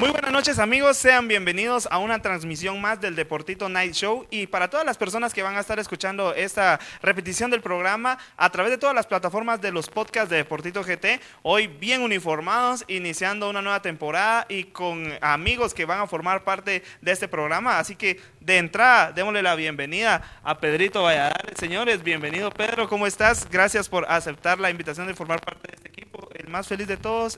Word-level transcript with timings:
Muy 0.00 0.08
buenas 0.08 0.32
noches 0.32 0.58
amigos, 0.58 0.96
sean 0.96 1.28
bienvenidos 1.28 1.86
a 1.90 1.98
una 1.98 2.22
transmisión 2.22 2.80
más 2.80 3.02
del 3.02 3.14
Deportito 3.14 3.68
Night 3.68 3.92
Show. 3.92 4.26
Y 4.30 4.46
para 4.46 4.70
todas 4.70 4.86
las 4.86 4.96
personas 4.96 5.34
que 5.34 5.42
van 5.42 5.56
a 5.56 5.60
estar 5.60 5.78
escuchando 5.78 6.32
esta 6.32 6.80
repetición 7.02 7.50
del 7.50 7.60
programa 7.60 8.16
a 8.38 8.48
través 8.48 8.72
de 8.72 8.78
todas 8.78 8.94
las 8.94 9.06
plataformas 9.06 9.60
de 9.60 9.72
los 9.72 9.90
podcasts 9.90 10.30
de 10.30 10.38
Deportito 10.38 10.82
GT, 10.82 11.20
hoy 11.42 11.66
bien 11.66 12.00
uniformados, 12.00 12.82
iniciando 12.88 13.50
una 13.50 13.60
nueva 13.60 13.82
temporada 13.82 14.46
y 14.48 14.64
con 14.64 15.06
amigos 15.20 15.74
que 15.74 15.84
van 15.84 16.00
a 16.00 16.06
formar 16.06 16.44
parte 16.44 16.82
de 17.02 17.12
este 17.12 17.28
programa, 17.28 17.78
así 17.78 17.94
que 17.94 18.18
de 18.40 18.56
entrada 18.56 19.12
démosle 19.12 19.42
la 19.42 19.54
bienvenida 19.54 20.22
a 20.42 20.60
Pedrito 20.60 21.02
Valladares. 21.02 21.58
Señores, 21.58 22.02
bienvenido 22.02 22.50
Pedro, 22.50 22.88
¿cómo 22.88 23.06
estás? 23.06 23.46
Gracias 23.50 23.90
por 23.90 24.10
aceptar 24.10 24.60
la 24.60 24.70
invitación 24.70 25.08
de 25.08 25.14
formar 25.14 25.42
parte 25.42 25.68
de 25.68 25.76
este 25.76 25.88
equipo, 25.90 26.26
el 26.36 26.48
más 26.48 26.66
feliz 26.66 26.86
de 26.86 26.96
todos, 26.96 27.36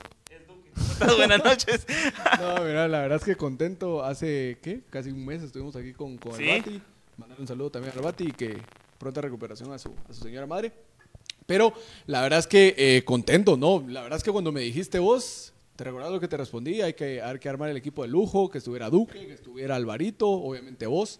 Buenas 1.17 1.43
noches. 1.43 1.85
No, 2.39 2.63
mira, 2.63 2.87
la 2.87 3.01
verdad 3.01 3.17
es 3.19 3.25
que 3.25 3.35
contento. 3.35 4.03
Hace, 4.03 4.57
¿qué? 4.61 4.81
Casi 4.89 5.11
un 5.11 5.25
mes 5.25 5.41
estuvimos 5.41 5.75
aquí 5.75 5.93
con, 5.93 6.17
con 6.17 6.35
¿Sí? 6.35 6.49
Albati. 6.49 6.81
Mandarle 7.17 7.41
un 7.41 7.47
saludo 7.47 7.69
también 7.69 7.93
a 7.95 7.99
Albati 7.99 8.25
y 8.25 8.31
que 8.31 8.57
pronta 8.97 9.21
recuperación 9.21 9.71
a 9.71 9.77
su, 9.77 9.93
a 10.09 10.13
su 10.13 10.23
señora 10.23 10.47
madre. 10.47 10.71
Pero 11.45 11.73
la 12.07 12.21
verdad 12.21 12.39
es 12.39 12.47
que 12.47 12.73
eh, 12.77 13.03
contento, 13.03 13.57
¿no? 13.57 13.83
La 13.87 14.01
verdad 14.01 14.17
es 14.17 14.23
que 14.23 14.31
cuando 14.31 14.51
me 14.51 14.61
dijiste 14.61 14.99
vos, 14.99 15.53
te 15.75 15.83
recordás 15.83 16.11
lo 16.11 16.19
que 16.19 16.27
te 16.27 16.37
respondí, 16.37 16.81
hay 16.81 16.93
que, 16.93 17.21
hay 17.21 17.39
que 17.39 17.49
armar 17.49 17.69
el 17.69 17.77
equipo 17.77 18.03
de 18.03 18.09
lujo, 18.09 18.49
que 18.49 18.59
estuviera 18.59 18.89
Duque, 18.89 19.27
que 19.27 19.33
estuviera 19.33 19.75
Alvarito, 19.75 20.29
obviamente 20.29 20.85
vos. 20.85 21.19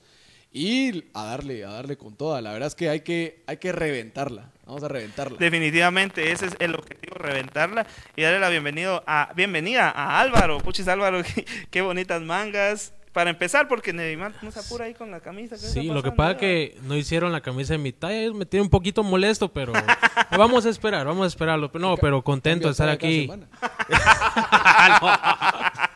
Y 0.56 1.06
a 1.16 1.26
darle, 1.26 1.66
a 1.66 1.70
darle 1.70 1.98
con 1.98 2.16
toda. 2.16 2.40
La 2.40 2.54
verdad 2.54 2.68
es 2.68 2.76
que 2.76 2.88
hay 2.88 3.02
que, 3.02 3.44
hay 3.48 3.58
que 3.58 3.72
reventarla. 3.72 4.52
Vamos 4.68 4.84
a 4.84 4.88
reventarla. 4.88 5.38
Definitivamente 5.40 6.32
ese 6.32 6.46
es 6.46 6.56
el 6.60 6.76
objetivo, 6.76 7.16
reventarla 7.16 7.88
y 8.16 8.22
darle 8.22 8.40
la 8.40 8.50
bienvenido 8.50 9.04
a, 9.08 9.32
bienvenida 9.36 9.90
a 9.90 10.22
Álvaro. 10.22 10.60
Puchis 10.60 10.88
Álvaro, 10.88 11.24
qué, 11.36 11.46
qué 11.72 11.82
bonitas 11.82 12.22
mangas. 12.22 12.94
Para 13.14 13.30
empezar, 13.30 13.68
porque 13.68 13.94
Neymar 13.94 14.34
no 14.42 14.52
se 14.52 14.60
apura 14.60 14.86
ahí 14.86 14.96
con 14.96 15.12
la 15.12 15.20
camisa. 15.20 15.56
¿qué 15.56 15.62
Sí, 15.62 15.84
lo 15.84 16.02
que 16.02 16.12
pasa 16.12 16.36
que 16.36 16.80
no 16.82 16.98
hicieron 16.98 17.32
la 17.32 17.42
camisa 17.42 17.74
de 17.74 17.78
mi 17.78 17.92
talla, 17.92 18.34
me 18.34 18.48
tiene 18.48 18.64
un 18.64 18.72
poquito 18.72 19.04
molesto, 19.04 19.54
pero 19.54 19.72
vamos 20.36 20.66
a 20.66 20.70
esperar, 20.70 21.06
vamos 21.06 21.26
a 21.26 21.28
esperarlo. 21.28 21.70
No, 21.76 21.96
pero 21.98 22.24
contento 22.24 22.68
de 22.68 22.72
estar 22.72 22.90
aquí. 22.90 23.30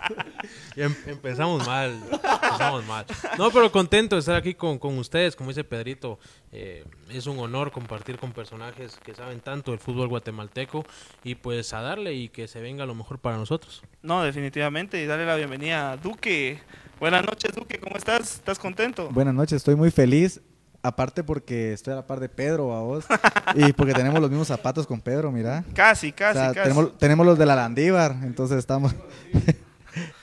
em- 0.77 0.95
empezamos 1.07 1.65
mal, 1.67 1.99
empezamos 2.11 2.85
mal. 2.85 3.05
No, 3.37 3.51
pero 3.51 3.71
contento 3.71 4.15
de 4.15 4.19
estar 4.21 4.35
aquí 4.35 4.53
con, 4.53 4.77
con 4.79 4.97
ustedes, 4.97 5.35
como 5.35 5.49
dice 5.49 5.63
Pedrito. 5.63 6.19
eh, 6.51 6.83
es 7.09 7.25
un 7.27 7.37
honor 7.39 7.71
compartir 7.71 8.17
con 8.17 8.31
personajes 8.31 8.97
que 9.03 9.13
saben 9.13 9.39
tanto 9.41 9.71
del 9.71 9.79
fútbol 9.79 10.07
guatemalteco 10.07 10.85
y 11.23 11.35
pues 11.35 11.73
a 11.73 11.81
darle 11.81 12.13
y 12.13 12.29
que 12.29 12.47
se 12.47 12.61
venga 12.61 12.85
lo 12.85 12.95
mejor 12.95 13.19
para 13.19 13.37
nosotros. 13.37 13.83
No, 14.01 14.23
definitivamente. 14.23 15.01
Y 15.01 15.05
darle 15.05 15.25
la 15.25 15.35
bienvenida 15.35 15.91
a 15.91 15.97
Duque. 15.97 16.59
Buenas 16.99 17.25
noches, 17.25 17.53
Duque. 17.55 17.79
¿Cómo 17.79 17.97
estás? 17.97 18.35
¿Estás 18.35 18.57
contento? 18.59 19.09
Buenas 19.11 19.33
noches, 19.33 19.57
estoy 19.57 19.75
muy 19.75 19.91
feliz. 19.91 20.41
Aparte 20.83 21.23
porque 21.23 21.73
estoy 21.73 21.93
a 21.93 21.97
la 21.97 22.07
par 22.07 22.19
de 22.19 22.29
Pedro, 22.29 22.73
a 22.73 22.81
vos. 22.81 23.05
y 23.55 23.73
porque 23.73 23.93
tenemos 23.93 24.21
los 24.21 24.29
mismos 24.29 24.47
zapatos 24.47 24.85
con 24.87 25.01
Pedro, 25.01 25.31
mira. 25.31 25.63
Casi, 25.73 26.09
O 26.09 26.15
casi, 26.15 26.39
sea, 26.39 26.53
casi. 26.53 26.69
tenemos, 26.69 26.97
tenemos 26.97 27.25
los 27.25 27.37
de 27.37 27.45
la 27.45 27.55
Landívar, 27.55 28.15
entonces 28.23 28.57
estamos. 28.59 28.93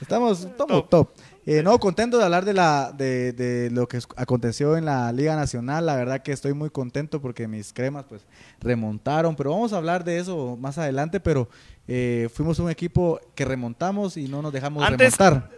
Estamos 0.01 0.41
estamos 0.45 0.89
top. 0.89 1.09
Eh, 1.47 1.61
no, 1.61 1.77
contento 1.79 2.17
de 2.17 2.23
hablar 2.23 2.43
de, 2.43 2.53
la, 2.53 2.91
de, 2.91 3.31
de 3.31 3.69
lo 3.69 3.87
que 3.87 3.99
aconteció 4.15 4.77
en 4.77 4.85
la 4.85 5.11
Liga 5.11 5.35
Nacional. 5.35 5.85
La 5.85 5.95
verdad 5.95 6.23
que 6.23 6.31
estoy 6.31 6.53
muy 6.53 6.71
contento 6.71 7.21
porque 7.21 7.47
mis 7.47 7.71
cremas 7.71 8.05
pues 8.09 8.25
remontaron. 8.61 9.35
Pero 9.35 9.51
vamos 9.51 9.71
a 9.71 9.77
hablar 9.77 10.03
de 10.03 10.17
eso 10.17 10.57
más 10.59 10.79
adelante. 10.79 11.19
Pero 11.19 11.47
eh, 11.87 12.29
fuimos 12.33 12.57
un 12.57 12.71
equipo 12.71 13.19
que 13.35 13.45
remontamos 13.45 14.17
y 14.17 14.27
no 14.27 14.41
nos 14.41 14.51
dejamos 14.53 14.83
Antes- 14.83 15.15
remontar. 15.17 15.51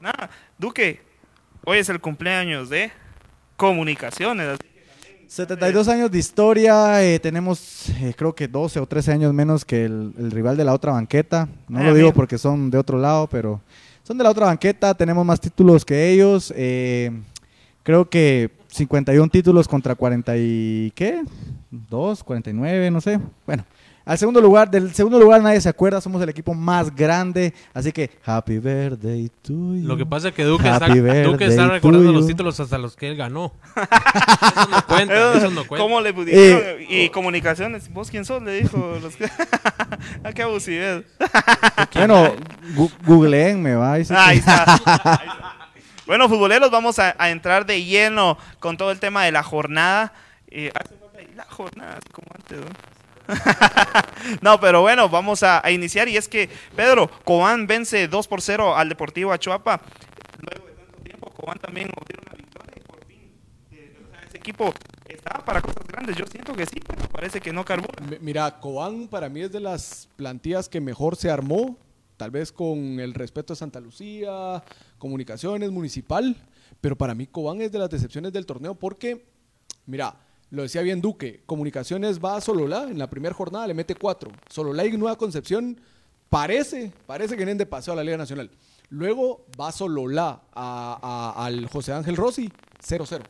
Nada. 0.00 0.30
Duque, 0.58 1.00
hoy 1.64 1.78
es 1.78 1.88
el 1.88 2.00
cumpleaños 2.00 2.68
de 2.68 2.90
Comunicaciones. 3.56 4.58
Así 5.32 5.46
que 5.46 5.54
72 5.54 5.88
años 5.88 6.10
de 6.10 6.18
historia, 6.18 7.02
eh, 7.04 7.18
tenemos 7.18 7.88
eh, 8.00 8.14
creo 8.16 8.34
que 8.34 8.48
12 8.48 8.80
o 8.80 8.86
13 8.86 9.12
años 9.12 9.32
menos 9.32 9.64
que 9.64 9.84
el, 9.84 10.12
el 10.18 10.30
rival 10.30 10.56
de 10.56 10.64
la 10.64 10.74
otra 10.74 10.92
banqueta. 10.92 11.48
No 11.68 11.78
Ah, 11.80 11.84
lo 11.84 11.94
digo 11.94 12.12
porque 12.12 12.38
son 12.38 12.70
de 12.70 12.78
otro 12.78 12.98
lado, 12.98 13.26
pero 13.28 13.60
son 14.02 14.18
de 14.18 14.24
la 14.24 14.30
otra 14.30 14.46
banqueta, 14.46 14.94
tenemos 14.94 15.24
más 15.24 15.40
títulos 15.40 15.84
que 15.84 16.10
ellos. 16.10 16.52
eh, 16.56 17.10
creo 17.82 18.08
que 18.08 18.50
51 18.68 19.28
títulos 19.30 19.68
contra 19.68 19.94
40 19.94 20.36
y 20.36 20.92
¿qué? 20.94 21.22
2, 21.70 22.24
49, 22.24 22.90
no 22.90 23.00
sé. 23.00 23.18
Bueno, 23.46 23.64
al 24.04 24.18
segundo 24.18 24.40
lugar, 24.40 24.70
del 24.70 24.92
segundo 24.94 25.18
lugar 25.18 25.42
nadie 25.42 25.60
se 25.60 25.68
acuerda, 25.68 26.00
somos 26.00 26.20
el 26.22 26.28
equipo 26.28 26.54
más 26.54 26.94
grande, 26.94 27.54
así 27.74 27.92
que 27.92 28.10
happy 28.24 28.58
birthday 28.58 29.28
to 29.42 29.52
you. 29.52 29.86
Lo 29.86 29.96
que 29.96 30.04
pasa 30.06 30.28
es 30.28 30.34
que 30.34 30.44
Duque 30.44 30.68
está, 30.68 30.88
Duque 30.88 31.46
está 31.46 31.68
recordando 31.68 32.12
los 32.12 32.26
títulos 32.26 32.58
hasta 32.60 32.78
los 32.78 32.96
que 32.96 33.08
él 33.08 33.16
ganó. 33.16 33.52
eso 33.76 34.68
no 34.70 34.86
cuenta, 34.86 35.32
eso 35.38 35.50
no 35.50 35.66
cuenta. 35.66 35.82
¿Cómo 35.84 36.00
le 36.00 36.10
Eh, 36.10 36.12
pudieron? 36.14 36.82
y 36.88 37.08
Comunicaciones, 37.10 37.92
¿vos 37.92 38.10
quién 38.10 38.24
sos? 38.24 38.42
Le 38.42 38.62
dijo. 38.62 38.98
Los 39.00 39.16
que... 39.16 39.24
ah, 40.24 40.32
qué 40.34 40.42
abusividad. 40.42 41.02
Bueno, 41.94 42.34
gu- 42.74 42.92
googleenme, 43.06 43.74
va. 43.74 43.92
Ahí 43.94 44.02
está. 44.02 44.26
Ahí 44.28 44.38
está. 44.38 45.18
Bueno, 46.06 46.28
futboleros, 46.28 46.70
vamos 46.70 46.98
a, 46.98 47.14
a 47.16 47.30
entrar 47.30 47.64
de 47.64 47.84
lleno 47.84 48.36
con 48.58 48.76
todo 48.76 48.90
el 48.90 48.98
tema 48.98 49.24
de 49.24 49.30
la 49.32 49.42
jornada. 49.44 50.12
Eh, 50.48 50.70
hace 50.74 50.96
falta 50.96 51.18
ahí 51.20 51.28
la 51.36 51.44
jornada, 51.44 51.92
así 51.92 52.08
como 52.12 52.26
antes, 52.34 52.58
¿no? 52.58 52.66
no, 54.40 54.60
pero 54.60 54.80
bueno, 54.82 55.08
vamos 55.08 55.42
a, 55.42 55.64
a 55.64 55.70
iniciar. 55.70 56.08
Y 56.08 56.16
es 56.16 56.28
que, 56.28 56.48
Pedro, 56.76 57.10
Cobán 57.24 57.66
vence 57.66 58.08
2 58.08 58.28
por 58.28 58.40
0 58.40 58.76
al 58.76 58.88
Deportivo 58.88 59.32
Achuapa. 59.32 59.80
Luego 60.40 60.66
de 60.68 60.72
tanto 60.74 60.98
tiempo, 61.02 61.30
Cobán 61.30 61.58
también 61.58 61.90
obtiene 61.96 62.22
una 62.26 62.36
victoria 62.36 62.72
y 62.76 62.80
por 62.80 63.04
fin. 63.06 63.30
eh, 63.72 63.96
o 64.06 64.10
sea, 64.10 64.22
ese 64.28 64.36
equipo 64.38 64.72
estaba 65.08 65.44
para 65.44 65.60
cosas 65.60 65.86
grandes. 65.86 66.16
Yo 66.16 66.24
siento 66.26 66.52
que 66.54 66.66
sí, 66.66 66.80
pero 66.86 67.08
parece 67.08 67.40
que 67.40 67.52
no 67.52 67.64
carbura. 67.64 67.94
Mi- 68.08 68.18
Mira, 68.20 68.58
Cobán 68.60 69.08
para 69.08 69.28
mí 69.28 69.40
es 69.42 69.52
de 69.52 69.60
las 69.60 70.08
plantillas 70.16 70.68
que 70.68 70.80
mejor 70.80 71.16
se 71.16 71.30
armó, 71.30 71.76
tal 72.16 72.30
vez 72.30 72.52
con 72.52 73.00
el 73.00 73.14
respeto 73.14 73.52
a 73.52 73.56
Santa 73.56 73.80
Lucía, 73.80 74.62
comunicaciones, 74.98 75.70
municipal, 75.70 76.36
pero 76.80 76.96
para 76.96 77.14
mí 77.14 77.26
Cobán 77.26 77.60
es 77.60 77.72
de 77.72 77.78
las 77.78 77.90
decepciones 77.90 78.32
del 78.32 78.46
torneo 78.46 78.74
porque, 78.74 79.24
mira, 79.86 80.14
lo 80.52 80.62
decía 80.62 80.82
bien 80.82 81.00
Duque, 81.00 81.42
comunicaciones 81.46 82.20
va 82.22 82.36
a 82.36 82.40
Sololá, 82.40 82.84
en 82.84 82.98
la 82.98 83.08
primera 83.10 83.34
jornada 83.34 83.66
le 83.66 83.74
mete 83.74 83.94
cuatro, 83.94 84.30
Sololá 84.48 84.86
y 84.86 84.96
Nueva 84.96 85.16
Concepción 85.16 85.80
parece, 86.28 86.92
parece 87.06 87.30
que 87.32 87.38
vienen 87.38 87.58
de 87.58 87.66
paseo 87.66 87.94
a 87.94 87.96
la 87.96 88.04
Liga 88.04 88.16
Nacional. 88.18 88.50
Luego 88.90 89.46
va 89.60 89.72
Sololá 89.72 90.42
a- 90.54 91.34
al 91.36 91.66
José 91.68 91.92
Ángel 91.94 92.16
Rossi, 92.16 92.52
0-0. 92.86 93.22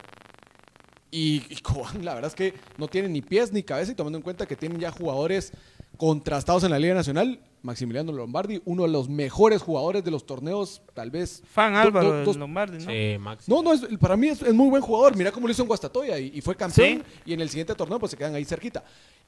Y, 1.11 1.43
y 1.49 1.57
la 2.01 2.13
verdad 2.15 2.29
es 2.29 2.35
que 2.35 2.53
no 2.77 2.87
tiene 2.87 3.07
ni 3.07 3.21
pies 3.21 3.53
ni 3.53 3.63
cabeza 3.63 3.91
y 3.91 3.95
tomando 3.95 4.17
en 4.17 4.23
cuenta 4.23 4.45
que 4.45 4.55
tienen 4.55 4.79
ya 4.79 4.91
jugadores 4.91 5.53
contrastados 5.97 6.63
en 6.63 6.71
la 6.71 6.79
Liga 6.79 6.95
Nacional, 6.95 7.39
Maximiliano 7.63 8.11
Lombardi, 8.11 8.61
uno 8.65 8.83
de 8.83 8.89
los 8.89 9.07
mejores 9.09 9.61
jugadores 9.61 10.03
de 10.03 10.11
los 10.11 10.25
torneos, 10.25 10.81
tal 10.93 11.09
vez. 11.09 11.41
Fan 11.45 11.75
Álvaro 11.75 12.23
do- 12.23 12.33
Lombardi, 12.33 12.83
¿no? 12.85 12.91
Sí, 12.91 13.17
Max. 13.17 13.47
No, 13.47 13.63
no, 13.63 13.73
es- 13.73 13.87
para 13.99 14.15
mí 14.17 14.27
es, 14.27 14.41
es 14.41 14.53
muy 14.53 14.69
buen 14.69 14.81
jugador. 14.81 15.15
Mira 15.15 15.31
cómo 15.31 15.47
lo 15.47 15.51
hizo 15.51 15.61
en 15.63 15.67
Guastatoya 15.69 16.19
y, 16.19 16.31
y 16.35 16.41
fue 16.41 16.55
campeón. 16.55 17.03
Sí. 17.05 17.21
Y 17.25 17.33
en 17.33 17.39
el 17.41 17.49
siguiente 17.49 17.73
torneo, 17.73 17.99
pues 17.99 18.11
se 18.11 18.17
quedan 18.17 18.35
ahí 18.35 18.43
cerquita. 18.45 18.83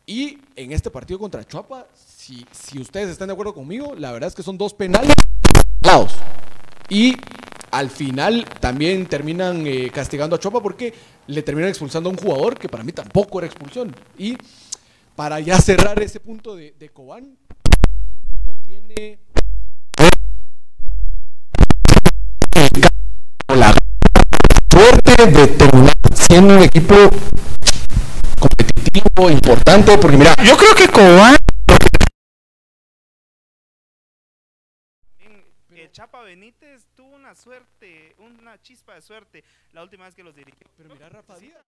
Y 0.06 0.38
en 0.56 0.72
este 0.74 0.92
partido 0.92 1.18
contra 1.18 1.44
Chuapa, 1.48 1.88
si, 1.96 2.46
si 2.52 2.78
ustedes 2.80 3.10
están 3.10 3.28
de 3.30 3.34
acuerdo 3.34 3.54
conmigo, 3.54 3.96
la 3.98 4.12
verdad 4.12 4.28
es 4.28 4.36
que 4.36 4.44
son 4.44 4.58
dos 4.58 4.74
penales 4.74 5.16
lados. 5.82 6.14
Y 6.90 7.16
al 7.72 7.90
final 7.90 8.46
también 8.60 9.06
terminan 9.08 9.66
eh, 9.66 9.90
castigando 9.94 10.36
a 10.36 10.40
Chopa 10.40 10.62
porque 10.62 10.94
le 11.28 11.42
terminan 11.42 11.70
expulsando 11.70 12.10
a 12.10 12.12
un 12.12 12.18
jugador 12.18 12.60
que 12.60 12.70
para 12.70 12.84
mí 12.84 12.92
tampoco 12.92 13.40
era 13.40 13.48
expulsión. 13.48 13.96
Y 14.18 14.38
para 15.16 15.40
ya 15.40 15.58
cerrar 15.60 16.02
ese 16.04 16.20
punto 16.20 16.56
de, 16.56 16.76
de 16.78 16.90
Cobán, 16.90 17.38
tiene 18.66 19.20
la 23.56 23.74
suerte 24.72 25.28
de 25.28 25.48
terminar 25.48 25.94
siendo 26.14 26.58
un 26.58 26.64
equipo 26.64 26.96
competitivo, 28.40 29.30
importante, 29.30 29.98
porque 29.98 30.18
mira, 30.18 30.36
Yo 30.44 30.58
creo 30.58 30.76
que 30.76 30.88
Cobán 30.88 31.36
que 35.70 35.92
Chapa 35.92 36.22
Benítez 36.22 36.88
tuvo 36.96 37.16
una 37.16 37.36
suerte, 37.36 38.16
una 38.18 38.60
chispa 38.62 38.96
de 38.96 39.02
suerte 39.02 39.44
la 39.74 39.84
última 39.84 40.06
vez 40.06 40.16
que 40.16 40.24
los 40.24 40.36
dirigió. 40.36 40.68
Pero 40.78 40.90
mira, 40.90 41.10
Rafa 41.10 41.38
Díaz. 41.38 41.62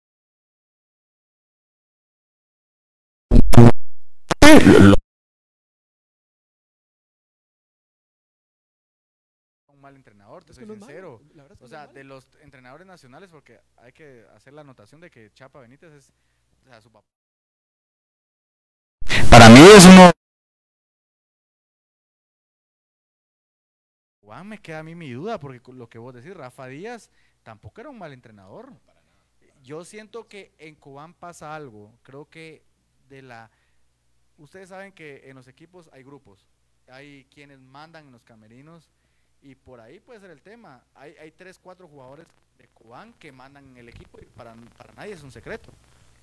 Un 9.78 9.82
mal 9.82 9.96
entrenador, 9.96 10.44
te 10.44 10.52
Es 10.52 10.56
soy 10.58 10.66
malo, 10.66 10.80
sincero. 10.80 11.22
la 11.36 11.44
verdad 11.44 11.54
es 11.54 11.60
que 11.60 11.66
O 11.66 11.68
no 11.68 11.70
sea, 11.70 11.88
de 11.88 12.04
los 12.04 12.28
entrenadores 12.42 12.86
nacionales, 12.88 13.32
porque 13.32 13.62
hay 13.78 13.94
que 13.94 14.26
hacer 14.36 14.54
la 14.54 14.62
anotación 14.62 15.00
de 15.00 15.10
que 15.10 15.32
Chapa 15.34 15.60
Benítez 15.62 15.94
es, 15.94 16.14
o 16.64 16.68
sea, 16.68 16.82
su 16.82 16.92
papá. 16.92 17.08
Para 19.30 19.50
mí 19.50 19.60
es 19.60 19.86
uno. 19.86 20.12
Juan, 24.22 24.48
me 24.48 24.58
queda 24.58 24.80
a 24.80 24.84
mí 24.84 24.96
mi 24.96 25.12
duda, 25.12 25.40
porque 25.40 25.62
lo 25.72 25.88
que 25.88 26.00
vos 26.00 26.14
decís, 26.14 26.36
Rafa 26.36 26.68
Díaz 26.68 27.10
tampoco 27.44 27.80
era 27.80 27.90
un 27.90 27.98
mal 27.98 28.12
entrenador. 28.12 28.74
Yo 29.64 29.86
siento 29.86 30.28
que 30.28 30.54
en 30.58 30.76
Cobán 30.76 31.14
pasa 31.14 31.56
algo. 31.56 31.98
Creo 32.04 32.30
que 32.30 32.64
de 33.08 33.22
la. 33.22 33.52
Ustedes 34.38 34.70
saben 34.70 34.92
que 34.92 35.30
en 35.30 35.36
los 35.36 35.48
equipos 35.48 35.90
hay 35.94 36.04
grupos. 36.04 36.46
Hay 36.88 37.26
quienes 37.34 37.60
mandan 37.60 38.08
en 38.08 38.12
los 38.12 38.24
camerinos. 38.24 38.90
Y 39.42 39.56
por 39.56 39.80
ahí 39.80 40.00
puede 40.00 40.20
ser 40.20 40.32
el 40.32 40.42
tema. 40.42 40.84
Hay, 40.96 41.16
hay 41.18 41.32
tres, 41.32 41.60
cuatro 41.60 41.88
jugadores 41.88 42.28
de 42.58 42.68
Cobán 42.70 43.14
que 43.14 43.32
mandan 43.32 43.78
el 43.78 43.90
equipo 43.90 44.20
y 44.22 44.26
para, 44.26 44.56
para 44.78 44.94
nadie 44.94 45.14
es 45.14 45.24
un 45.24 45.32
secreto. 45.32 45.72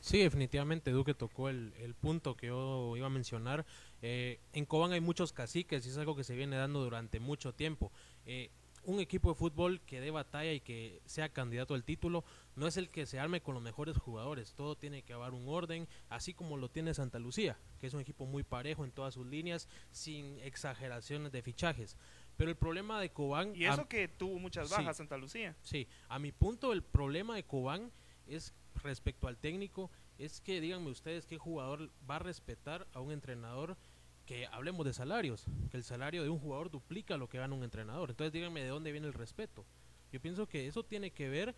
Sí, 0.00 0.18
definitivamente 0.18 0.90
Duque 0.90 1.14
tocó 1.14 1.48
el, 1.48 1.72
el 1.78 1.94
punto 1.94 2.36
que 2.36 2.48
yo 2.48 2.94
iba 2.96 3.06
a 3.06 3.10
mencionar. 3.10 3.64
Eh, 4.02 4.38
en 4.52 4.66
Cobán 4.66 4.92
hay 4.92 5.00
muchos 5.00 5.32
caciques 5.32 5.86
y 5.86 5.88
es 5.88 5.96
algo 5.96 6.14
que 6.14 6.24
se 6.24 6.34
viene 6.36 6.56
dando 6.56 6.84
durante 6.84 7.20
mucho 7.20 7.54
tiempo. 7.54 7.90
Eh, 8.26 8.50
un 8.86 9.00
equipo 9.00 9.30
de 9.30 9.34
fútbol 9.34 9.80
que 9.80 10.00
dé 10.00 10.10
batalla 10.10 10.52
y 10.52 10.60
que 10.60 11.00
sea 11.06 11.30
candidato 11.30 11.74
al 11.74 11.84
título 11.84 12.22
no 12.54 12.66
es 12.66 12.76
el 12.76 12.90
que 12.90 13.06
se 13.06 13.18
arme 13.18 13.40
con 13.40 13.54
los 13.54 13.62
mejores 13.62 13.96
jugadores. 13.96 14.52
Todo 14.54 14.76
tiene 14.76 15.02
que 15.02 15.14
haber 15.14 15.32
un 15.32 15.48
orden, 15.48 15.88
así 16.10 16.34
como 16.34 16.56
lo 16.56 16.68
tiene 16.68 16.92
Santa 16.94 17.18
Lucía, 17.18 17.56
que 17.80 17.86
es 17.86 17.94
un 17.94 18.00
equipo 18.00 18.26
muy 18.26 18.42
parejo 18.42 18.84
en 18.84 18.92
todas 18.92 19.14
sus 19.14 19.26
líneas, 19.26 19.68
sin 19.90 20.38
exageraciones 20.40 21.32
de 21.32 21.42
fichajes. 21.42 21.96
Pero 22.36 22.50
el 22.50 22.56
problema 22.56 23.00
de 23.00 23.10
Cobán... 23.10 23.54
Y 23.54 23.64
a- 23.66 23.74
eso 23.74 23.88
que 23.88 24.08
tuvo 24.08 24.38
muchas 24.38 24.68
Sí. 24.68 24.74
bajas 24.74 24.96
Santa 24.96 25.16
Lucía. 25.16 25.56
Sí, 25.62 25.86
a 26.08 26.18
mi 26.18 26.32
punto 26.32 26.72
el 26.72 26.82
problema 26.82 27.36
de 27.36 27.44
Cobán 27.44 27.92
es 28.26 28.54
respecto 28.82 29.28
al 29.28 29.36
técnico, 29.38 29.90
es 30.18 30.40
que 30.40 30.60
díganme 30.60 30.90
ustedes 30.90 31.26
qué 31.26 31.38
jugador 31.38 31.90
va 32.08 32.16
a 32.16 32.20
respetar 32.20 32.86
a 32.92 33.00
un 33.00 33.12
entrenador 33.12 33.76
que 34.26 34.46
hablemos 34.46 34.86
de 34.86 34.92
salarios, 34.92 35.44
que 35.70 35.76
el 35.76 35.84
salario 35.84 36.22
de 36.22 36.28
un 36.30 36.38
jugador 36.38 36.70
duplica 36.70 37.16
lo 37.16 37.28
que 37.28 37.38
gana 37.38 37.54
un 37.54 37.62
entrenador. 37.62 38.10
Entonces 38.10 38.32
díganme 38.32 38.62
de 38.62 38.68
dónde 38.68 38.90
viene 38.90 39.06
el 39.06 39.12
respeto. 39.12 39.64
Yo 40.12 40.20
pienso 40.20 40.46
que 40.48 40.66
eso 40.66 40.82
tiene 40.84 41.10
que 41.12 41.28
ver, 41.28 41.54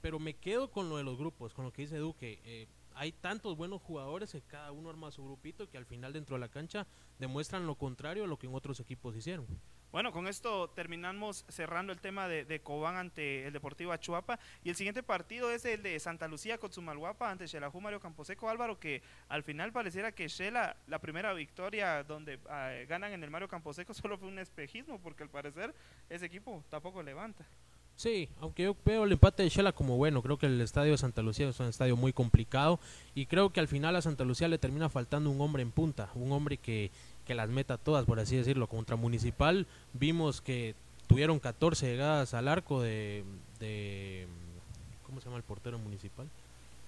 pero 0.00 0.18
me 0.18 0.34
quedo 0.34 0.70
con 0.70 0.88
lo 0.88 0.96
de 0.96 1.04
los 1.04 1.16
grupos, 1.16 1.54
con 1.54 1.64
lo 1.64 1.72
que 1.72 1.82
dice 1.82 1.96
Duque. 1.98 2.40
Eh, 2.44 2.66
hay 2.94 3.12
tantos 3.12 3.56
buenos 3.56 3.80
jugadores 3.80 4.32
que 4.32 4.42
cada 4.42 4.72
uno 4.72 4.90
arma 4.90 5.12
su 5.12 5.22
grupito 5.24 5.68
que 5.70 5.78
al 5.78 5.86
final 5.86 6.12
dentro 6.12 6.34
de 6.36 6.40
la 6.40 6.48
cancha 6.48 6.86
demuestran 7.18 7.66
lo 7.66 7.76
contrario 7.76 8.24
a 8.24 8.26
lo 8.26 8.38
que 8.38 8.46
en 8.48 8.54
otros 8.54 8.80
equipos 8.80 9.14
hicieron. 9.16 9.46
Bueno, 9.90 10.12
con 10.12 10.28
esto 10.28 10.68
terminamos 10.68 11.46
cerrando 11.48 11.94
el 11.94 12.00
tema 12.00 12.28
de, 12.28 12.44
de 12.44 12.60
Cobán 12.60 12.96
ante 12.96 13.46
el 13.46 13.54
Deportivo 13.54 13.92
Achuapa. 13.92 14.38
Y 14.62 14.68
el 14.68 14.76
siguiente 14.76 15.02
partido 15.02 15.50
es 15.50 15.64
el 15.64 15.82
de 15.82 15.98
Santa 15.98 16.28
Lucía 16.28 16.58
con 16.58 16.70
Sumalguapa 16.70 17.30
ante 17.30 17.48
Xelajú 17.48 17.80
Mario 17.80 17.98
Camposeco. 17.98 18.50
Álvaro, 18.50 18.78
que 18.78 19.02
al 19.28 19.42
final 19.42 19.72
pareciera 19.72 20.12
que 20.12 20.28
Shela, 20.28 20.76
la 20.88 20.98
primera 20.98 21.32
victoria 21.32 22.04
donde 22.04 22.38
ah, 22.50 22.72
ganan 22.86 23.12
en 23.12 23.24
el 23.24 23.30
Mario 23.30 23.48
Camposeco, 23.48 23.94
solo 23.94 24.18
fue 24.18 24.28
un 24.28 24.38
espejismo, 24.38 25.00
porque 25.00 25.22
al 25.22 25.30
parecer 25.30 25.74
ese 26.10 26.26
equipo 26.26 26.62
tampoco 26.68 27.02
levanta. 27.02 27.46
Sí, 27.96 28.28
aunque 28.38 28.62
yo 28.62 28.76
veo 28.84 29.02
el 29.02 29.10
empate 29.10 29.42
de 29.42 29.48
Shela 29.48 29.72
como 29.72 29.96
bueno, 29.96 30.22
creo 30.22 30.38
que 30.38 30.46
el 30.46 30.60
estadio 30.60 30.92
de 30.92 30.98
Santa 30.98 31.20
Lucía 31.20 31.48
es 31.48 31.58
un 31.58 31.66
estadio 31.66 31.96
muy 31.96 32.12
complicado 32.12 32.78
y 33.12 33.26
creo 33.26 33.50
que 33.50 33.58
al 33.58 33.66
final 33.66 33.96
a 33.96 34.02
Santa 34.02 34.22
Lucía 34.22 34.46
le 34.46 34.58
termina 34.58 34.88
faltando 34.88 35.30
un 35.30 35.40
hombre 35.40 35.62
en 35.64 35.72
punta, 35.72 36.08
un 36.14 36.30
hombre 36.30 36.58
que, 36.58 36.92
que 37.28 37.34
las 37.36 37.48
meta 37.48 37.76
todas, 37.76 38.04
por 38.06 38.18
así 38.18 38.34
decirlo. 38.36 38.66
Contra 38.66 38.96
Municipal 38.96 39.66
vimos 39.92 40.40
que 40.40 40.74
tuvieron 41.06 41.38
14 41.38 41.86
llegadas 41.86 42.34
al 42.34 42.48
arco 42.48 42.82
de, 42.82 43.22
de 43.60 44.26
¿cómo 45.06 45.20
se 45.20 45.26
llama 45.26 45.36
el 45.36 45.44
portero 45.44 45.78
municipal? 45.78 46.26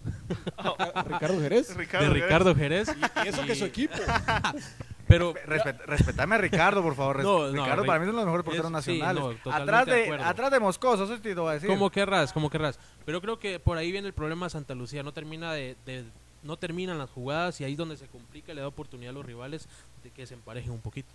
Ricardo 1.07 1.41
Jerez. 1.41 1.77
Ricardo, 1.77 2.09
de. 2.09 2.15
Ricardo 2.15 2.55
Jerez. 2.55 2.89
Y 3.25 3.29
eso 3.29 3.45
que 3.45 3.53
es 3.53 3.59
su 3.59 3.65
equipo. 3.67 3.95
Pero 5.07 5.35
Respet- 5.35 5.81
respetame 5.87 6.37
a 6.37 6.39
Ricardo, 6.39 6.83
por 6.83 6.95
favor. 6.95 7.17
Res- 7.17 7.25
No, 7.27 7.49
no, 7.49 7.65
Ricardo 7.65 7.83
Ri- 7.83 7.87
para 7.87 7.99
mí 7.99 8.05
es 8.07 8.11
uno 8.11 8.21
de 8.21 8.25
los 8.27 8.33
mejores 8.33 8.45
es- 8.45 8.63
porteros 8.63 8.85
sí, 8.85 8.99
nacionales. 9.01 9.23
no, 9.45 9.53
atrás, 9.53 9.87
de 9.87 10.13
atrás 10.23 10.51
de 10.53 10.61
Moscoso, 10.61 11.05
eso 11.05 11.19
te 11.21 11.31
iba 11.33 11.51
a 11.51 11.55
decir. 11.55 11.69
Como 11.69 11.91
querrás, 11.91 12.33
como 12.33 12.49
querrás. 12.49 12.79
Pero 13.05 13.21
creo 13.21 13.39
que 13.39 13.59
por 13.59 13.77
ahí 13.77 13.91
viene 13.91 14.07
el 14.07 14.15
problema 14.15 14.47
de 14.47 14.51
Santa 14.51 14.75
Lucía. 14.75 15.03
No 15.03 15.13
termina 15.13 15.53
de, 15.53 15.77
de- 15.85 16.05
no 16.43 16.57
terminan 16.57 16.99
las 16.99 17.11
jugadas 17.11 17.61
y 17.61 17.65
ahí 17.65 17.73
es 17.73 17.79
donde 17.79 17.97
se 17.97 18.07
complica, 18.07 18.55
le 18.55 18.61
da 18.61 18.69
oportunidad 18.69 19.11
a 19.11 19.15
los 19.15 19.27
rivales 19.27 19.67
de 20.03 20.11
que 20.11 20.27
se 20.27 20.35
emparejen 20.35 20.73
un 20.73 20.81
poquito. 20.81 21.09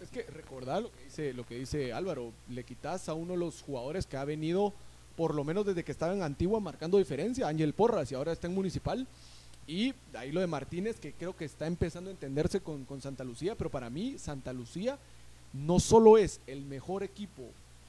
Es 0.00 0.08
que 0.10 0.22
recordar 0.22 0.82
lo 0.82 0.90
que 0.90 1.04
dice, 1.04 1.32
lo 1.34 1.46
que 1.46 1.58
dice 1.58 1.92
Álvaro, 1.92 2.32
le 2.48 2.64
quitas 2.64 3.08
a 3.08 3.14
uno 3.14 3.34
de 3.34 3.38
los 3.38 3.62
jugadores 3.62 4.06
que 4.06 4.16
ha 4.16 4.24
venido, 4.24 4.72
por 5.16 5.34
lo 5.34 5.44
menos 5.44 5.66
desde 5.66 5.84
que 5.84 5.92
estaba 5.92 6.14
en 6.14 6.22
Antigua, 6.22 6.58
marcando 6.58 6.96
diferencia, 6.98 7.48
Ángel 7.48 7.74
Porras, 7.74 8.10
y 8.10 8.14
ahora 8.14 8.32
está 8.32 8.46
en 8.46 8.54
Municipal. 8.54 9.06
Y 9.66 9.94
ahí 10.14 10.32
lo 10.32 10.40
de 10.40 10.46
Martínez, 10.46 10.98
que 10.98 11.12
creo 11.12 11.36
que 11.36 11.44
está 11.44 11.66
empezando 11.66 12.08
a 12.08 12.12
entenderse 12.12 12.60
con, 12.60 12.84
con 12.86 13.00
Santa 13.00 13.24
Lucía, 13.24 13.54
pero 13.56 13.70
para 13.70 13.90
mí 13.90 14.18
Santa 14.18 14.52
Lucía 14.52 14.98
no 15.52 15.78
solo 15.80 16.16
es 16.16 16.40
el 16.46 16.62
mejor 16.62 17.02
equipo 17.02 17.42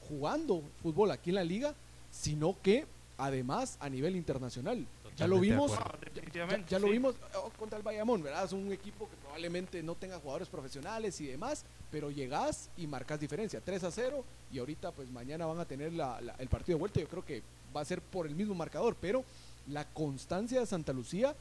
jugando 0.08 0.62
fútbol 0.82 1.10
aquí 1.10 1.30
en 1.30 1.36
la 1.36 1.44
liga, 1.44 1.74
sino 2.10 2.56
que 2.62 2.86
además 3.16 3.78
a 3.80 3.88
nivel 3.88 4.16
internacional. 4.16 4.86
Ya 5.16 5.26
lo 5.26 5.38
vimos, 5.38 5.70
ya, 5.72 5.98
definitivamente, 6.14 6.70
ya 6.70 6.78
lo 6.78 6.88
vimos. 6.88 7.14
Oh, 7.36 7.50
contra 7.58 7.76
el 7.78 7.82
Bayamón, 7.84 8.22
¿verdad? 8.22 8.44
Es 8.44 8.52
un 8.52 8.72
equipo 8.72 9.08
que 9.08 9.16
probablemente 9.16 9.82
no 9.82 9.94
tenga 9.94 10.18
jugadores 10.18 10.48
profesionales 10.48 11.20
y 11.20 11.26
demás, 11.26 11.64
pero 11.90 12.10
llegás 12.10 12.70
y 12.76 12.86
marcas 12.86 13.20
diferencia, 13.20 13.60
3 13.64 13.84
a 13.84 13.90
0 13.90 14.24
y 14.52 14.58
ahorita 14.58 14.90
pues 14.92 15.10
mañana 15.10 15.46
van 15.46 15.60
a 15.60 15.64
tener 15.64 15.92
la- 15.92 16.20
la- 16.20 16.34
el 16.38 16.48
partido 16.48 16.76
de 16.76 16.80
vuelta, 16.80 17.00
yo 17.00 17.08
creo 17.08 17.24
que 17.24 17.42
va 17.76 17.80
a 17.80 17.84
ser 17.84 18.00
por 18.00 18.26
el 18.26 18.34
mismo 18.34 18.54
marcador, 18.54 18.96
pero 19.00 19.24
la 19.68 19.84
constancia 19.86 20.60
de 20.60 20.66
Santa 20.66 20.92
Lucía 20.92 21.34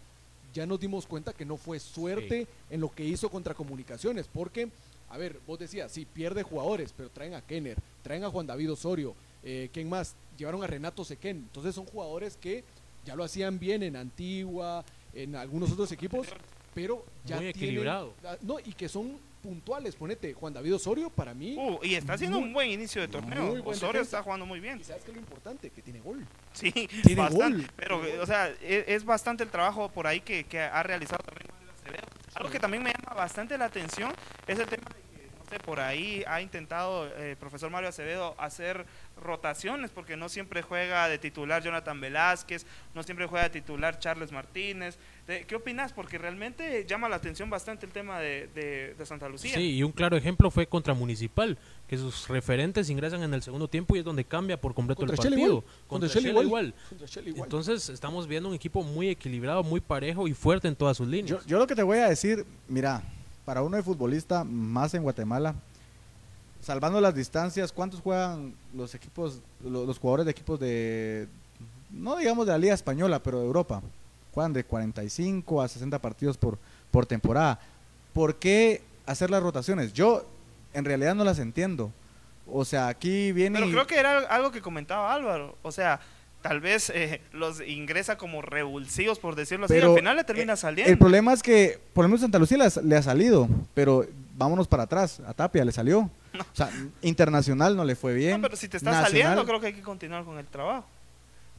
ya 0.54 0.66
nos 0.66 0.80
dimos 0.80 1.06
cuenta 1.08 1.34
que 1.34 1.46
no 1.46 1.56
fue 1.58 1.80
suerte 1.80 2.48
en 2.70 2.82
lo 2.82 2.90
que 2.92 3.06
hizo 3.06 3.30
contra 3.30 3.54
Comunicaciones, 3.54 4.28
porque, 4.32 4.70
a 5.10 5.18
ver, 5.18 5.40
vos 5.48 5.58
decías, 5.58 5.92
sí, 5.92 6.06
pierde 6.06 6.44
jugadores, 6.44 6.94
pero 6.96 7.10
traen 7.10 7.34
a 7.36 7.42
Kenner, 7.42 7.78
traen 8.04 8.24
a 8.26 8.30
Juan 8.30 8.46
David 8.48 8.74
Osorio, 8.74 9.16
eh, 9.44 9.70
¿quién 9.74 9.88
más? 9.90 10.14
Llevaron 10.38 10.62
a 10.64 10.68
Renato 10.68 11.06
Sequén, 11.06 11.38
entonces 11.38 11.74
son 11.74 11.86
jugadores 11.86 12.36
que 12.38 12.64
ya 13.06 13.16
lo 13.16 13.24
hacían 13.24 13.60
bien 13.60 13.84
en 13.84 13.96
Antigua, 13.96 14.84
en 15.14 15.36
algunos 15.36 15.72
otros 15.72 15.92
equipos, 15.92 16.28
pero 16.74 17.06
ya 17.26 17.38
Muy 17.38 17.52
tienen- 17.54 17.64
equilibrado. 17.70 18.14
ah, 18.26 18.38
no, 18.42 18.60
y 18.60 18.74
que 18.74 18.88
son 18.90 19.18
puntuales, 19.42 19.96
ponete, 19.96 20.34
Juan 20.34 20.54
David 20.54 20.76
Osorio 20.76 21.10
para 21.10 21.34
mí, 21.34 21.56
Uh, 21.58 21.80
y 21.84 21.96
está 21.96 22.14
haciendo 22.14 22.40
Muy- 22.40 22.48
un 22.50 22.54
buen 22.54 22.70
inicio 22.70 23.02
de 23.02 23.08
torneo. 23.08 23.54
Osorio 23.66 23.94
defensa. 23.94 24.02
está 24.02 24.24
jugando 24.24 24.46
muy 24.46 24.60
bien. 24.60 24.80
y 24.80 24.84
sabes 24.84 25.04
que 25.04 25.12
lo 25.12 25.18
importante, 25.18 25.72
que 25.72 25.82
tiene 25.82 26.00
gol. 26.00 26.26
Sí, 26.54 26.72
Tiene 26.72 26.88
bastante. 27.22 27.58
gol, 27.64 27.72
Pero, 27.76 28.02
o 28.22 28.26
sea, 28.28 28.50
es, 28.62 28.86
es 28.88 29.04
bastante 29.04 29.44
el 29.44 29.50
trabajo 29.50 29.90
por 29.90 30.06
ahí 30.06 30.22
que, 30.22 30.44
que 30.44 30.60
ha 30.62 30.84
realizado 30.84 31.24
también. 31.24 31.48
Algo 32.36 32.50
que 32.50 32.60
también 32.60 32.82
me 32.84 32.92
llama 32.94 33.16
bastante 33.16 33.58
la 33.58 33.66
atención 33.66 34.14
es 34.48 34.58
el 34.60 34.66
tema 34.68 34.84
de 34.94 35.01
por 35.60 35.80
ahí 35.80 36.24
ha 36.28 36.42
intentado 36.42 37.08
eh, 37.08 37.32
el 37.32 37.38
profesor 37.38 37.70
Mario 37.70 37.90
Acevedo 37.90 38.36
hacer 38.40 38.86
rotaciones, 39.22 39.92
porque 39.92 40.18
no 40.18 40.30
siempre 40.30 40.62
juega 40.62 41.08
de 41.08 41.18
titular 41.18 41.62
Jonathan 41.64 42.00
Velázquez, 42.02 42.66
no 42.96 43.04
siempre 43.04 43.28
juega 43.28 43.44
de 43.50 43.52
titular 43.62 44.00
Charles 44.00 44.32
Martínez. 44.32 44.98
De- 45.28 45.46
¿Qué 45.46 45.56
opinas? 45.56 45.94
Porque 45.94 46.18
realmente 46.18 46.86
llama 46.88 47.08
la 47.08 47.18
atención 47.18 47.50
bastante 47.50 47.86
el 47.86 47.92
tema 47.92 48.20
de, 48.20 48.48
de- 48.56 48.96
de 48.96 49.06
Santa 49.06 49.30
Lucía. 49.30 49.54
Sí, 49.56 49.76
y 49.78 49.84
un 49.84 49.92
claro 49.92 50.18
ejemplo 50.18 50.50
fue 50.50 50.66
contra 50.68 50.94
Municipal, 50.94 51.58
que 51.88 51.98
sus 51.98 52.28
referentes 52.28 52.90
ingresan 52.90 53.22
en 53.24 53.34
el 53.34 53.42
segundo 53.44 53.68
tiempo 53.68 53.96
y 53.96 54.00
es 54.00 54.06
donde 54.06 54.24
cambia 54.26 54.60
por 54.60 54.74
completo 54.74 55.00
Contra 55.00 55.14
el 55.16 55.18
partido. 55.20 55.38
igual, 55.48 55.64
Contra 55.88 56.10
contra 56.10 56.30
igual. 56.32 56.74
Entonces 57.44 57.90
estamos 57.90 58.28
viendo 58.28 58.50
un 58.50 58.56
equipo 58.56 58.82
muy 58.84 59.10
equilibrado, 59.10 59.64
muy 59.64 59.80
parejo 59.82 60.28
y 60.28 60.34
fuerte 60.34 60.68
en 60.68 60.76
todas 60.76 60.98
sus 60.98 61.08
líneas. 61.08 61.42
Yo, 61.42 61.48
yo 61.48 61.60
lo 61.60 61.68
que 61.68 61.76
te 61.76 61.84
voy 61.84 62.00
a 62.00 62.10
decir, 62.10 62.46
mira, 62.68 63.04
para 63.52 63.64
uno 63.64 63.76
de 63.76 63.84
futbolista, 63.84 64.46
más 64.46 64.94
en 64.94 65.04
Guatemala, 65.04 65.54
salvando 66.62 67.02
las 67.02 67.14
distancias, 67.14 67.74
¿cuántos 67.74 68.00
juegan 68.00 68.56
los 68.74 68.96
equipos, 68.96 69.42
lo- 69.62 69.86
los, 69.86 70.00
jugadores 70.00 70.24
de 70.26 70.32
equipos 70.32 70.58
de, 70.58 71.28
no 71.90 72.16
digamos 72.16 72.46
de 72.46 72.54
la 72.54 72.58
Liga 72.58 72.74
Española, 72.74 73.22
pero 73.22 73.42
de 73.42 73.46
Europa? 73.46 73.82
Juegan 74.34 74.54
de 74.54 74.64
45 74.64 75.62
a 75.62 75.68
60 75.68 76.00
partidos 76.00 76.38
por, 76.38 76.60
por 76.92 77.06
temporada. 77.06 77.60
¿Por 78.14 78.36
qué 78.36 78.84
hacer 79.06 79.30
las 79.30 79.44
rotaciones? 79.44 79.92
Yo 79.92 80.26
en 80.74 80.86
realidad 80.86 81.14
no 81.14 81.26
las 81.26 81.38
entiendo. 81.40 81.92
O 82.48 82.64
sea, 82.64 82.88
aquí 82.88 83.34
viene... 83.34 83.60
Pero 83.60 83.72
creo 83.72 83.88
que 83.88 84.00
era 84.00 84.20
algo 84.30 84.52
que 84.52 84.62
comentaba 84.62 85.14
Álvaro. 85.14 85.58
O 85.62 85.74
sea, 85.74 86.00
tal 86.42 86.60
vez 86.60 86.90
eh, 86.90 87.22
los 87.32 87.62
ingresa 87.62 88.18
como 88.18 88.42
revulsivos, 88.42 89.20
por 89.20 89.36
decirlo 89.36 89.66
así. 89.66 89.76
y 89.76 89.82
al 89.82 89.96
final 89.96 90.18
le 90.18 90.24
termina 90.24 90.54
eh, 90.54 90.58
saliendo. 90.58 90.92
El 90.92 90.98
problema 90.98 91.34
es 91.34 91.44
que, 91.44 91.80
por 91.94 92.04
lo 92.04 92.10
menos 92.10 92.22
Santa 92.22 92.40
Lucía 92.40 92.58
le 92.58 92.96
ha, 92.96 93.02
salido, 93.02 93.48
pero 93.74 94.06
vámonos 94.36 94.68
para 94.68 94.84
atrás. 94.84 95.22
A 95.26 95.34
Tapia 95.34 95.64
le 95.64 95.72
salió. 95.72 96.10
O 96.34 96.56
sea, 96.56 96.70
internacional 97.02 97.76
no 97.76 97.84
le 97.84 97.96
fue 97.96 98.14
bien. 98.14 98.42
No, 98.42 98.48
pero 98.48 98.56
si 98.56 98.68
te 98.68 98.78
está 98.78 98.92
nacional- 98.92 99.12
saliendo, 99.12 99.46
creo 99.46 99.60
que 99.60 99.68
hay 99.68 99.74
que 99.74 99.82
continuar 99.82 100.24
con 100.24 100.38
el 100.38 100.46
trabajo. 100.46 100.86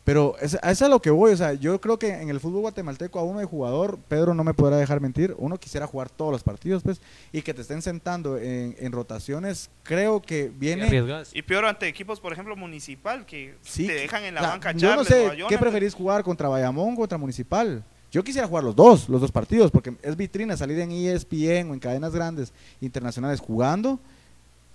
Pero 0.04 0.36
es, 0.40 0.54
a 0.54 0.72
eso 0.72 0.72
es 0.72 0.82
a 0.82 0.88
lo 0.88 1.00
que 1.00 1.10
voy, 1.10 1.32
o 1.32 1.36
sea, 1.36 1.54
yo 1.54 1.80
creo 1.80 1.96
que 1.96 2.08
en 2.08 2.28
el 2.28 2.40
fútbol 2.40 2.62
guatemalteco 2.62 3.20
a 3.20 3.22
uno 3.22 3.38
de 3.38 3.44
jugador, 3.44 3.98
Pedro 4.08 4.34
no 4.34 4.42
me 4.42 4.52
podrá 4.52 4.76
dejar 4.76 5.00
mentir, 5.00 5.32
uno 5.38 5.58
quisiera 5.58 5.86
jugar 5.86 6.10
todos 6.10 6.32
los 6.32 6.42
partidos, 6.42 6.82
pues, 6.82 7.00
y 7.30 7.42
que 7.42 7.54
te 7.54 7.60
estén 7.62 7.82
sentando 7.82 8.36
en, 8.36 8.74
en 8.80 8.90
rotaciones, 8.90 9.70
creo 9.84 10.20
que 10.20 10.50
viene... 10.52 10.88
Y 11.32 11.42
peor 11.42 11.66
ante 11.66 11.86
equipos, 11.86 12.18
por 12.18 12.32
ejemplo, 12.32 12.56
municipal, 12.56 13.24
que 13.24 13.54
Sí, 13.62 13.86
te 13.86 13.94
dejan 13.94 14.24
en 14.24 14.34
la 14.34 14.42
banca 14.42 14.72
Yo 14.72 14.96
no 14.96 15.04
Charles 15.04 15.08
sé, 15.08 15.44
¿qué 15.48 15.56
preferís 15.56 15.94
jugar 15.94 16.24
contra 16.24 16.48
Bayamón 16.48 16.94
o 16.94 16.96
contra 16.96 17.16
Municipal? 17.16 17.84
Yo 18.10 18.24
quisiera 18.24 18.48
jugar 18.48 18.64
los 18.64 18.74
dos, 18.74 19.08
los 19.08 19.20
dos 19.20 19.30
partidos, 19.30 19.70
porque 19.70 19.94
es 20.02 20.16
vitrina 20.16 20.56
salir 20.56 20.80
en 20.80 20.90
ESPN 20.90 21.70
o 21.70 21.74
en 21.74 21.78
cadenas 21.78 22.12
grandes 22.12 22.52
internacionales 22.80 23.38
jugando, 23.38 24.00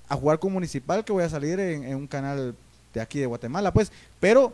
a 0.07 0.15
jugar 0.15 0.39
con 0.39 0.53
Municipal 0.53 1.03
que 1.03 1.11
voy 1.11 1.25
a 1.25 1.29
salir 1.29 1.59
en, 1.59 1.83
en 1.83 1.95
un 1.97 2.07
canal 2.07 2.55
de 2.93 3.01
aquí 3.01 3.19
de 3.19 3.25
Guatemala, 3.25 3.73
pues, 3.73 3.91
pero 4.21 4.53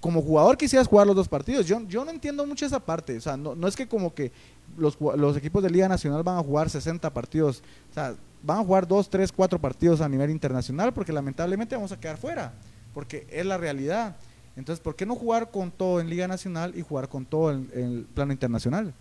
como 0.00 0.22
jugador 0.22 0.56
quisieras 0.56 0.88
jugar 0.88 1.06
los 1.06 1.14
dos 1.14 1.28
partidos. 1.28 1.66
Yo, 1.66 1.80
yo 1.86 2.04
no 2.04 2.10
entiendo 2.10 2.46
mucho 2.46 2.66
esa 2.66 2.80
parte, 2.80 3.16
o 3.16 3.20
sea, 3.20 3.36
no, 3.36 3.54
no 3.54 3.68
es 3.68 3.76
que 3.76 3.86
como 3.86 4.14
que 4.14 4.32
los, 4.76 4.98
los 5.00 5.36
equipos 5.36 5.62
de 5.62 5.70
Liga 5.70 5.88
Nacional 5.88 6.22
van 6.22 6.38
a 6.38 6.42
jugar 6.42 6.70
60 6.70 7.12
partidos, 7.12 7.62
o 7.90 7.94
sea, 7.94 8.14
van 8.42 8.58
a 8.58 8.64
jugar 8.64 8.88
2, 8.88 9.10
3, 9.10 9.30
4 9.30 9.58
partidos 9.60 10.00
a 10.00 10.08
nivel 10.08 10.30
internacional, 10.30 10.92
porque 10.92 11.12
lamentablemente 11.12 11.76
vamos 11.76 11.92
a 11.92 12.00
quedar 12.00 12.16
fuera, 12.16 12.54
porque 12.94 13.26
es 13.30 13.44
la 13.44 13.58
realidad. 13.58 14.16
Entonces, 14.56 14.82
¿por 14.82 14.96
qué 14.96 15.06
no 15.06 15.14
jugar 15.14 15.50
con 15.50 15.70
todo 15.70 16.00
en 16.00 16.08
Liga 16.08 16.26
Nacional 16.26 16.72
y 16.76 16.82
jugar 16.82 17.08
con 17.08 17.26
todo 17.26 17.52
en, 17.52 17.70
en 17.74 17.84
el 17.98 18.04
plano 18.04 18.32
internacional? 18.32 18.94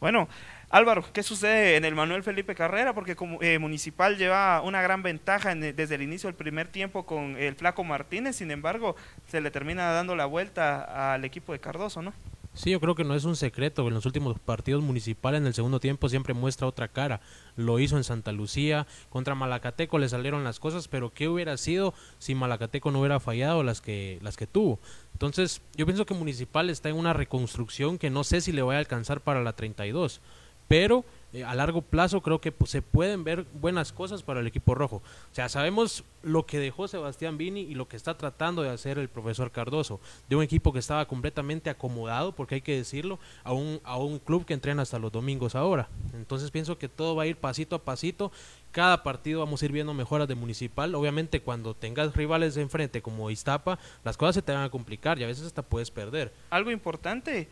Bueno, 0.00 0.28
Álvaro, 0.72 1.04
¿qué 1.12 1.22
sucede 1.22 1.76
en 1.76 1.84
el 1.84 1.94
Manuel 1.94 2.22
Felipe 2.22 2.54
Carrera? 2.54 2.94
Porque 2.94 3.14
como 3.14 3.40
eh, 3.42 3.58
Municipal 3.58 4.16
lleva 4.16 4.62
una 4.62 4.80
gran 4.80 5.02
ventaja 5.02 5.52
en- 5.52 5.76
desde 5.76 5.94
el 5.96 6.02
inicio 6.02 6.28
del 6.28 6.34
primer 6.34 6.66
tiempo 6.68 7.04
con 7.04 7.36
el 7.36 7.54
Flaco 7.56 7.84
Martínez, 7.84 8.36
sin 8.36 8.50
embargo, 8.50 8.96
se 9.28 9.42
le 9.42 9.50
termina 9.50 9.92
dando 9.92 10.16
la 10.16 10.24
vuelta 10.24 11.12
al 11.14 11.26
equipo 11.26 11.52
de 11.52 11.58
Cardoso, 11.58 12.00
¿no? 12.00 12.14
Sí, 12.54 12.70
yo 12.70 12.80
creo 12.80 12.94
que 12.94 13.04
no 13.04 13.14
es 13.14 13.24
un 13.24 13.36
secreto. 13.36 13.86
En 13.88 13.94
los 13.94 14.04
últimos 14.06 14.38
partidos 14.38 14.82
municipales 14.82 15.40
en 15.42 15.46
el 15.46 15.54
segundo 15.54 15.78
tiempo 15.80 16.08
siempre 16.10 16.34
muestra 16.34 16.66
otra 16.66 16.88
cara. 16.88 17.20
Lo 17.56 17.78
hizo 17.78 17.96
en 17.98 18.04
Santa 18.04 18.32
Lucía, 18.32 18.86
contra 19.10 19.34
Malacateco 19.34 19.98
le 19.98 20.08
salieron 20.08 20.42
las 20.44 20.58
cosas, 20.58 20.88
pero 20.88 21.12
¿qué 21.14 21.28
hubiera 21.28 21.56
sido 21.58 21.92
si 22.18 22.34
Malacateco 22.34 22.90
no 22.90 23.00
hubiera 23.00 23.20
fallado 23.20 23.62
las 23.62 23.80
que, 23.82 24.18
las 24.22 24.36
que 24.38 24.46
tuvo? 24.46 24.80
Entonces, 25.14 25.62
yo 25.76 25.84
pienso 25.86 26.04
que 26.06 26.12
Municipal 26.14 26.68
está 26.70 26.88
en 26.90 26.96
una 26.96 27.12
reconstrucción 27.14 27.96
que 27.98 28.10
no 28.10 28.22
sé 28.24 28.40
si 28.42 28.52
le 28.52 28.62
va 28.62 28.74
a 28.74 28.78
alcanzar 28.78 29.20
para 29.20 29.42
la 29.42 29.54
32, 29.54 30.20
pero 30.68 31.04
eh, 31.32 31.44
a 31.44 31.54
largo 31.54 31.80
plazo 31.80 32.20
creo 32.20 32.40
que 32.40 32.52
pues, 32.52 32.70
se 32.70 32.82
pueden 32.82 33.24
ver 33.24 33.46
buenas 33.54 33.92
cosas 33.92 34.22
para 34.22 34.40
el 34.40 34.46
equipo 34.46 34.74
rojo. 34.74 34.96
O 34.96 35.34
sea, 35.34 35.48
sabemos 35.48 36.04
lo 36.22 36.44
que 36.44 36.58
dejó 36.58 36.88
Sebastián 36.88 37.38
Vini 37.38 37.62
y 37.62 37.74
lo 37.74 37.88
que 37.88 37.96
está 37.96 38.18
tratando 38.18 38.62
de 38.62 38.68
hacer 38.68 38.98
el 38.98 39.08
profesor 39.08 39.50
Cardoso, 39.50 39.98
de 40.28 40.36
un 40.36 40.42
equipo 40.42 40.72
que 40.72 40.78
estaba 40.78 41.06
completamente 41.06 41.70
acomodado, 41.70 42.32
porque 42.32 42.56
hay 42.56 42.60
que 42.60 42.76
decirlo, 42.76 43.18
a 43.44 43.52
un, 43.52 43.80
a 43.84 43.96
un 43.96 44.18
club 44.18 44.44
que 44.44 44.52
entrena 44.52 44.82
hasta 44.82 44.98
los 44.98 45.10
domingos 45.10 45.54
ahora. 45.54 45.88
Entonces 46.12 46.50
pienso 46.50 46.76
que 46.76 46.88
todo 46.88 47.16
va 47.16 47.22
a 47.22 47.26
ir 47.26 47.36
pasito 47.36 47.76
a 47.76 47.82
pasito. 47.82 48.30
Cada 48.70 49.02
partido 49.02 49.40
vamos 49.40 49.62
a 49.62 49.64
ir 49.64 49.72
viendo 49.72 49.94
mejoras 49.94 50.28
de 50.28 50.34
Municipal. 50.34 50.94
Obviamente 50.94 51.40
cuando 51.40 51.74
tengas 51.74 52.14
rivales 52.14 52.58
enfrente 52.58 53.00
como 53.00 53.30
Iztapa, 53.30 53.78
las 54.04 54.18
cosas 54.18 54.34
se 54.34 54.42
te 54.42 54.52
van 54.52 54.64
a 54.64 54.70
complicar 54.70 55.18
y 55.18 55.24
a 55.24 55.28
veces 55.28 55.46
hasta 55.46 55.62
puedes 55.62 55.90
perder. 55.90 56.32
Algo 56.50 56.70
importante, 56.70 57.48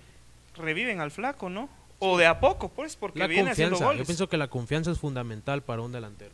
reviven 0.54 1.00
al 1.00 1.10
Flaco, 1.10 1.48
¿no? 1.48 1.79
O 2.00 2.16
de 2.18 2.26
a 2.26 2.40
poco, 2.40 2.68
pues, 2.68 2.96
porque 2.96 3.18
La 3.20 3.26
viene 3.26 3.50
haciendo 3.50 3.74
confianza, 3.76 3.92
yo 3.92 3.96
goles. 3.98 4.06
pienso 4.08 4.28
que 4.28 4.36
la 4.36 4.48
confianza 4.48 4.90
es 4.90 4.98
fundamental 4.98 5.62
para 5.62 5.82
un 5.82 5.92
delantero. 5.92 6.32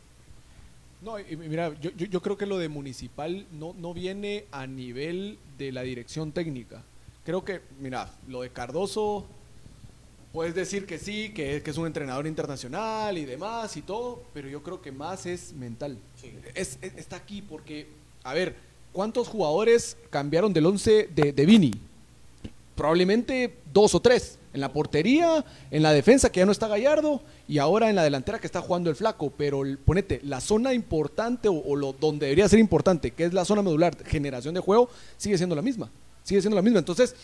No, 1.01 1.19
y 1.19 1.35
mira, 1.35 1.73
yo, 1.79 1.91
yo, 1.91 2.07
yo 2.07 2.21
creo 2.21 2.37
que 2.37 2.45
lo 2.47 2.57
de 2.57 2.69
municipal 2.69 3.45
no, 3.51 3.75
no 3.77 3.93
viene 3.93 4.45
a 4.51 4.65
nivel 4.65 5.37
de 5.57 5.71
la 5.71 5.81
dirección 5.83 6.31
técnica. 6.31 6.81
Creo 7.25 7.43
que, 7.45 7.61
mira, 7.79 8.09
lo 8.27 8.41
de 8.41 8.49
Cardoso, 8.49 9.25
puedes 10.33 10.55
decir 10.55 10.85
que 10.85 10.97
sí, 10.97 11.29
que, 11.33 11.61
que 11.61 11.69
es 11.69 11.77
un 11.77 11.85
entrenador 11.85 12.25
internacional 12.25 13.17
y 13.17 13.25
demás 13.25 13.75
y 13.77 13.81
todo, 13.81 14.23
pero 14.33 14.47
yo 14.47 14.63
creo 14.63 14.81
que 14.81 14.91
más 14.91 15.25
es 15.25 15.51
mental. 15.53 15.97
Es, 16.55 16.79
es- 16.81 16.95
está 16.95 17.17
aquí 17.17 17.41
porque, 17.41 17.87
a 18.23 18.33
ver, 18.33 18.55
¿cuántos 18.93 19.27
jugadores 19.27 19.97
cambiaron 20.09 20.51
del 20.53 20.65
11 20.65 21.09
de, 21.13 21.33
de 21.33 21.45
Vini? 21.45 21.73
Probablemente 22.75 23.55
dos 23.73 23.93
o 23.95 23.99
tres. 23.99 24.36
En 24.53 24.61
la 24.61 24.71
portería, 24.73 25.43
en 25.71 25.83
la 25.83 25.91
defensa, 25.91 26.31
que 26.31 26.39
ya 26.39 26.45
no 26.45 26.51
está 26.51 26.67
Gallardo, 26.67 27.21
y 27.47 27.57
ahora 27.59 27.89
en 27.89 27.95
la 27.95 28.03
delantera 28.03 28.39
que 28.39 28.47
está 28.47 28.61
jugando 28.61 28.89
el 28.89 28.95
flaco. 28.95 29.31
Pero 29.37 29.63
el- 29.63 29.77
ponete, 29.77 30.19
la 30.23 30.39
zona 30.41 30.73
importante 30.73 31.47
o, 31.49 31.53
o 31.63 31.75
lo 31.75 31.93
donde 31.93 32.25
debería 32.27 32.47
ser 32.49 32.59
importante, 32.59 33.11
que 33.11 33.25
es 33.25 33.33
la 33.33 33.45
zona 33.45 33.61
medular, 33.61 33.95
generación 34.05 34.53
de 34.55 34.61
juego, 34.61 34.89
sigue 35.17 35.37
siendo 35.37 35.55
la 35.55 35.61
misma. 35.61 35.89
Sigue 36.23 36.41
siendo 36.41 36.55
la 36.55 36.61
misma. 36.61 36.79
Entonces, 36.79 37.15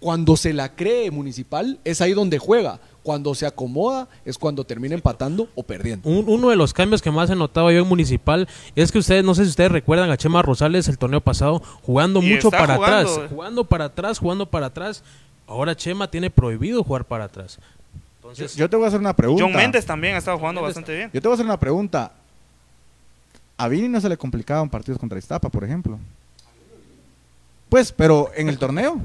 cuando 0.00 0.36
se 0.36 0.52
la 0.52 0.74
cree 0.74 1.10
municipal, 1.10 1.78
es 1.84 2.00
ahí 2.00 2.12
donde 2.12 2.38
juega. 2.38 2.80
Cuando 3.02 3.34
se 3.34 3.46
acomoda, 3.46 4.08
es 4.24 4.36
cuando 4.38 4.64
termina 4.64 4.94
empatando 4.94 5.48
o 5.54 5.62
perdiendo. 5.62 6.08
Un- 6.08 6.24
uno 6.28 6.48
de 6.50 6.56
los 6.56 6.72
cambios 6.72 7.00
que 7.02 7.10
más 7.10 7.28
he 7.30 7.34
notado 7.36 7.70
yo 7.70 7.80
en 7.82 7.86
Municipal 7.88 8.48
es 8.74 8.90
que 8.92 8.98
ustedes, 8.98 9.22
no 9.24 9.34
sé 9.34 9.44
si 9.44 9.50
ustedes 9.50 9.70
recuerdan 9.72 10.10
a 10.10 10.16
Chema 10.16 10.42
Rosales 10.42 10.88
el 10.88 10.98
torneo 10.98 11.20
pasado 11.20 11.62
jugando 11.82 12.22
Y 12.22 12.30
mucho 12.34 12.50
para 12.50 12.76
jugando, 12.76 13.10
atrás, 13.10 13.18
eh. 13.24 13.28
jugando 13.34 13.64
para 13.64 13.84
atrás, 13.86 14.18
jugando 14.18 14.46
para 14.50 14.66
atrás. 14.66 15.02
Ahora 15.46 15.76
Chema 15.76 16.10
tiene 16.10 16.30
prohibido 16.30 16.82
jugar 16.82 17.04
para 17.04 17.24
atrás. 17.24 17.58
Entonces, 18.16 18.56
Yo 18.56 18.68
te 18.70 18.76
voy 18.76 18.86
a 18.86 18.88
hacer 18.88 19.00
una 19.00 19.14
pregunta. 19.14 19.44
John 19.44 19.52
Méndez 19.54 19.84
también 19.84 20.14
ha 20.14 20.18
estado 20.18 20.38
jugando 20.38 20.62
bastante 20.62 20.96
bien. 20.96 21.10
Yo 21.12 21.20
te 21.20 21.28
voy 21.28 21.32
a 21.32 21.34
hacer 21.34 21.46
una 21.46 21.60
pregunta. 21.60 22.12
A 23.56 23.68
Vini 23.68 23.88
no 23.88 24.00
se 24.00 24.08
le 24.08 24.16
complicaban 24.16 24.68
partidos 24.70 24.98
contra 24.98 25.18
Iztapa, 25.18 25.48
por 25.48 25.62
ejemplo. 25.62 25.98
Pues, 27.68 27.92
pero 27.92 28.30
en 28.34 28.48
el 28.48 28.58
torneo. 28.58 29.00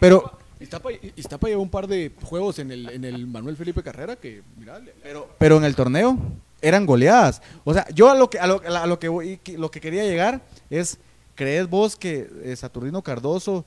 Pero, 0.00 0.30
Iztapa, 0.60 0.90
Iztapa 1.16 1.48
lleva 1.48 1.60
un 1.62 1.68
par 1.70 1.86
de 1.86 2.12
juegos 2.22 2.58
en 2.58 2.70
el, 2.70 2.88
en 2.90 3.04
el 3.04 3.26
Manuel 3.26 3.56
Felipe 3.56 3.82
Carrera 3.82 4.16
que, 4.16 4.42
mira, 4.58 4.78
le- 4.78 4.92
pero, 5.02 5.28
pero 5.38 5.56
en 5.58 5.64
el 5.64 5.74
torneo 5.74 6.16
eran 6.62 6.86
goleadas. 6.86 7.42
O 7.64 7.74
sea, 7.74 7.86
yo 7.94 8.10
a 8.10 8.14
lo 8.14 8.30
que 8.30 8.38
a 8.38 8.46
lo, 8.46 8.60
a 8.64 8.86
lo 8.86 8.98
que 8.98 9.08
voy- 9.08 9.38
que- 9.42 9.58
lo 9.58 9.70
que 9.70 9.80
quería 9.80 10.04
llegar 10.04 10.40
es, 10.70 10.98
¿crees 11.34 11.68
vos 11.68 11.96
que 11.96 12.28
eh, 12.44 12.56
Saturnino 12.56 13.02
Cardoso 13.02 13.64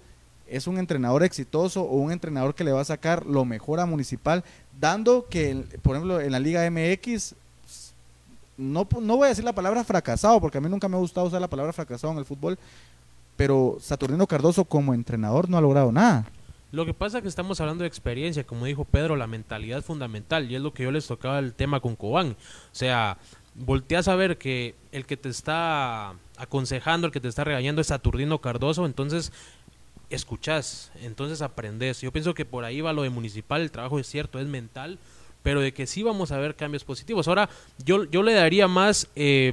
es 0.51 0.67
un 0.67 0.77
entrenador 0.77 1.23
exitoso 1.23 1.81
o 1.81 1.95
un 1.95 2.11
entrenador 2.11 2.55
que 2.55 2.63
le 2.63 2.71
va 2.71 2.81
a 2.81 2.85
sacar 2.85 3.25
lo 3.25 3.45
mejor 3.45 3.79
a 3.79 3.85
Municipal, 3.85 4.43
dando 4.79 5.27
que, 5.29 5.63
por 5.81 5.95
ejemplo, 5.95 6.19
en 6.19 6.31
la 6.31 6.39
Liga 6.39 6.69
MX 6.69 7.35
no, 8.57 8.87
no 9.01 9.15
voy 9.15 9.25
a 9.25 9.29
decir 9.29 9.45
la 9.45 9.53
palabra 9.53 9.83
fracasado, 9.83 10.41
porque 10.41 10.57
a 10.57 10.61
mí 10.61 10.69
nunca 10.69 10.89
me 10.89 10.97
ha 10.97 10.99
gustado 10.99 11.27
usar 11.27 11.39
la 11.39 11.47
palabra 11.47 11.71
fracasado 11.71 12.11
en 12.11 12.19
el 12.19 12.25
fútbol, 12.25 12.59
pero 13.37 13.77
Saturnino 13.79 14.27
Cardoso 14.27 14.65
como 14.65 14.93
entrenador 14.93 15.49
no 15.49 15.57
ha 15.57 15.61
logrado 15.61 15.91
nada. 15.91 16.25
Lo 16.71 16.85
que 16.85 16.93
pasa 16.93 17.17
es 17.17 17.21
que 17.23 17.29
estamos 17.29 17.59
hablando 17.61 17.83
de 17.83 17.87
experiencia, 17.87 18.43
como 18.43 18.65
dijo 18.65 18.83
Pedro, 18.83 19.15
la 19.15 19.27
mentalidad 19.27 19.81
fundamental 19.81 20.51
y 20.51 20.55
es 20.55 20.61
lo 20.61 20.73
que 20.73 20.83
yo 20.83 20.91
les 20.91 21.07
tocaba 21.07 21.39
el 21.39 21.53
tema 21.53 21.79
con 21.79 21.95
Cobán. 21.95 22.31
O 22.31 22.75
sea, 22.75 23.17
volteas 23.55 24.07
a 24.07 24.15
ver 24.15 24.37
que 24.37 24.75
el 24.91 25.05
que 25.05 25.17
te 25.17 25.29
está 25.29 26.13
aconsejando, 26.37 27.07
el 27.07 27.13
que 27.13 27.19
te 27.19 27.27
está 27.27 27.43
regañando 27.43 27.81
es 27.81 27.87
Saturnino 27.87 28.39
Cardoso, 28.39 28.85
entonces 28.85 29.31
escuchás, 30.09 30.91
entonces 31.01 31.41
aprendes. 31.41 32.01
Yo 32.01 32.11
pienso 32.11 32.33
que 32.33 32.45
por 32.45 32.63
ahí 32.65 32.81
va 32.81 32.93
lo 32.93 33.03
de 33.03 33.09
municipal, 33.09 33.61
el 33.61 33.71
trabajo 33.71 33.99
es 33.99 34.07
cierto, 34.07 34.39
es 34.39 34.47
mental, 34.47 34.97
pero 35.43 35.61
de 35.61 35.73
que 35.73 35.87
sí 35.87 36.03
vamos 36.03 36.31
a 36.31 36.37
ver 36.37 36.55
cambios 36.55 36.83
positivos. 36.83 37.27
Ahora, 37.27 37.49
yo, 37.85 38.03
yo 38.05 38.23
le 38.23 38.33
daría 38.33 38.67
más 38.67 39.07
eh, 39.15 39.51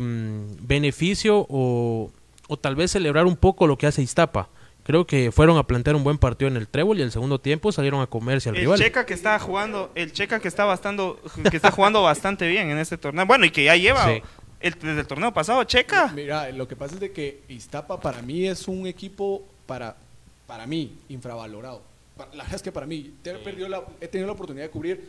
beneficio 0.61 1.47
o, 1.49 2.11
o 2.49 2.57
tal 2.57 2.77
vez 2.77 2.91
celebrar 2.91 3.27
un 3.27 3.37
poco 3.37 3.67
lo 3.67 3.77
que 3.79 3.87
hace 3.87 4.03
Iztapa. 4.03 4.49
Creo 4.83 5.05
que 5.05 5.33
fueron 5.33 5.59
a 5.59 5.65
plantear 5.67 5.97
un 5.97 6.05
buen 6.05 6.17
partido 6.17 6.49
en 6.49 6.57
el 6.57 6.69
trébol 6.69 6.99
y 6.99 7.03
el 7.03 7.11
segundo 7.11 7.41
tiempo 7.41 7.73
salieron 7.73 8.01
a 8.01 8.07
comerse 8.07 8.49
al 8.51 8.55
El 8.55 8.61
rival. 8.63 8.79
Checa 8.79 9.05
que 9.05 9.15
está 9.15 9.37
jugando, 9.41 9.91
el 9.97 10.13
Checa 10.13 10.39
que 10.39 10.47
está 10.47 10.65
bastante, 10.65 11.03
que 11.51 11.57
está 11.57 11.73
jugando 11.73 12.03
bastante 12.03 12.47
bien 12.47 12.71
en 12.71 12.79
este 12.79 12.97
torneo. 12.97 13.27
Bueno, 13.27 13.45
y 13.47 13.51
que 13.51 13.65
ya 13.65 13.75
lleva 13.77 14.07
Sí. 14.07 14.23
el, 14.61 14.75
desde 14.75 15.01
el 15.01 15.07
torneo 15.09 15.35
pasado, 15.35 15.65
Checa. 15.65 16.13
Mira, 16.15 16.51
lo 16.53 16.69
que 16.69 16.77
pasa 16.77 16.95
es 16.95 17.01
de 17.01 17.11
que 17.11 17.43
Iztapa 17.49 18.01
para 18.01 18.23
mí 18.23 18.47
es 18.47 18.69
un 18.69 18.87
equipo 18.87 19.43
para, 19.67 19.97
para 20.47 20.67
mí 20.67 20.97
infravalorado. 21.09 21.83
La 22.19 22.45
verdad 22.45 22.55
es 22.55 22.63
que 22.63 22.73
para 22.73 22.87
mí 22.87 23.15
te- 23.23 23.31
he, 23.33 23.35
perdido 23.39 23.69
la- 23.69 23.85
he 24.01 24.09
tenido 24.09 24.27
la 24.27 24.33
oportunidad 24.33 24.65
de 24.65 24.71
cubrir 24.71 25.09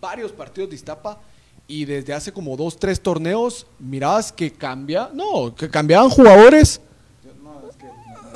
varios 0.00 0.32
partidos 0.32 0.70
de 0.70 0.76
Iztapa 0.76 1.18
y 1.66 1.84
desde 1.84 2.12
hace 2.14 2.32
como 2.32 2.56
dos, 2.56 2.78
tres 2.78 3.00
torneos 3.00 3.66
mirabas 3.78 4.32
que 4.32 4.50
cambia, 4.52 5.10
no, 5.12 5.54
que 5.54 5.68
cambiaban 5.68 6.08
jugadores. 6.10 6.80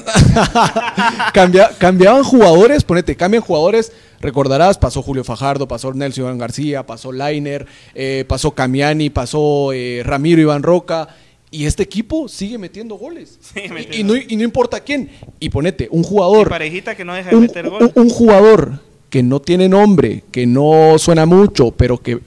Cambia- 1.32 1.70
cambiaban 1.78 2.24
jugadores, 2.24 2.82
ponete, 2.84 3.16
cambian 3.16 3.42
jugadores. 3.42 3.92
Recordarás, 4.20 4.78
pasó 4.78 5.02
Julio 5.02 5.24
Fajardo, 5.24 5.66
pasó 5.68 5.92
Nelson 5.92 6.24
Iván 6.24 6.38
García, 6.38 6.84
pasó 6.86 7.12
Lainer, 7.12 7.66
eh, 7.94 8.24
pasó 8.28 8.52
Camiani, 8.52 9.10
pasó 9.10 9.72
eh, 9.72 10.02
Ramiro 10.04 10.40
Iván 10.40 10.62
Roca. 10.62 11.08
Y 11.52 11.66
este 11.66 11.82
equipo 11.84 12.28
sigue 12.28 12.58
metiendo 12.58 12.96
goles. 12.96 13.38
Sigue 13.40 13.88
Y- 13.98 14.02
no, 14.02 14.16
y 14.16 14.34
no 14.36 14.42
importa 14.42 14.80
quién. 14.80 15.10
Y 15.38 15.50
ponete, 15.50 15.86
un 15.92 16.00
Y 16.00 16.04
jugador 16.04 16.48
parejita 16.48 16.96
que 16.96 17.04
no 17.04 17.14
deja 17.14 17.30
de 17.30 17.36
un, 17.36 17.42
meter 17.42 17.66
un- 17.66 17.70
gol. 17.78 17.92
un 17.94 18.08
jugador 18.10 18.80
que 19.10 19.22
no 19.22 19.38
tiene 19.40 19.68
nombre, 19.68 20.24
que 20.32 20.46
no 20.46 20.98
suena 20.98 21.26
mucho, 21.26 21.70
pero 21.70 21.98
que, 21.98 22.18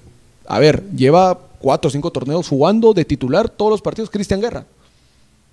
a 0.47 0.59
ver, 0.59 0.83
lleva 0.95 1.37
cuatro 1.59 1.87
o 1.87 1.91
cinco 1.91 2.11
torneos 2.11 2.47
jugando 2.47 2.93
de 2.93 3.03
titular 3.03 3.49
todos 3.49 3.71
los 3.71 3.81
partidos, 3.81 4.09
Cristian 4.11 4.39
Guerra. 4.39 4.65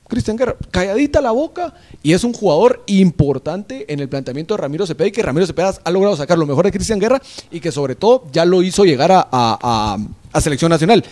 Cristian 0.08 0.36
Guerra, 0.36 0.56
calladita 0.70 1.22
la 1.22 1.30
boca 1.30 1.72
y 2.02 2.12
es 2.12 2.22
un 2.22 2.34
jugador 2.34 2.82
importante 2.86 3.90
en 3.90 4.00
el 4.00 4.10
planteamiento 4.10 4.52
de 4.54 4.60
Ramiro 4.60 4.86
Cepeda 4.86 5.08
y 5.08 5.12
que 5.12 5.22
Ramiro 5.22 5.46
Cepeda 5.46 5.74
ha 5.82 5.90
logrado 5.90 6.14
sacar 6.16 6.36
lo 6.36 6.44
mejor 6.44 6.66
de 6.66 6.72
Cristian 6.72 6.98
Guerra 6.98 7.22
y 7.50 7.60
que 7.60 7.72
sobre 7.72 7.94
todo 7.94 8.24
ya 8.30 8.44
lo 8.44 8.62
hizo 8.62 8.84
llegar 8.84 9.10
a, 9.10 9.20
a- 9.20 9.26
a- 9.32 9.98
a 10.34 10.40
selección 10.42 10.68
nacional. 10.68 11.02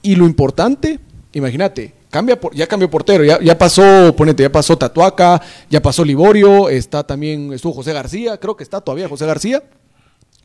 Y 0.00 0.14
lo 0.14 0.24
importante, 0.24 0.98
imagínate, 1.34 1.92
cambia 2.10 2.38
por- 2.40 2.54
ya 2.54 2.66
cambió 2.66 2.88
portero, 2.90 3.24
ya, 3.24 3.38
ya 3.40 3.56
pasó, 3.58 4.14
ponete, 4.16 4.42
ya 4.42 4.50
pasó 4.52 4.76
Tatuaca, 4.78 5.40
ya 5.70 5.80
pasó 5.82 6.04
Liborio, 6.04 6.68
está 6.68 7.02
también, 7.04 7.52
estuvo 7.52 7.72
José 7.72 7.92
García, 7.92 8.38
creo 8.38 8.56
que 8.56 8.62
está 8.64 8.80
todavía 8.80 9.08
José 9.08 9.26
García. 9.26 9.62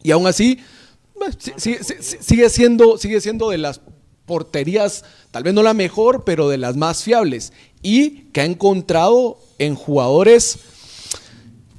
Y 0.04 0.12
aún 0.12 0.26
así, 0.28 0.60
eh, 1.16 1.32
sí- 1.38 1.54
sí- 1.58 1.78
sí- 1.82 1.96
sí- 2.00 2.18
sigue, 2.20 2.50
siendo, 2.50 2.98
sigue 2.98 3.22
siendo 3.22 3.50
de 3.50 3.58
las 3.60 3.82
porterías, 4.26 5.04
tal 5.32 5.44
vez 5.44 5.54
no 5.54 5.62
la 5.64 5.74
mejor, 5.74 6.24
pero 6.24 6.50
de 6.50 6.58
las 6.58 6.76
más 6.78 7.04
fiables. 7.04 7.54
Y 7.82 8.26
que 8.32 8.42
ha 8.42 8.46
encontrado 8.46 9.38
en 9.60 9.76
jugadores 9.76 10.60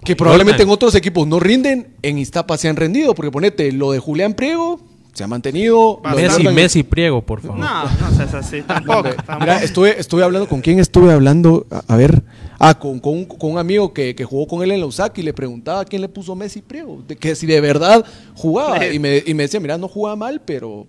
que 0.05 0.17
probablemente 0.17 0.63
en 0.65 0.69
otros 0.71 0.95
equipos 0.97 1.27
no 1.29 1.39
rinden, 1.41 1.97
en 2.03 2.19
Iztapa 2.19 2.59
se 2.59 2.69
han 2.69 2.77
rendido. 2.77 3.15
Porque 3.15 3.31
ponete, 3.31 3.71
lo 3.73 3.93
de 3.93 4.01
Julián 4.01 4.35
Priego 4.35 4.81
se 5.13 5.25
ha 5.25 5.27
mantenido. 5.27 6.01
Messi, 6.17 6.43
Messi 6.49 6.83
Priego, 6.83 7.21
por 7.23 7.41
favor. 7.41 7.59
No, 7.59 7.85
no 7.85 8.11
seas 8.17 8.33
así, 8.35 8.63
tampoco. 8.67 9.11
Mira, 9.41 9.63
estuve, 9.63 9.99
estuve 10.01 10.25
hablando 10.25 10.49
con 10.49 10.61
quién 10.61 10.79
estuve 10.79 11.13
hablando. 11.13 11.67
A, 11.71 11.83
a 11.95 11.97
ver. 11.97 12.23
Ah, 12.59 12.79
con, 12.79 13.01
con 13.01 13.15
un, 13.15 13.25
con 13.25 13.51
un 13.53 13.59
amigo 13.59 13.93
que, 13.93 14.15
que 14.15 14.25
jugó 14.25 14.47
con 14.47 14.63
él 14.63 14.71
en 14.71 14.81
la 14.81 14.87
USAC 14.87 15.19
y 15.19 15.23
le 15.23 15.33
preguntaba 15.35 15.85
quién 15.85 16.01
le 16.03 16.09
puso 16.09 16.35
Messi 16.37 16.63
Priego. 16.63 17.03
De 17.07 17.17
que 17.17 17.35
si 17.35 17.47
de 17.47 17.61
verdad 17.61 18.05
jugaba. 18.35 18.87
Y 18.87 18.99
me, 18.99 19.23
y 19.27 19.35
me 19.35 19.43
decía, 19.45 19.61
mira, 19.61 19.77
no 19.79 19.89
jugaba 19.89 20.17
mal, 20.17 20.41
pero 20.45 20.87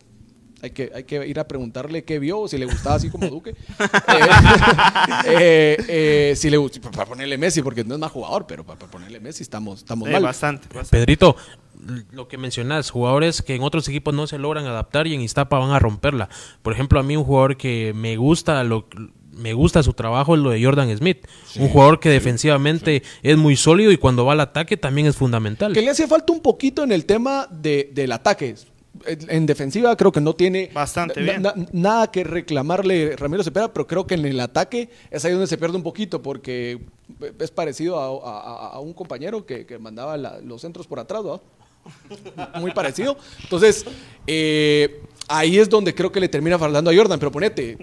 hay 0.61 0.69
que, 0.71 0.91
hay 0.95 1.03
que 1.03 1.27
ir 1.27 1.37
a 1.39 1.45
preguntarle 1.47 2.05
qué 2.05 2.19
vio, 2.19 2.47
si 2.47 2.57
le 2.57 2.65
gustaba 2.65 2.95
así 2.95 3.09
como 3.09 3.27
Duque. 3.27 3.55
Eh, 5.25 5.27
eh, 5.27 5.85
eh, 5.87 6.33
si 6.35 6.49
le 6.49 6.57
para 6.91 7.05
ponerle 7.05 7.37
Messi, 7.37 7.61
porque 7.61 7.83
no 7.83 7.95
es 7.95 7.99
más 7.99 8.11
jugador, 8.11 8.45
pero 8.47 8.63
para, 8.65 8.79
para 8.79 8.91
ponerle 8.91 9.19
Messi 9.19 9.43
estamos, 9.43 9.79
estamos 9.79 10.07
Eh, 10.09 10.11
mal. 10.13 10.23
bastante, 10.23 10.67
bastante. 10.67 10.89
Pedrito, 10.97 11.35
lo 12.11 12.27
que 12.27 12.37
mencionas, 12.37 12.89
jugadores 12.89 13.41
que 13.41 13.55
en 13.55 13.63
otros 13.63 13.87
equipos 13.89 14.13
no 14.13 14.27
se 14.27 14.37
logran 14.37 14.65
adaptar 14.65 15.07
y 15.07 15.13
en 15.15 15.21
Iztapa 15.21 15.59
van 15.59 15.71
a 15.71 15.79
romperla. 15.79 16.29
Por 16.61 16.73
ejemplo, 16.73 16.99
a 16.99 17.03
mí 17.03 17.15
un 17.17 17.23
jugador 17.23 17.57
que 17.57 17.93
me 17.95 18.17
gusta 18.17 18.63
lo 18.63 18.87
me 19.35 19.53
gusta 19.53 19.81
su 19.81 19.93
trabajo 19.93 20.35
es 20.35 20.41
lo 20.41 20.51
de 20.51 20.63
Jordan 20.63 20.95
Smith, 20.95 21.25
un 21.57 21.67
jugador 21.67 21.99
que 21.99 22.09
defensivamente 22.09 23.01
es 23.23 23.35
muy 23.35 23.55
sólido 23.55 23.91
y 23.91 23.97
cuando 23.97 24.25
va 24.25 24.33
al 24.33 24.39
ataque 24.41 24.77
también 24.77 25.07
es 25.07 25.15
fundamental. 25.15 25.73
Que 25.73 25.81
le 25.81 25.89
hace 25.89 26.05
falta 26.07 26.31
un 26.31 26.39
poquito 26.39 26.83
en 26.83 26.91
el 26.91 27.05
tema 27.05 27.47
de, 27.49 27.89
del 27.95 28.11
ataque. 28.11 28.53
En 29.07 29.47
defensiva 29.47 29.95
creo 29.97 30.11
que 30.11 30.21
no 30.21 30.33
tiene 30.35 30.69
Bastante 30.71 31.19
na- 31.19 31.25
bien. 31.25 31.41
na- 31.41 31.55
nada 31.71 32.11
que 32.11 32.23
reclamarle 32.23 33.15
Ramiro 33.17 33.43
Cepeda, 33.43 33.73
pero 33.73 33.87
creo 33.87 34.05
que 34.05 34.13
en 34.13 34.23
el 34.23 34.39
ataque 34.39 34.89
es 35.09 35.25
ahí 35.25 35.31
donde 35.31 35.47
se 35.47 35.57
pierde 35.57 35.77
un 35.77 35.83
poquito 35.83 36.21
porque 36.21 36.79
es 37.39 37.49
parecido 37.49 37.99
a, 37.99 38.05
a- 38.29 38.73
a 38.73 38.79
un 38.79 38.93
compañero 38.93 39.47
que, 39.47 39.65
que 39.65 39.79
mandaba 39.79 40.15
la- 40.15 40.39
los 40.41 40.61
centros 40.61 40.85
por 40.85 40.99
atrás, 40.99 41.23
¿no? 41.23 41.41
Muy 42.59 42.71
parecido. 42.71 43.17
Entonces, 43.41 43.85
eh, 44.27 45.01
ahí 45.27 45.57
es 45.57 45.69
donde 45.69 45.93
creo 45.95 46.11
que 46.11 46.19
le 46.19 46.29
termina 46.29 46.57
faltando 46.59 46.91
a 46.91 46.95
Jordan. 46.95 47.19
Pero 47.19 47.31
ponete, 47.31 47.77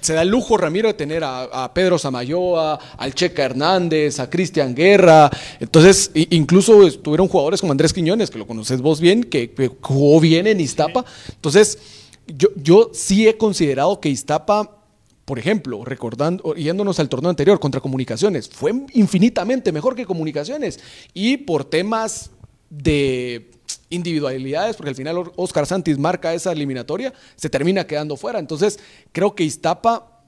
se 0.00 0.14
da 0.14 0.22
el 0.22 0.28
lujo 0.28 0.56
Ramiro 0.56 0.88
de 0.88 0.94
tener 0.94 1.22
a, 1.24 1.70
Pedro 1.74 1.98
Samayoa, 1.98 2.78
al 2.96 3.14
Checa 3.14 3.44
Hernández, 3.44 4.20
a 4.20 4.28
Cristian 4.30 4.74
Guerra. 4.74 5.30
Entonces, 5.60 6.10
incluso 6.14 6.86
estuvieron 6.86 7.28
jugadores 7.28 7.60
como 7.60 7.72
Andrés 7.72 7.92
Quiñones, 7.92 8.30
que 8.30 8.38
lo 8.38 8.46
conoces 8.46 8.80
vos 8.80 9.00
bien, 9.00 9.24
que, 9.24 9.50
que 9.50 9.70
jugó 9.80 10.20
bien 10.20 10.46
en 10.46 10.60
Iztapa. 10.60 11.04
Entonces, 11.30 11.78
yo, 12.26 12.48
yo 12.56 12.90
sí 12.92 13.28
he 13.28 13.36
considerado 13.36 14.00
que 14.00 14.08
Iztapa 14.08 14.78
por 15.24 15.38
ejemplo, 15.38 15.84
recordando, 15.84 16.54
yéndonos 16.56 16.98
al 16.98 17.08
torneo 17.08 17.30
anterior 17.30 17.60
contra 17.60 17.80
Comunicaciones, 17.80 18.48
fue 18.48 18.72
infinitamente 18.92 19.70
mejor 19.70 19.94
que 19.94 20.04
Comunicaciones. 20.04 20.80
Y 21.14 21.38
por 21.38 21.64
temas 21.64 22.32
de 22.72 23.50
individualidades, 23.90 24.76
porque 24.76 24.90
al 24.90 24.96
final 24.96 25.30
Oscar 25.36 25.66
Santis 25.66 25.98
marca 25.98 26.32
esa 26.32 26.52
eliminatoria, 26.52 27.12
se 27.36 27.50
termina 27.50 27.86
quedando 27.86 28.16
fuera. 28.16 28.38
Entonces, 28.38 28.78
creo 29.12 29.34
que 29.34 29.44
Iztapa, 29.44 30.22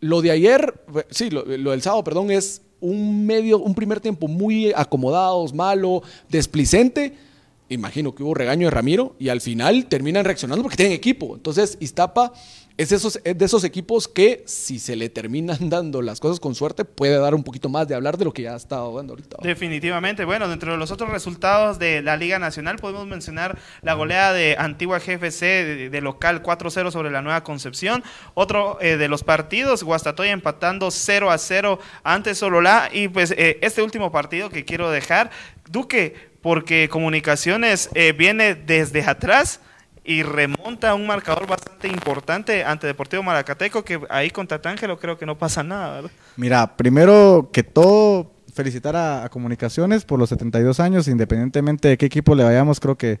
lo 0.00 0.22
de 0.22 0.30
ayer, 0.30 0.82
sí, 1.10 1.28
lo, 1.28 1.44
lo 1.44 1.72
del 1.72 1.82
sábado, 1.82 2.02
perdón, 2.02 2.30
es 2.30 2.62
un 2.80 3.26
medio, 3.26 3.58
un 3.58 3.74
primer 3.74 4.00
tiempo 4.00 4.28
muy 4.28 4.72
acomodados, 4.74 5.52
malo, 5.52 6.02
desplicente. 6.30 7.14
Imagino 7.68 8.14
que 8.14 8.22
hubo 8.22 8.34
regaño 8.34 8.66
de 8.66 8.70
Ramiro 8.70 9.14
y 9.18 9.28
al 9.28 9.40
final 9.40 9.86
terminan 9.86 10.24
reaccionando 10.24 10.62
porque 10.62 10.76
tienen 10.76 10.94
equipo. 10.94 11.34
Entonces, 11.34 11.76
Iztapa 11.80 12.32
es, 12.76 12.90
esos, 12.90 13.20
es 13.22 13.38
de 13.38 13.44
esos 13.44 13.62
equipos 13.62 14.08
que 14.08 14.42
si 14.46 14.78
se 14.78 14.96
le 14.96 15.08
terminan 15.08 15.58
dando 15.70 16.02
las 16.02 16.20
cosas 16.20 16.40
con 16.40 16.54
suerte, 16.54 16.84
puede 16.84 17.16
dar 17.18 17.34
un 17.34 17.44
poquito 17.44 17.68
más 17.68 17.86
de 17.86 17.94
hablar 17.94 18.16
de 18.16 18.24
lo 18.24 18.32
que 18.32 18.42
ya 18.42 18.54
ha 18.54 18.56
estado 18.56 18.94
dando 18.96 19.12
ahorita. 19.12 19.38
Definitivamente. 19.42 20.24
Bueno, 20.24 20.48
dentro 20.48 20.72
de 20.72 20.78
los 20.78 20.90
otros 20.90 21.10
resultados 21.10 21.78
de 21.78 22.02
la 22.02 22.16
Liga 22.16 22.38
Nacional 22.38 22.76
podemos 22.76 23.06
mencionar 23.06 23.58
la 23.82 23.94
goleada 23.94 24.32
de 24.32 24.56
Antigua 24.58 24.98
GFC 24.98 25.40
de, 25.40 25.90
de 25.90 26.00
local 26.00 26.42
4-0 26.42 26.90
sobre 26.90 27.10
la 27.10 27.22
Nueva 27.22 27.44
Concepción. 27.44 28.02
Otro 28.34 28.78
eh, 28.80 28.96
de 28.96 29.08
los 29.08 29.22
partidos, 29.22 29.82
Guastatoya 29.84 30.32
empatando 30.32 30.90
0 30.90 31.30
a 31.30 31.38
0 31.38 31.78
ante 32.02 32.34
Sololá. 32.34 32.88
Y 32.92 33.08
pues 33.08 33.30
eh, 33.32 33.58
este 33.62 33.82
último 33.82 34.10
partido 34.10 34.50
que 34.50 34.64
quiero 34.64 34.90
dejar, 34.90 35.30
Duque, 35.70 36.14
porque 36.40 36.88
Comunicaciones 36.90 37.88
eh, 37.94 38.12
viene 38.12 38.54
desde 38.54 39.02
atrás 39.02 39.60
y 40.04 40.22
remonta 40.22 40.94
un 40.94 41.06
marcador 41.06 41.46
bastante 41.46 41.88
importante 41.88 42.62
ante 42.62 42.86
Deportivo 42.86 43.22
Maracateco, 43.22 43.84
que 43.84 44.00
ahí 44.10 44.30
con 44.30 44.46
Tatángelo 44.46 44.98
creo 44.98 45.16
que 45.16 45.24
no 45.24 45.38
pasa 45.38 45.62
nada, 45.62 45.94
¿verdad? 45.94 46.10
Mira, 46.36 46.76
primero 46.76 47.48
que 47.52 47.62
todo, 47.62 48.32
felicitar 48.52 48.94
a, 48.96 49.24
a 49.24 49.28
Comunicaciones 49.30 50.04
por 50.04 50.18
los 50.18 50.28
72 50.28 50.78
años, 50.78 51.08
independientemente 51.08 51.88
de 51.88 51.98
qué 51.98 52.06
equipo 52.06 52.34
le 52.34 52.44
vayamos, 52.44 52.80
creo 52.80 52.96
que 52.96 53.18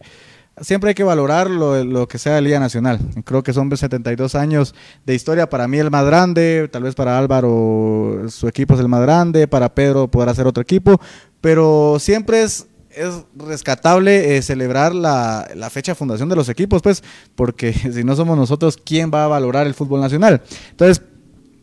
siempre 0.60 0.88
hay 0.88 0.94
que 0.94 1.04
valorar 1.04 1.50
lo, 1.50 1.82
lo 1.84 2.06
que 2.06 2.18
sea 2.18 2.34
de 2.34 2.42
Liga 2.42 2.60
Nacional. 2.60 3.00
Creo 3.24 3.42
que 3.42 3.52
son 3.52 3.74
72 3.74 4.34
años 4.34 4.74
de 5.04 5.14
historia, 5.14 5.48
para 5.48 5.66
mí 5.68 5.78
el 5.78 5.90
más 5.90 6.04
grande, 6.04 6.68
tal 6.70 6.82
vez 6.82 6.94
para 6.94 7.18
Álvaro 7.18 8.26
su 8.28 8.46
equipo 8.46 8.74
es 8.74 8.80
el 8.80 8.88
más 8.88 9.02
grande, 9.02 9.48
para 9.48 9.74
Pedro 9.74 10.08
podrá 10.08 10.34
ser 10.34 10.46
otro 10.46 10.62
equipo, 10.62 11.00
pero 11.40 11.96
siempre 11.98 12.42
es 12.42 12.66
es 12.96 13.24
rescatable 13.36 14.36
eh, 14.36 14.42
celebrar 14.42 14.94
la, 14.94 15.48
la, 15.54 15.70
fecha 15.70 15.92
de 15.92 15.96
fundación 15.96 16.28
de 16.28 16.36
los 16.36 16.48
equipos, 16.48 16.82
pues, 16.82 17.02
porque 17.34 17.72
si 17.92 18.04
no 18.04 18.16
somos 18.16 18.36
nosotros, 18.36 18.78
¿quién 18.82 19.10
va 19.12 19.24
a 19.24 19.28
valorar 19.28 19.66
el 19.66 19.74
fútbol 19.74 20.00
nacional? 20.00 20.42
Entonces, 20.70 21.02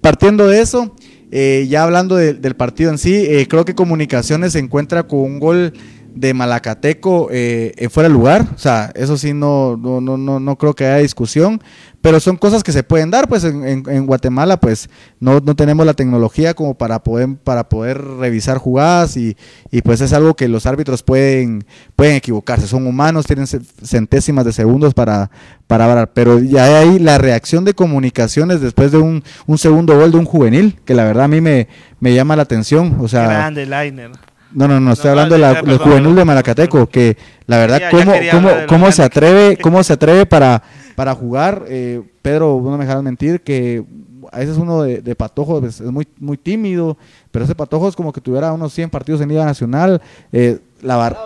partiendo 0.01 0.47
de 0.47 0.61
eso, 0.61 0.95
eh, 1.31 1.65
ya 1.69 1.83
hablando 1.83 2.17
de, 2.17 2.33
del 2.33 2.55
partido 2.55 2.91
en 2.91 2.97
sí, 2.97 3.15
eh, 3.15 3.47
creo 3.47 3.63
que 3.63 3.73
Comunicaciones 3.73 4.53
se 4.53 4.59
encuentra 4.59 5.03
con 5.03 5.19
un 5.19 5.39
gol 5.39 5.73
de 6.13 6.33
Malacateco 6.33 7.29
eh, 7.31 7.73
en 7.77 7.89
fuera 7.89 8.09
de 8.09 8.13
lugar, 8.13 8.45
o 8.53 8.57
sea, 8.57 8.91
eso 8.95 9.17
sí 9.17 9.33
no, 9.33 9.77
no, 9.77 10.01
no, 10.01 10.17
no, 10.17 10.55
creo 10.57 10.73
que 10.73 10.85
haya 10.85 10.97
discusión, 10.97 11.61
pero 12.01 12.19
son 12.19 12.37
cosas 12.37 12.63
que 12.63 12.71
se 12.71 12.83
pueden 12.83 13.11
dar, 13.11 13.27
pues 13.27 13.43
en, 13.43 13.65
en, 13.65 14.05
Guatemala 14.05 14.59
pues 14.59 14.89
no, 15.19 15.39
no, 15.39 15.55
tenemos 15.55 15.85
la 15.85 15.93
tecnología 15.93 16.53
como 16.53 16.75
para 16.75 17.03
poder, 17.03 17.35
para 17.43 17.69
poder 17.69 18.01
revisar 18.01 18.57
jugadas 18.57 19.15
y, 19.17 19.37
y, 19.71 19.81
pues 19.81 20.01
es 20.01 20.11
algo 20.13 20.35
que 20.35 20.47
los 20.47 20.65
árbitros 20.65 21.03
pueden, 21.03 21.65
pueden 21.95 22.15
equivocarse, 22.15 22.67
son 22.67 22.87
humanos, 22.87 23.25
tienen 23.25 23.47
centésimas 23.47 24.45
de 24.45 24.53
segundos 24.53 24.93
para, 24.93 25.31
para 25.67 25.89
hablar, 25.89 26.11
pero 26.13 26.39
ya 26.39 26.79
ahí 26.79 26.99
la 26.99 27.17
reacción 27.17 27.63
de 27.63 27.73
comunicaciones 27.73 28.61
después 28.61 28.91
de 28.91 28.97
un, 28.97 29.23
un, 29.45 29.57
segundo 29.57 29.97
gol 29.97 30.11
de 30.11 30.17
un 30.17 30.25
juvenil, 30.25 30.79
que 30.83 30.93
la 30.93 31.05
verdad 31.05 31.25
a 31.25 31.29
mí 31.29 31.39
me, 31.39 31.67
me 31.99 32.13
llama 32.13 32.35
la 32.35 32.43
atención, 32.43 32.97
o 32.99 33.07
sea... 33.07 33.27
Grande 33.27 33.65
Liner. 33.65 34.30
No, 34.53 34.67
no, 34.67 34.79
no, 34.79 34.93
estoy 34.93 35.07
no, 35.07 35.11
hablando 35.11 35.35
de 35.35 35.41
la, 35.41 35.61
del 35.61 35.77
juvenil 35.77 36.15
de 36.15 36.25
Malacateco, 36.25 36.87
que 36.87 37.17
la 37.47 37.57
verdad, 37.57 37.79
ya, 37.79 37.89
cómo, 37.89 38.15
ya 38.15 38.31
cómo, 38.31 38.49
cómo 38.67 38.91
se 38.91 39.03
atreve, 39.03 39.57
cómo 39.57 39.83
se 39.83 39.93
atreve 39.93 40.25
para, 40.25 40.61
para 40.95 41.15
jugar. 41.15 41.65
Eh, 41.67 42.01
Pedro, 42.21 42.61
no 42.63 42.77
me 42.77 42.83
dejarás 42.83 43.03
mentir, 43.03 43.41
que 43.41 43.83
a 44.31 44.39
veces 44.39 44.57
uno 44.57 44.83
de, 44.83 45.01
de 45.01 45.15
Patojo 45.15 45.65
es, 45.65 45.81
es, 45.81 45.91
muy, 45.91 46.07
muy 46.19 46.37
tímido, 46.37 46.97
pero 47.31 47.45
ese 47.45 47.55
Patojo 47.55 47.89
es 47.89 47.95
como 47.95 48.13
que 48.13 48.21
tuviera 48.21 48.53
unos 48.53 48.73
100 48.73 48.89
partidos 48.89 49.21
en 49.21 49.29
Liga 49.29 49.45
Nacional. 49.45 50.01
Eh, 50.31 50.59
la 50.81 50.95
bar... 50.95 51.17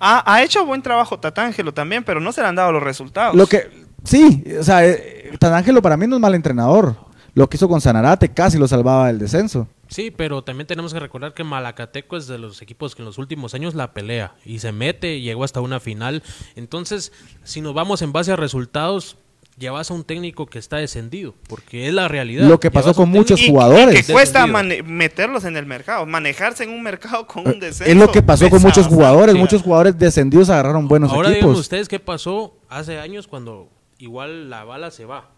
ha, 0.00 0.32
ha, 0.32 0.42
hecho 0.42 0.64
buen 0.66 0.82
trabajo 0.82 1.18
Tatángelo 1.18 1.72
también, 1.72 2.04
pero 2.04 2.20
no 2.20 2.32
se 2.32 2.42
le 2.42 2.48
han 2.48 2.54
dado 2.54 2.72
los 2.72 2.82
resultados. 2.82 3.34
Lo 3.34 3.46
que, 3.46 3.70
sí, 4.04 4.44
o 4.58 4.62
sea, 4.62 4.86
eh, 4.86 5.32
Tatángelo 5.38 5.82
para 5.82 5.96
mí 5.96 6.06
no 6.06 6.16
es 6.16 6.20
mal 6.20 6.34
entrenador. 6.34 6.96
Lo 7.34 7.48
que 7.48 7.56
hizo 7.56 7.68
con 7.68 7.80
Sanarate 7.80 8.28
casi 8.28 8.58
lo 8.58 8.68
salvaba 8.68 9.08
del 9.08 9.18
descenso. 9.18 9.66
Sí, 9.94 10.10
pero 10.10 10.42
también 10.42 10.66
tenemos 10.66 10.92
que 10.92 10.98
recordar 10.98 11.34
que 11.34 11.44
Malacateco 11.44 12.16
es 12.16 12.26
de 12.26 12.36
los 12.36 12.60
equipos 12.60 12.96
que 12.96 13.02
en 13.02 13.06
los 13.06 13.16
últimos 13.16 13.54
años 13.54 13.76
la 13.76 13.94
pelea 13.94 14.34
y 14.44 14.58
se 14.58 14.72
mete, 14.72 15.20
llegó 15.20 15.44
hasta 15.44 15.60
una 15.60 15.78
final. 15.78 16.24
Entonces, 16.56 17.12
si 17.44 17.60
nos 17.60 17.74
vamos 17.74 18.02
en 18.02 18.10
base 18.10 18.32
a 18.32 18.36
resultados, 18.36 19.18
llevas 19.56 19.92
a 19.92 19.94
un 19.94 20.02
técnico 20.02 20.46
que 20.46 20.58
está 20.58 20.78
descendido, 20.78 21.36
porque 21.48 21.86
es 21.86 21.94
la 21.94 22.08
realidad. 22.08 22.48
Lo 22.48 22.58
que 22.58 22.72
pasó 22.72 22.86
Llevas 22.86 22.96
con 22.96 23.08
muchos 23.08 23.40
jugadores. 23.40 24.00
Y 24.00 24.02
que 24.04 24.12
cuesta 24.12 24.48
meterlos 24.48 25.44
en 25.44 25.56
el 25.56 25.64
mercado, 25.64 26.04
manejarse 26.06 26.64
en 26.64 26.70
un 26.70 26.82
mercado 26.82 27.28
con 27.28 27.46
un 27.46 27.60
descenso. 27.60 27.84
Eh, 27.84 27.92
Es 27.92 27.96
lo 27.96 28.10
que 28.10 28.20
pasó 28.20 28.50
con 28.50 28.62
muchos 28.62 28.88
jugadores, 28.88 29.36
muchos 29.36 29.62
jugadores 29.62 29.96
descendidos 29.96 30.50
agarraron 30.50 30.88
buenos 30.88 31.12
Ahora 31.12 31.28
equipos. 31.28 31.44
Ahora 31.44 31.52
digan 31.52 31.60
ustedes 31.60 31.88
qué 31.88 32.00
pasó 32.00 32.56
hace 32.68 32.98
años 32.98 33.28
cuando 33.28 33.68
igual 33.98 34.50
la 34.50 34.64
bala 34.64 34.90
se 34.90 35.04
va. 35.04 35.30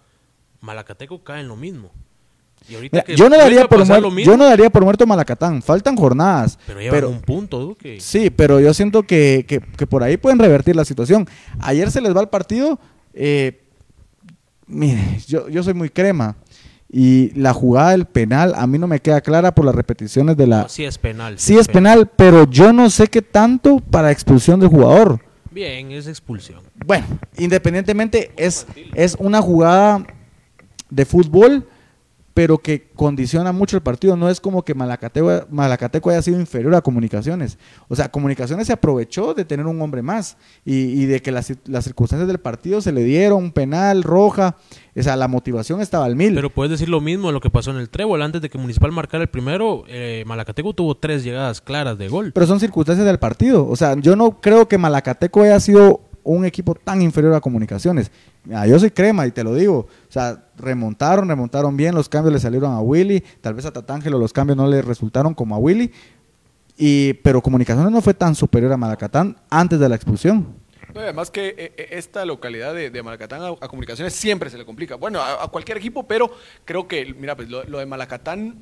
Malacateco 0.62 1.22
cae 1.22 1.42
en 1.42 1.48
lo 1.48 1.56
mismo. 1.56 1.92
Y 2.68 2.74
ahorita 2.74 2.94
Mira, 2.96 3.04
que 3.04 3.16
yo, 3.16 3.28
no 3.28 3.36
daría 3.36 3.66
por 3.68 3.84
yo 4.18 4.36
no 4.36 4.44
daría 4.44 4.70
muerto 4.82 5.04
a 5.04 5.06
Malacatán. 5.06 5.62
Faltan 5.62 5.96
jornadas. 5.96 6.58
pero 6.66 6.80
llevan 6.80 6.96
pero- 6.96 7.10
un 7.10 7.20
punto, 7.20 7.60
Duque. 7.60 7.98
Sí, 8.00 8.30
pero 8.30 8.58
yo 8.60 8.74
siento 8.74 9.02
que, 9.04 9.44
que- 9.46 9.60
que 9.60 9.86
por 9.86 10.02
ahí 10.02 10.16
pueden 10.16 10.38
revertir 10.38 10.74
la 10.76 10.84
situación. 10.84 11.26
Ayer 11.60 11.90
se 11.90 12.00
les 12.00 12.14
va 12.14 12.20
el 12.20 12.28
partido. 12.28 12.78
eh, 13.14 13.62
mire, 14.66 15.00
yo, 15.26 15.48
yo 15.48 15.62
soy 15.62 15.74
muy 15.74 15.90
crema. 15.90 16.36
Y 16.88 17.32
la 17.38 17.52
jugada 17.52 17.90
del 17.90 18.04
penal 18.06 18.52
a 18.56 18.66
mí 18.66 18.78
no 18.78 18.86
me 18.86 19.00
queda 19.00 19.20
clara 19.20 19.52
por 19.54 19.64
las 19.64 19.74
repeticiones 19.74 20.36
de 20.36 20.46
la... 20.46 20.62
No, 20.62 20.68
sí 20.68 20.84
es 20.84 20.98
penal. 20.98 21.34
Sí 21.38 21.58
es 21.58 21.66
penal, 21.66 22.08
pero 22.14 22.48
yo 22.48 22.72
no 22.72 22.90
sé 22.90 23.08
qué 23.08 23.22
tanto 23.22 23.80
para 23.80 24.12
expulsión 24.12 24.60
del 24.60 24.68
jugador. 24.68 25.20
Bien, 25.50 25.90
es 25.90 26.06
expulsión. 26.06 26.60
Bueno, 26.86 27.06
independientemente 27.38 28.30
es, 28.36 28.66
es 28.94 29.16
una 29.18 29.42
jugada 29.42 30.06
de 30.88 31.04
fútbol, 31.04 31.66
pero 32.36 32.58
que 32.58 32.90
condiciona 32.94 33.50
mucho 33.50 33.78
el 33.78 33.82
partido. 33.82 34.14
No 34.14 34.28
es 34.28 34.42
como 34.42 34.62
que 34.62 34.74
Malacateco, 34.74 35.46
Malacateco 35.48 36.10
haya 36.10 36.20
sido 36.20 36.38
inferior 36.38 36.74
a 36.74 36.82
Comunicaciones. 36.82 37.56
O 37.88 37.96
sea, 37.96 38.10
Comunicaciones 38.10 38.66
se 38.66 38.74
aprovechó 38.74 39.32
de 39.32 39.46
tener 39.46 39.64
un 39.64 39.80
hombre 39.80 40.02
más 40.02 40.36
y, 40.62 40.74
y 40.74 41.06
de 41.06 41.22
que 41.22 41.32
las, 41.32 41.50
las 41.64 41.84
circunstancias 41.84 42.28
del 42.28 42.36
partido 42.36 42.82
se 42.82 42.92
le 42.92 43.04
dieron, 43.04 43.52
penal, 43.52 44.02
roja. 44.02 44.58
O 44.94 45.02
sea, 45.02 45.16
la 45.16 45.28
motivación 45.28 45.80
estaba 45.80 46.04
al 46.04 46.14
mil. 46.14 46.34
Pero 46.34 46.50
puedes 46.50 46.72
decir 46.72 46.90
lo 46.90 47.00
mismo 47.00 47.28
de 47.28 47.32
lo 47.32 47.40
que 47.40 47.48
pasó 47.48 47.70
en 47.70 47.78
el 47.78 47.88
Trébol. 47.88 48.20
Antes 48.20 48.42
de 48.42 48.50
que 48.50 48.58
Municipal 48.58 48.92
marcara 48.92 49.22
el 49.22 49.30
primero, 49.30 49.84
eh, 49.88 50.22
Malacateco 50.26 50.74
tuvo 50.74 50.94
tres 50.94 51.24
llegadas 51.24 51.62
claras 51.62 51.96
de 51.96 52.08
gol. 52.08 52.32
pero 52.34 52.46
son 52.46 52.60
circunstancias 52.60 53.06
del 53.06 53.18
partido. 53.18 53.66
O 53.66 53.76
sea, 53.76 53.96
yo 53.98 54.14
no 54.14 54.42
creo 54.42 54.68
que 54.68 54.76
Malacateco 54.76 55.40
haya 55.40 55.58
sido 55.58 56.02
un 56.22 56.44
equipo 56.44 56.74
tan 56.74 57.00
inferior 57.00 57.32
a 57.32 57.40
Comunicaciones. 57.40 58.10
Mira, 58.44 58.66
yo 58.66 58.78
soy 58.78 58.90
crema 58.90 59.26
y 59.26 59.30
te 59.30 59.42
lo 59.42 59.54
digo. 59.54 59.78
O 59.78 60.12
sea, 60.12 60.45
remontaron, 60.56 61.28
remontaron 61.28 61.76
bien, 61.76 61.94
los 61.94 62.08
cambios 62.08 62.32
le 62.32 62.40
salieron 62.40 62.72
a 62.72 62.80
Willy, 62.80 63.22
tal 63.40 63.54
vez 63.54 63.64
a 63.66 63.72
Tatángelo 63.72 64.18
los 64.18 64.32
cambios 64.32 64.56
no 64.56 64.66
le 64.66 64.82
resultaron 64.82 65.34
como 65.34 65.54
a 65.54 65.58
Willy. 65.58 65.92
Y, 66.78 67.14
pero 67.14 67.40
Comunicaciones 67.40 67.90
no 67.90 68.02
fue 68.02 68.14
tan 68.14 68.34
superior 68.34 68.72
a 68.72 68.76
Malacatán 68.76 69.36
antes 69.48 69.80
de 69.80 69.88
la 69.88 69.96
expulsión. 69.96 70.46
No, 70.94 71.00
además 71.00 71.30
que 71.30 71.48
eh, 71.48 71.72
eh, 71.76 71.88
esta 71.92 72.24
localidad 72.24 72.74
de, 72.74 73.02
Malacatán 73.02 73.42
a, 73.42 73.68
comunicaciones 73.68 74.14
siempre 74.14 74.50
se 74.50 74.58
le 74.58 74.64
complica. 74.64 74.96
Bueno, 74.96 75.20
a, 75.22 75.48
cualquier 75.48 75.78
equipo, 75.78 76.06
pero 76.06 76.30
creo 76.64 76.86
que, 76.86 77.14
mira, 77.18 77.34
pues 77.34 77.48
lo, 77.48 77.64
lo 77.64 77.78
de 77.78 77.86
Malacatán 77.86 78.56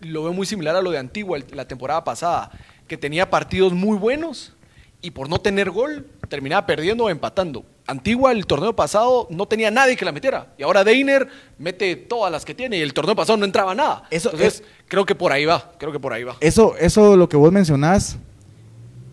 lo 0.00 0.24
veo 0.24 0.32
muy 0.32 0.46
similar 0.46 0.76
a 0.76 0.82
lo 0.82 0.90
de 0.90 0.98
Antigua 0.98 1.38
la 1.52 1.66
temporada 1.66 2.02
pasada, 2.04 2.50
que 2.88 2.96
tenía 2.96 3.30
partidos 3.30 3.72
muy 3.72 3.98
buenos 3.98 4.54
y 5.02 5.10
por 5.10 5.28
no 5.28 5.40
tener 5.40 5.70
gol 5.70 6.06
terminaba 6.28 6.66
perdiendo 6.66 7.04
o 7.04 7.10
empatando. 7.10 7.64
Antigua 7.86 8.30
el 8.32 8.46
torneo 8.46 8.74
pasado 8.76 9.26
no 9.30 9.46
tenía 9.46 9.70
nadie 9.70 9.96
que 9.96 10.04
la 10.04 10.12
metiera 10.12 10.48
y 10.56 10.62
ahora 10.62 10.84
Deiner 10.84 11.26
mete 11.58 11.96
todas 11.96 12.30
las 12.30 12.44
que 12.44 12.54
tiene 12.54 12.76
y 12.78 12.80
el 12.82 12.94
torneo 12.94 13.16
pasado 13.16 13.36
no 13.36 13.44
entraba 13.44 13.74
nada. 13.74 14.04
Eso 14.10 14.30
Entonces, 14.30 14.62
creo 14.86 15.04
que 15.04 15.14
por 15.16 15.32
ahí 15.32 15.44
va, 15.44 15.72
creo 15.78 15.90
que 15.90 15.98
por 15.98 16.12
ahí 16.12 16.22
va. 16.22 16.36
Eso, 16.40 16.74
eso 16.78 17.16
lo 17.16 17.28
que 17.28 17.36
vos 17.36 17.50
mencionás, 17.50 18.16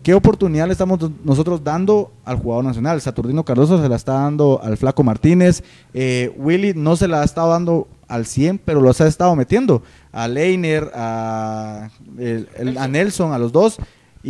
¿qué 0.04 0.14
oportunidad 0.14 0.66
le 0.66 0.72
estamos 0.72 0.98
nosotros 1.24 1.64
dando 1.64 2.12
al 2.24 2.36
jugador 2.38 2.64
nacional? 2.66 3.00
Saturnino 3.00 3.44
Cardoso 3.44 3.82
se 3.82 3.88
la 3.88 3.96
está 3.96 4.12
dando 4.12 4.60
al 4.62 4.76
Flaco 4.76 5.02
Martínez, 5.02 5.64
eh, 5.92 6.32
Willy 6.36 6.72
no 6.74 6.94
se 6.94 7.08
la 7.08 7.22
ha 7.22 7.24
estado 7.24 7.50
dando 7.50 7.88
al 8.06 8.26
100, 8.26 8.58
pero 8.64 8.80
los 8.80 9.00
ha 9.00 9.08
estado 9.08 9.34
metiendo 9.34 9.82
a 10.12 10.28
Leiner, 10.28 10.90
a, 10.94 11.90
el- 12.16 12.48
el- 12.56 12.78
a 12.78 12.86
Nelson, 12.88 13.32
a 13.32 13.38
los 13.38 13.50
dos, 13.52 13.78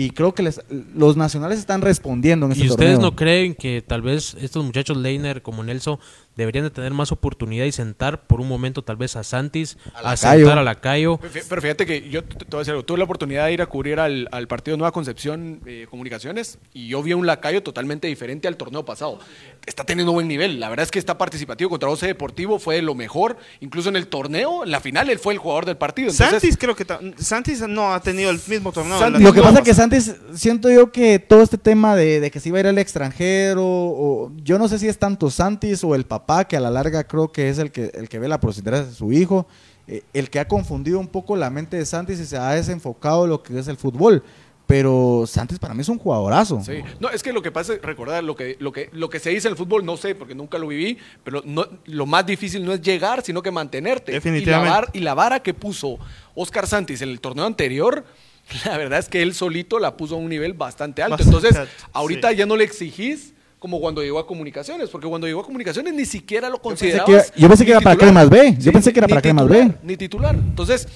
y 0.01 0.11
creo 0.11 0.33
que 0.35 0.43
les- 0.45 0.61
los 0.95 1.17
nacionales 1.17 1.59
están 1.59 1.81
respondiendo 1.81 2.47
en 2.47 2.53
este 2.53 2.65
¿Y 2.67 2.71
ustedes 2.71 2.93
torneo. 2.95 3.11
no 3.11 3.17
creen 3.17 3.55
que 3.55 3.83
tal 3.83 4.03
vez 4.03 4.37
estos 4.41 4.65
muchachos 4.65 4.97
Leiner 4.97 5.43
como 5.43 5.65
Nelson 5.65 5.99
deberían 6.39 6.65
de 6.65 6.71
tener 6.71 6.93
más 6.95 7.13
oportunidad 7.13 7.67
y 7.67 7.73
sentar 7.73 8.23
por 8.27 8.41
un 8.41 8.49
momento 8.49 8.83
tal 8.83 8.97
vez 8.97 9.17
a 9.17 9.25
Santis, 9.25 9.77
a, 9.95 10.17
sentar 10.17 10.57
a 10.59 10.63
Lacayo? 10.63 11.19
Pero 11.49 11.61
fíjate 11.61 11.85
que 11.85 12.09
yo 12.09 12.25
te 12.25 12.37
te 12.37 12.45
voy 12.47 12.57
a 12.57 12.61
decir 12.61 12.71
algo. 12.73 12.85
Tuve 12.85 12.97
la 12.99 13.05
oportunidad 13.05 13.47
de 13.47 13.53
ir 13.53 13.61
a 13.63 13.67
cubrir 13.67 14.01
al, 14.01 14.29
al 14.33 14.47
partido 14.49 14.77
Nueva 14.77 14.93
Concepción 14.93 15.61
eh, 15.67 15.87
Comunicaciones 15.91 16.59
y 16.73 16.89
yo 16.89 17.03
vi 17.03 17.13
a 17.13 17.17
un 17.17 17.27
lacayo 17.27 17.63
totalmente 17.63 18.07
diferente 18.09 18.49
al 18.49 18.57
torneo 18.57 18.85
pasado. 18.85 19.19
Está 19.67 19.85
teniendo 19.85 20.13
buen 20.13 20.29
nivel. 20.29 20.61
La 20.61 20.69
verdad 20.71 20.85
es 20.85 20.91
que 20.91 20.99
está 21.01 21.19
participativo 21.19 21.69
contra 21.69 21.89
Oce 21.91 22.07
Deportivo, 22.07 22.59
fue 22.59 22.77
de 22.77 22.83
lo 22.83 22.95
mejor. 22.95 23.37
Incluso 23.61 23.89
en 23.89 23.97
el 23.97 24.07
torneo, 24.07 24.65
en 24.65 24.71
la 24.71 24.81
final, 24.81 25.11
él 25.11 25.19
fue 25.19 25.35
el 25.35 25.39
jugador 25.41 25.67
del 25.67 25.77
partido. 25.77 26.11
Entonces, 26.11 26.31
Santis 26.41 26.57
creo 26.57 26.75
que 26.77 26.87
Santis 27.19 27.61
no 27.69 27.93
ha 27.93 28.01
tenido 28.01 28.31
el 28.31 28.41
mismo 28.47 28.71
torneo. 28.73 28.99
Santis- 29.01 29.21
Lo 29.21 29.33
que 29.33 29.43
pasa 29.43 29.59
es 29.59 29.65
que. 29.65 29.75
Santis, 29.75 30.15
siento 30.35 30.71
yo 30.71 30.93
que 30.93 31.19
todo 31.19 31.43
este 31.43 31.59
tema 31.59 31.97
de, 31.97 32.21
de 32.21 32.31
que 32.31 32.39
se 32.41 32.49
iba 32.49 32.59
a 32.59 32.61
ir 32.61 32.67
al 32.69 32.79
extranjero, 32.79 33.63
o, 33.65 34.33
yo 34.45 34.59
no 34.59 34.69
sé 34.69 34.79
si 34.79 34.87
es 34.89 34.99
tanto 34.99 35.31
Santis 35.31 35.83
o 35.85 35.95
el 35.95 36.05
papá, 36.05 36.28
que 36.47 36.57
a 36.57 36.61
la 36.61 36.71
larga 36.71 37.05
creo 37.05 37.33
que 37.33 37.49
es 37.49 37.59
el 37.59 37.71
que, 37.73 37.91
el 37.95 38.09
que 38.09 38.19
ve 38.19 38.29
la 38.29 38.39
procedencia 38.41 38.85
de 38.85 38.93
su 38.95 39.13
hijo, 39.13 39.47
eh, 39.87 40.03
el 40.13 40.29
que 40.29 40.39
ha 40.41 40.47
confundido 40.47 40.99
un 41.01 41.09
poco 41.09 41.37
la 41.37 41.49
mente 41.51 41.77
de 41.79 41.87
Santis 41.87 42.21
y 42.21 42.27
se 42.27 42.37
ha 42.37 42.51
desenfocado 42.51 43.27
lo 43.27 43.43
que 43.43 43.59
es 43.59 43.69
el 43.69 43.77
fútbol. 43.77 44.23
Pero 44.67 45.25
Santis 45.27 45.59
para 45.59 45.73
mí 45.73 45.81
es 45.81 45.89
un 45.89 45.99
jugadorazo. 45.99 46.61
Sí. 46.63 46.83
No, 47.01 47.09
es 47.09 47.23
que 47.23 47.33
lo 47.33 47.41
que 47.41 47.51
pasa 47.51 47.73
es 47.73 47.81
recordar 47.81 48.23
lo 48.23 48.37
que, 48.37 48.59
lo 48.61 48.71
que, 48.71 48.91
lo 48.93 49.09
que 49.09 49.19
se 49.19 49.31
dice 49.31 49.49
en 49.49 49.53
el 49.53 49.57
fútbol, 49.57 49.83
no 49.87 49.97
sé, 49.97 50.15
porque 50.15 50.35
nunca 50.35 50.59
lo 50.59 50.67
viví, 50.69 50.99
pero 51.25 51.41
no, 51.47 51.67
lo 51.87 52.05
más 52.05 52.27
difícil 52.27 52.63
no 52.67 52.75
es 52.75 52.83
llegar, 52.83 53.23
sino 53.25 53.41
que 53.41 53.51
mantenerte. 53.51 54.13
Definitivamente. 54.13 54.69
Y 54.69 54.71
la, 54.71 54.81
var- 54.81 54.91
y 54.93 55.01
la 55.01 55.15
vara 55.15 55.41
que 55.43 55.55
puso 55.55 55.99
Oscar 56.35 56.67
Santis 56.67 57.01
en 57.01 57.09
el 57.09 57.19
torneo 57.23 57.47
anterior, 57.47 58.05
la 58.67 58.77
verdad 58.77 58.99
es 58.99 59.09
que 59.09 59.23
él 59.23 59.33
solito 59.33 59.79
la 59.79 59.97
puso 59.97 60.17
a 60.17 60.19
un 60.19 60.29
nivel 60.29 60.53
bastante 60.53 61.03
alto. 61.03 61.17
Bastante 61.25 61.49
Entonces, 61.49 61.69
ahorita 61.95 62.29
sí. 62.33 62.37
ya 62.37 62.45
no 62.45 62.55
le 62.55 62.65
exigís 62.65 63.33
como 63.59 63.81
cuando 63.81 64.03
llegó 64.03 64.19
a 64.19 64.27
comunicaciones, 64.27 64.89
porque 64.91 65.07
cuando 65.09 65.27
llegó 65.27 65.41
a 65.41 65.45
comunicaciones 65.45 65.93
ni 65.95 66.05
siquiera 66.05 66.49
lo 66.49 66.57
pensé 66.63 66.93
considerabas. 66.93 67.31
que 67.33 67.41
yo 67.41 67.49
pensé 67.49 67.65
que 67.65 67.71
era 67.73 67.81
para 67.81 67.97
titular. 67.97 68.13
Cremas 68.29 68.31
B, 68.31 68.57
yo 68.61 68.73
pensé 68.73 68.93
que 68.93 68.99
era 69.01 69.09
para 69.09 69.21
Cremas 69.21 69.47
titular, 69.47 69.69
B. 69.69 69.75
Ni 69.83 69.97
titular. 69.97 70.35
Entonces, 70.35 70.87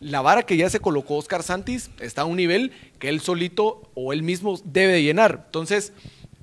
la 0.00 0.20
vara 0.20 0.42
que 0.44 0.56
ya 0.56 0.68
se 0.70 0.80
colocó 0.80 1.16
Oscar 1.16 1.42
Santis 1.42 1.90
está 2.00 2.22
a 2.22 2.24
un 2.26 2.36
nivel 2.36 2.72
que 2.98 3.08
él 3.08 3.20
solito 3.20 3.82
o 3.94 4.12
él 4.12 4.22
mismo 4.22 4.58
debe 4.64 4.92
de 4.94 5.02
llenar. 5.02 5.44
Entonces, 5.46 5.92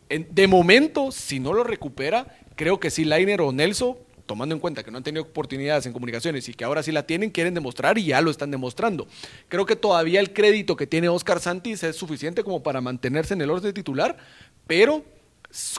en- 0.09 0.27
de 0.31 0.47
momento, 0.47 1.11
si 1.11 1.39
no 1.39 1.53
lo 1.53 1.63
recupera, 1.63 2.27
creo 2.55 2.79
que 2.79 2.89
sí, 2.89 3.05
Lainer 3.05 3.41
o 3.41 3.51
Nelson, 3.51 3.97
tomando 4.25 4.53
en 4.55 4.59
cuenta 4.59 4.83
que 4.83 4.91
no 4.91 4.97
han 4.97 5.03
tenido 5.03 5.23
oportunidades 5.23 5.85
en 5.85 5.93
comunicaciones 5.93 6.49
y 6.49 6.53
que 6.53 6.65
ahora 6.65 6.83
sí 6.83 6.91
la 6.91 7.03
tienen, 7.07 7.29
quieren 7.29 7.53
demostrar 7.53 7.97
y 7.97 8.05
ya 8.05 8.19
lo 8.21 8.29
están 8.29 8.51
demostrando. 8.51 9.07
Creo 9.47 9.65
que 9.65 9.75
todavía 9.75 10.19
el 10.19 10.33
crédito 10.33 10.75
que 10.75 10.85
tiene 10.85 11.07
Oscar 11.07 11.39
Santis 11.39 11.81
es 11.83 11.95
suficiente 11.95 12.43
como 12.43 12.61
para 12.61 12.81
mantenerse 12.81 13.33
en 13.35 13.41
el 13.41 13.49
orden 13.49 13.73
titular, 13.73 14.17
pero 14.67 15.03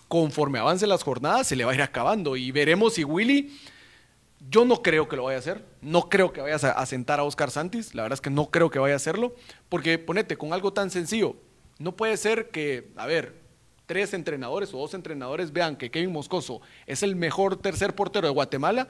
conforme 0.09 0.59
avancen 0.59 0.88
las 0.88 1.02
jornadas 1.02 1.46
se 1.46 1.57
le 1.57 1.64
va 1.64 1.72
a 1.72 1.74
ir 1.74 1.83
acabando 1.83 2.37
y 2.37 2.50
veremos 2.50 2.94
si 2.94 3.04
Willy 3.04 3.50
yo 4.50 4.64
no 4.64 4.83
creo 4.83 5.09
que 5.09 5.16
lo 5.16 5.24
vaya 5.24 5.37
a 5.37 5.40
hacer. 5.40 5.64
No 5.81 6.09
creo 6.09 6.33
que 6.33 6.40
vayas 6.40 6.64
a, 6.64 6.87
sentar 6.87 7.20
a 7.20 7.24
Oscar 7.24 7.50
Santis. 7.50 7.94
La 7.94 8.02
verdad 8.02 8.16
es 8.16 8.20
que 8.20 8.31
no 8.31 8.50
creo 8.50 8.70
que 8.70 8.78
vaya 8.78 8.94
a 8.94 8.96
hacerlo. 8.96 9.35
Porque 9.68 9.98
ponete, 9.98 10.37
con 10.37 10.52
algo 10.52 10.72
tan 10.72 10.90
sencillo, 10.90 11.37
no 11.78 11.96
puede 11.96 12.16
ser 12.16 12.50
que, 12.50 12.90
a 12.96 13.07
ver, 13.07 13.35
tres 13.87 14.14
entrenadores 14.14 14.72
o 14.74 14.78
dos 14.78 14.94
entrenadores 14.94 15.52
vean 15.52 15.76
que 15.76 15.90
Kevin 15.90 16.12
Moscoso 16.12 16.61
es 16.87 17.02
el 17.02 17.16
mejor 17.16 17.57
tercer 17.57 17.94
portero 17.94 18.28
de 18.28 18.35
Guatemala 18.35 18.88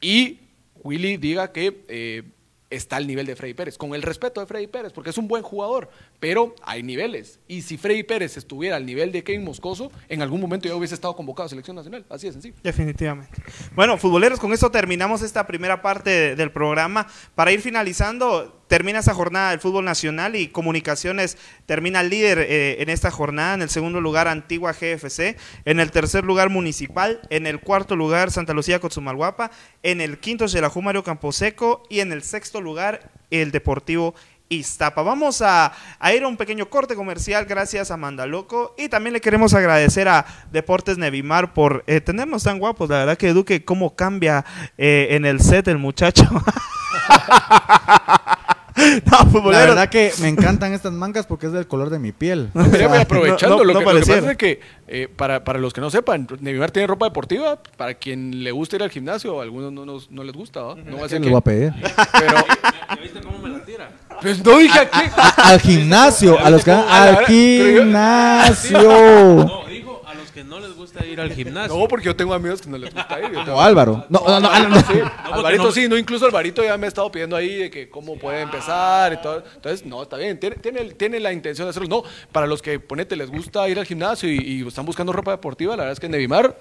y 0.00 0.40
Willy 0.84 1.16
diga 1.16 1.52
que 1.52 1.84
eh, 1.88 2.22
está 2.68 2.96
al 2.96 3.06
nivel 3.06 3.26
de 3.26 3.36
Freddy 3.36 3.54
Pérez. 3.54 3.78
Con 3.78 3.94
el 3.94 4.02
respeto 4.02 4.40
de 4.40 4.46
Freddy 4.46 4.66
Pérez, 4.66 4.92
porque 4.92 5.10
es 5.10 5.18
un 5.18 5.28
buen 5.28 5.42
jugador, 5.42 5.88
pero 6.20 6.54
hay 6.62 6.82
niveles. 6.82 7.38
Y 7.46 7.62
si 7.62 7.76
Freddy 7.76 8.02
Pérez 8.02 8.36
estuviera 8.36 8.76
al 8.76 8.84
nivel 8.86 9.12
de 9.12 9.22
Kevin 9.22 9.44
Moscoso, 9.44 9.90
en 10.08 10.22
algún 10.22 10.40
momento 10.40 10.66
ya 10.68 10.74
hubiese 10.74 10.94
estado 10.94 11.14
convocado 11.14 11.46
a 11.46 11.48
selección 11.48 11.76
nacional. 11.76 12.04
Así 12.08 12.26
de 12.26 12.32
sencillo. 12.32 12.54
Definitivamente. 12.62 13.40
Bueno, 13.74 13.96
futboleros, 13.98 14.40
con 14.40 14.52
esto 14.52 14.70
terminamos 14.70 15.22
esta 15.22 15.46
primera 15.46 15.80
parte 15.82 16.10
de- 16.10 16.36
del 16.36 16.50
programa. 16.50 17.06
Para 17.34 17.52
ir 17.52 17.60
finalizando, 17.60 18.62
termina 18.68 19.00
esa 19.00 19.14
jornada 19.14 19.50
del 19.50 19.60
fútbol 19.60 19.84
nacional 19.84 20.36
y 20.36 20.48
Comunicaciones 20.48 21.38
termina 21.66 22.02
líder 22.02 22.38
eh, 22.38 22.82
en 22.82 22.88
esta 22.88 23.10
jornada. 23.10 23.54
En 23.54 23.62
el 23.62 23.70
segundo 23.70 24.00
lugar, 24.00 24.28
Antigua 24.28 24.72
GFC. 24.72 25.36
En 25.64 25.80
el 25.80 25.90
tercer 25.90 26.24
lugar, 26.24 26.50
Municipal. 26.50 27.20
En 27.30 27.46
el 27.46 27.60
cuarto 27.60 27.96
lugar, 27.96 28.30
Santa 28.30 28.54
Lucía 28.54 28.80
Cotzumalguapa. 28.80 29.50
En 29.82 30.00
el 30.00 30.18
quinto, 30.18 30.48
Xelajú 30.48 30.82
Mario 30.82 31.04
Camposeco. 31.04 31.82
Y 31.88 32.00
en 32.00 32.12
el 32.12 32.22
sexto 32.22 32.60
lugar, 32.60 33.10
el 33.30 33.50
Deportivo 33.50 34.14
Iztapa. 34.48 35.02
Vamos 35.02 35.42
a, 35.42 35.72
ir 36.14 36.22
a 36.22 36.28
un 36.28 36.36
pequeño 36.36 36.70
corte 36.70 36.94
comercial 36.94 37.46
gracias 37.46 37.90
a 37.90 37.96
Mandaloco 37.96 38.74
y 38.78 38.88
también 38.88 39.12
le 39.12 39.20
queremos 39.20 39.54
agradecer 39.54 40.08
a 40.08 40.24
Deportes 40.52 40.98
Nevimar 40.98 41.52
por 41.52 41.82
eh, 41.86 42.00
tenernos 42.00 42.44
tan 42.44 42.58
guapos. 42.58 42.88
La 42.88 42.98
verdad 42.98 43.18
que 43.18 43.32
Duque, 43.32 43.64
cómo 43.64 43.96
cambia 43.96 44.44
eh, 44.78 45.08
en 45.10 45.24
el 45.24 45.40
set 45.40 45.68
el 45.68 45.78
muchacho. 45.78 46.24
no, 49.06 49.10
La 49.10 49.18
futboleros. 49.24 49.68
verdad 49.68 49.88
que 49.88 50.12
me 50.20 50.28
encantan 50.28 50.72
estas 50.72 50.92
mangas 50.92 51.26
porque 51.26 51.46
es 51.46 51.52
del 51.52 51.66
color 51.66 51.90
de 51.90 51.98
mi 51.98 52.12
piel. 52.12 52.50
Mira, 52.54 53.00
aprovechando, 53.00 53.56
no- 53.58 53.64
lo, 53.64 53.72
no 53.72 53.78
que, 53.80 53.84
lo 53.84 53.90
que 53.90 53.94
pareciera. 53.94 54.20
pasa 54.20 54.32
es 54.32 54.36
que, 54.38 54.60
eh, 54.88 55.08
para, 55.14 55.44
para 55.44 55.58
los 55.58 55.72
que 55.72 55.80
no 55.80 55.90
sepan, 55.90 56.26
Neymar 56.40 56.70
tiene 56.70 56.86
ropa 56.86 57.06
deportiva. 57.06 57.58
Para 57.76 57.94
quien 57.94 58.44
le 58.44 58.50
gusta 58.52 58.76
ir 58.76 58.82
al 58.82 58.90
gimnasio, 58.90 59.40
a 59.40 59.42
algunos 59.42 59.72
no, 59.72 59.86
nos- 59.86 60.10
no 60.10 60.22
les 60.22 60.34
gusta, 60.34 60.60
¿va? 60.62 60.74
No 60.76 60.98
va 60.98 61.00
a 61.00 61.02
¿Qué 61.04 61.08
ser 61.08 61.20
que- 61.22 61.28
voy 61.30 61.38
a 61.38 61.40
pedir? 61.40 61.72
Pero, 61.80 62.34
¿Ya 62.90 62.96
viste 63.02 63.20
cómo 63.20 63.38
me 63.38 63.48
la 63.48 63.64
tira? 63.64 63.90
pues 64.22 64.44
no 64.44 64.58
dije 64.58 64.78
aquí. 64.78 65.00
A- 65.16 65.48
al 65.50 65.60
gimnasio, 65.60 66.38
a 66.38 66.50
los 66.50 66.64
que 66.64 66.70
la 66.70 67.02
al 67.02 67.26
gimnasio. 67.26 68.78
No, 69.46 69.64
dijo 69.68 70.02
a 70.06 70.14
los 70.14 70.25
que 70.36 70.44
no 70.44 70.60
les 70.60 70.74
gusta 70.74 71.04
ir 71.06 71.18
al 71.18 71.32
gimnasio. 71.32 71.74
No, 71.78 71.88
porque 71.88 72.04
yo 72.04 72.14
tengo 72.14 72.34
amigos 72.34 72.60
que 72.60 72.68
no 72.68 72.76
les 72.76 72.92
gusta 72.92 73.18
ir. 73.20 73.32
yo 73.32 73.42
tengo- 73.42 73.56
O 73.56 73.60
Álvaro. 73.62 74.04
No, 74.10 74.20
no, 74.20 74.38
no, 74.40 74.50
Alvarito 74.50 74.68
no. 74.68 74.80
sí, 74.94 75.00
Alvarito 75.32 75.62
no- 75.64 75.72
sí, 75.72 75.88
no, 75.88 75.96
incluso 75.96 76.26
Alvarito 76.26 76.62
ya 76.62 76.76
me 76.76 76.84
ha 76.84 76.88
estado 76.88 77.10
pidiendo 77.10 77.36
ahí 77.36 77.54
de 77.56 77.70
que 77.70 77.88
cómo 77.88 78.18
puede 78.18 78.42
empezar 78.42 79.14
y 79.14 79.22
todo. 79.22 79.42
Entonces, 79.54 79.86
no, 79.86 80.02
está 80.02 80.18
bien, 80.18 80.38
tiene, 80.38 80.56
tiene, 80.56 80.84
tiene 80.92 81.20
la 81.20 81.32
intención 81.32 81.66
de 81.66 81.70
hacerlo. 81.70 81.88
No, 81.88 82.02
para 82.32 82.46
los 82.46 82.60
que, 82.60 82.78
ponete, 82.78 83.16
les 83.16 83.30
gusta 83.30 83.66
ir 83.68 83.78
al 83.78 83.86
gimnasio 83.86 84.28
y, 84.30 84.36
y 84.36 84.68
están 84.68 84.84
buscando 84.84 85.10
ropa 85.12 85.30
deportiva, 85.30 85.72
la 85.74 85.84
verdad 85.84 85.92
es 85.94 86.00
que 86.00 86.08
Nevimar, 86.10 86.58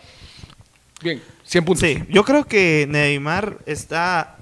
bien, 1.02 1.22
100 1.44 1.66
puntos. 1.66 1.82
Sí, 1.88 2.02
yo 2.10 2.24
creo 2.24 2.46
que 2.46 2.86
Neymar 2.90 3.58
está 3.66 4.38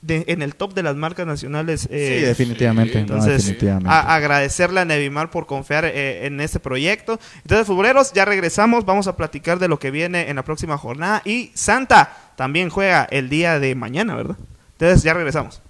de- 0.00 0.24
en 0.28 0.42
el 0.42 0.54
top 0.54 0.74
de 0.74 0.82
las 0.82 0.96
marcas 0.96 1.26
nacionales. 1.26 1.82
Sí, 1.82 1.88
eh, 1.90 2.22
definitivamente. 2.26 2.94
no, 2.94 3.00
Entonces, 3.00 3.38
definitivamente. 3.44 3.90
a- 3.90 4.14
agradecerle 4.14 4.80
a 4.80 4.84
Nevimar 4.84 5.30
por 5.30 5.46
confiar 5.46 5.84
eh, 5.84 6.26
en 6.26 6.40
este 6.40 6.60
proyecto. 6.60 7.18
Entonces, 7.42 7.66
futboleros, 7.66 8.12
ya 8.12 8.24
regresamos. 8.24 8.84
Vamos 8.84 9.06
a 9.08 9.16
platicar 9.16 9.58
de 9.58 9.68
lo 9.68 9.78
que 9.78 9.90
viene 9.90 10.28
en 10.30 10.36
la 10.36 10.42
próxima 10.44 10.78
jornada. 10.78 11.22
Y 11.24 11.50
Santa 11.54 12.16
también 12.36 12.70
juega 12.70 13.06
el 13.10 13.28
día 13.28 13.58
de 13.58 13.74
mañana, 13.74 14.14
¿verdad? 14.14 14.36
Entonces, 14.78 15.02
ya 15.02 15.14
regresamos. 15.14 15.60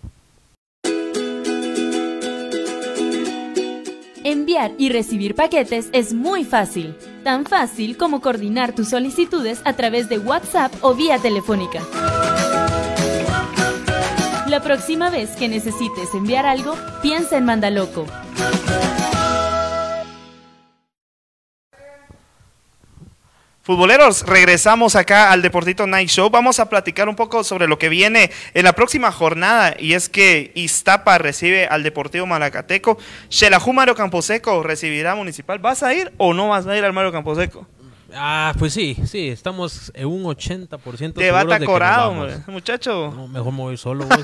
Enviar 4.24 4.72
y 4.76 4.90
recibir 4.90 5.34
paquetes 5.34 5.88
es 5.92 6.12
muy 6.12 6.44
fácil, 6.44 6.94
tan 7.24 7.46
fácil 7.46 7.96
como 7.96 8.20
coordinar 8.20 8.74
tus 8.74 8.88
solicitudes 8.90 9.60
a 9.64 9.72
través 9.74 10.08
de 10.10 10.18
WhatsApp 10.18 10.72
o 10.82 10.94
vía 10.94 11.18
telefónica. 11.18 11.80
La 14.58 14.64
próxima 14.64 15.08
vez 15.08 15.36
que 15.36 15.48
necesites 15.48 16.12
enviar 16.14 16.44
algo, 16.44 16.76
piensa 17.00 17.36
en 17.36 17.44
Mandaloco. 17.44 18.06
Futboleros, 23.62 24.26
regresamos 24.26 24.96
acá 24.96 25.30
al 25.30 25.42
Deportito 25.42 25.86
Night 25.86 26.08
Show. 26.08 26.28
Vamos 26.28 26.58
a 26.58 26.68
platicar 26.68 27.08
un 27.08 27.14
poco 27.14 27.44
sobre 27.44 27.68
lo 27.68 27.78
que 27.78 27.88
viene 27.88 28.32
en 28.52 28.64
la 28.64 28.72
próxima 28.72 29.12
jornada. 29.12 29.76
Y 29.78 29.92
es 29.92 30.08
que 30.08 30.50
Iztapa 30.56 31.18
recibe 31.18 31.68
al 31.68 31.84
Deportivo 31.84 32.26
Malacateco. 32.26 32.98
Xelajú 33.28 33.72
Mario 33.72 33.94
Camposeco 33.94 34.64
recibirá 34.64 35.14
Municipal. 35.14 35.60
¿Vas 35.60 35.84
a 35.84 35.94
ir 35.94 36.12
o 36.16 36.34
no 36.34 36.48
vas 36.48 36.66
a 36.66 36.76
ir 36.76 36.84
al 36.84 36.92
Mario 36.92 37.12
Camposeco? 37.12 37.64
Ah, 38.14 38.54
pues 38.58 38.72
sí, 38.72 38.96
sí, 39.06 39.28
estamos 39.28 39.92
en 39.94 40.06
un 40.06 40.24
80% 40.24 41.14
Te 41.14 41.30
va 41.30 41.44
corado, 41.60 42.14
muchacho. 42.46 43.12
No, 43.14 43.28
mejor 43.28 43.52
me 43.52 43.58
voy 43.58 43.76
solo, 43.76 44.06
vos. 44.06 44.22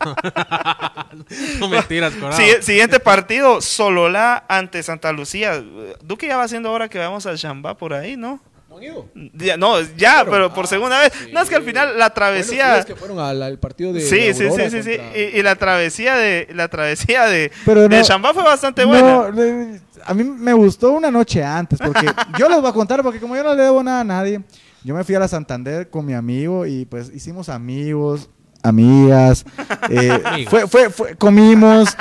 no 1.60 1.68
me 1.68 1.82
tiras, 1.82 2.14
corado. 2.14 2.40
Siguiente 2.62 2.98
partido, 2.98 3.60
Solola 3.60 4.44
ante 4.48 4.82
Santa 4.82 5.12
Lucía. 5.12 5.62
Duque 6.02 6.28
ya 6.28 6.38
va 6.38 6.44
haciendo 6.44 6.70
ahora 6.70 6.88
que 6.88 6.98
vamos 6.98 7.26
al 7.26 7.36
Chambá 7.36 7.76
por 7.76 7.92
ahí, 7.92 8.16
¿no? 8.16 8.40
¿No 8.80 8.86
han 8.86 9.22
ido? 9.24 9.30
Ya, 9.34 9.56
no, 9.56 9.80
ya, 9.96 10.24
pero 10.28 10.52
por 10.54 10.66
segunda 10.66 10.98
vez. 11.00 11.12
No, 11.32 11.40
es 11.42 11.48
que 11.48 11.56
al 11.56 11.62
final 11.62 11.98
la 11.98 12.10
travesía... 12.14 12.68
Bueno, 12.68 12.82
sí, 12.82 12.86
que 12.88 12.96
fueron 12.96 13.18
al, 13.18 13.42
al 13.42 13.58
partido 13.58 13.92
de 13.92 14.00
Sí, 14.00 14.16
de 14.16 14.34
sí, 14.34 14.44
sí, 14.50 14.70
sí, 14.70 14.82
sí. 14.82 14.96
contra- 14.98 15.18
Y, 15.18 15.38
y 15.38 15.42
la 15.42 15.56
travesía 15.56 16.16
de 16.16 16.48
la 16.54 16.68
travesía 16.68 17.26
de, 17.26 17.50
Pero 17.64 17.88
de 17.88 17.98
no- 17.98 18.02
Chambá 18.04 18.32
fue 18.34 18.42
bastante 18.42 18.84
buena. 18.84 19.02
No, 19.02 19.32
de- 19.32 19.80
a 20.04 20.14
mí 20.14 20.24
me 20.24 20.52
gustó 20.54 20.92
una 20.92 21.10
noche 21.10 21.44
antes, 21.44 21.78
porque 21.78 22.06
yo 22.38 22.48
les 22.48 22.60
voy 22.60 22.70
a 22.70 22.72
contar, 22.72 23.02
porque 23.02 23.20
como 23.20 23.36
yo 23.36 23.42
no 23.44 23.54
le 23.54 23.62
debo 23.62 23.82
nada 23.82 24.00
a 24.00 24.04
nadie, 24.04 24.40
yo 24.82 24.94
me 24.94 25.04
fui 25.04 25.14
a 25.14 25.18
la 25.18 25.28
Santander 25.28 25.90
con 25.90 26.06
mi 26.06 26.14
amigo 26.14 26.64
y 26.64 26.86
pues 26.86 27.10
hicimos 27.14 27.50
amigos, 27.50 28.30
amigas, 28.62 29.44
eh, 29.90 30.46
fue, 30.48 30.66
fue, 30.66 30.90
fue- 30.90 31.16
comimos, 31.16 31.94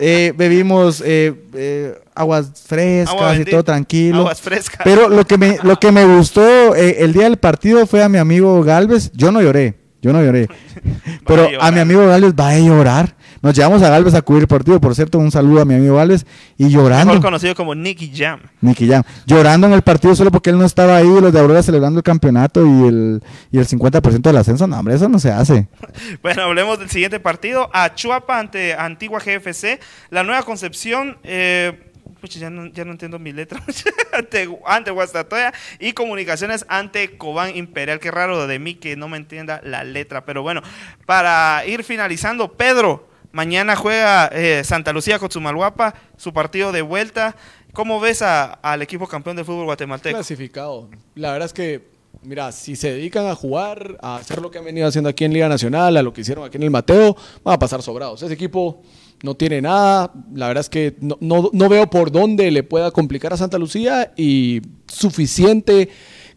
eh, 0.00 0.32
bebimos 0.36 1.02
eh, 1.04 1.34
eh, 1.54 1.98
aguas 2.14 2.52
frescas 2.66 3.14
Agua 3.14 3.36
y 3.36 3.44
todo 3.44 3.64
tranquilo. 3.64 4.20
Aguas 4.20 4.40
frescas. 4.40 4.80
Pero 4.84 5.08
lo 5.08 5.24
que 5.26 5.38
me, 5.38 5.58
lo 5.62 5.78
que 5.78 5.92
me 5.92 6.04
gustó 6.04 6.74
eh, 6.74 6.96
el 7.00 7.12
día 7.12 7.24
del 7.24 7.38
partido 7.38 7.86
fue 7.86 8.02
a 8.02 8.08
mi 8.08 8.18
amigo 8.18 8.62
Galvez. 8.62 9.10
Yo 9.14 9.32
no 9.32 9.40
lloré, 9.40 9.78
yo 10.00 10.12
no 10.12 10.22
lloré. 10.22 10.48
Pero 11.26 11.48
a 11.60 11.68
a 11.68 11.70
mi 11.70 11.80
amigo 11.80 12.06
Galvez 12.06 12.34
va 12.38 12.50
a 12.50 12.58
llorar. 12.58 13.16
Nos 13.42 13.56
llevamos 13.56 13.82
a 13.82 13.88
Galvez 13.90 14.14
a 14.14 14.22
cubrir 14.22 14.42
el 14.42 14.48
partido. 14.48 14.80
Por 14.80 14.94
cierto, 14.94 15.18
un 15.18 15.32
saludo 15.32 15.62
a 15.62 15.64
mi 15.64 15.74
amigo 15.74 15.96
Galvez. 15.96 16.24
Y 16.56 16.68
llorando. 16.68 17.06
Mejor 17.06 17.22
conocido 17.22 17.56
como 17.56 17.74
Nicky 17.74 18.12
Jam. 18.14 18.40
Nicky 18.60 18.88
Jam. 18.88 19.02
Llorando 19.26 19.66
en 19.66 19.72
el 19.72 19.82
partido 19.82 20.14
solo 20.14 20.30
porque 20.30 20.50
él 20.50 20.58
no 20.58 20.64
estaba 20.64 20.96
ahí. 20.96 21.08
Los 21.08 21.32
de 21.32 21.40
Aurora 21.40 21.60
celebrando 21.60 21.98
el 21.98 22.04
campeonato 22.04 22.64
y 22.64 22.86
el, 22.86 23.22
y 23.50 23.58
el 23.58 23.66
50% 23.66 24.20
del 24.20 24.36
ascenso. 24.36 24.68
No, 24.68 24.78
hombre, 24.78 24.94
eso 24.94 25.08
no 25.08 25.18
se 25.18 25.30
hace. 25.32 25.66
Bueno, 26.22 26.42
hablemos 26.42 26.78
del 26.78 26.88
siguiente 26.88 27.18
partido. 27.18 27.68
Achuapa 27.72 28.38
ante 28.38 28.74
Antigua 28.74 29.18
GFC. 29.18 29.80
La 30.10 30.22
Nueva 30.22 30.44
Concepción. 30.44 31.18
Eh, 31.24 31.91
pucha, 32.22 32.38
ya, 32.38 32.48
no, 32.48 32.66
ya 32.68 32.86
no 32.86 32.92
entiendo 32.92 33.18
mi 33.18 33.32
letra. 33.32 33.62
ante, 34.12 34.48
ante 34.64 34.90
Guastatoya. 34.90 35.52
Y 35.78 35.92
Comunicaciones 35.92 36.64
ante 36.68 37.18
Cobán 37.18 37.54
Imperial. 37.56 38.00
Qué 38.00 38.10
raro 38.10 38.46
de 38.46 38.58
mí 38.58 38.76
que 38.76 38.96
no 38.96 39.08
me 39.08 39.18
entienda 39.18 39.60
la 39.64 39.84
letra. 39.84 40.24
Pero 40.24 40.42
bueno, 40.42 40.62
para 41.04 41.64
ir 41.66 41.84
finalizando, 41.84 42.52
Pedro. 42.52 43.08
Mañana 43.32 43.76
juega 43.76 44.26
eh, 44.32 44.62
Santa 44.64 44.92
Lucía 44.92 45.18
con 45.18 45.30
Sumalguapa. 45.30 45.94
Su 46.16 46.32
partido 46.32 46.70
de 46.72 46.82
vuelta. 46.82 47.34
¿Cómo 47.72 47.98
ves 48.00 48.22
a- 48.22 48.52
al 48.54 48.82
equipo 48.82 49.06
campeón 49.08 49.36
del 49.36 49.44
fútbol 49.44 49.64
guatemalteco? 49.64 50.14
clasificado. 50.16 50.88
La 51.14 51.32
verdad 51.32 51.46
es 51.46 51.52
que, 51.54 51.88
mira, 52.22 52.52
si 52.52 52.76
se 52.76 52.92
dedican 52.92 53.26
a 53.26 53.34
jugar, 53.34 53.96
a 54.02 54.16
hacer 54.16 54.42
lo 54.42 54.50
que 54.50 54.58
han 54.58 54.64
venido 54.66 54.86
haciendo 54.86 55.08
aquí 55.08 55.24
en 55.24 55.32
Liga 55.32 55.48
Nacional, 55.48 55.96
a 55.96 56.02
lo 56.02 56.12
que 56.12 56.20
hicieron 56.20 56.44
aquí 56.44 56.58
en 56.58 56.62
el 56.64 56.70
Mateo, 56.70 57.16
van 57.42 57.54
a 57.54 57.58
pasar 57.58 57.80
sobrados. 57.82 58.22
Ese 58.22 58.34
equipo 58.34 58.82
no 59.22 59.34
tiene 59.34 59.60
nada. 59.62 60.12
La 60.34 60.48
verdad 60.48 60.62
es 60.62 60.68
que 60.68 60.96
no, 61.00 61.16
no- 61.20 61.50
no 61.52 61.68
veo 61.68 61.88
por 61.88 62.10
dónde 62.12 62.50
le 62.50 62.62
pueda 62.62 62.90
complicar 62.90 63.32
a 63.32 63.36
Santa 63.36 63.58
Lucía 63.58 64.12
y 64.16 64.60
suficiente 64.88 65.88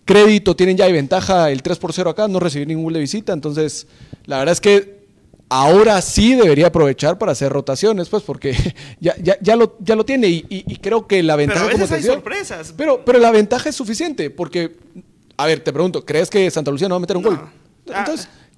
crédito 0.06 0.56
tienen 0.56 0.78
ya 0.78 0.88
y 0.88 0.93
ventaja 0.93 1.50
el 1.50 1.63
3 1.63 1.80
por 1.80 1.91
0 1.91 2.12
acá, 2.12 2.28
no 2.28 2.39
recibir 2.39 2.67
ningún 2.67 2.93
de 2.93 3.00
visita. 3.00 3.34
Entonces, 3.34 3.88
la 4.26 4.38
verdad 4.38 4.54
es 4.54 4.62
que 4.62 5.06
ahora 5.50 6.00
sí 6.02 6.36
debería 6.36 6.67
aprovechar 6.67 7.17
para 7.17 7.32
hacer 7.32 7.52
rotaciones, 7.52 8.10
pues, 8.10 8.21
porque 8.24 8.54
ya, 9.00 9.15
ya, 9.21 9.38
ya, 9.41 9.56
lo, 9.56 9.78
ya 9.80 9.95
lo 9.95 10.06
tiene 10.06 10.28
y, 10.28 10.45
y- 10.50 10.63
y 10.67 10.76
creo 10.78 11.08
que 11.08 11.24
la 11.24 11.36
ventaja... 11.36 11.62
Pero 11.62 11.69
a 11.69 11.71
como 11.71 11.84
veces 11.84 11.89
te 11.89 11.95
hay 11.95 12.02
decía- 12.02 12.13
sorpresas. 12.13 12.74
pero, 12.78 13.04
pero 13.04 13.17
la 13.19 13.32
ventaja 13.32 13.69
es 13.69 13.76
suficiente, 13.76 14.30
porque, 14.30 14.76
a 15.38 15.45
ver, 15.48 15.62
te 15.62 15.74
pregunto, 15.74 16.06
¿crees 16.06 16.30
que 16.30 16.50
Santa 16.52 16.69
Lucía 16.71 16.88
no 16.88 16.93
va 16.95 16.98
a 16.98 17.02
meter 17.02 17.17
un 17.17 17.24
No. 17.24 17.30
gol? 17.30 17.39
Ah. 17.93 18.06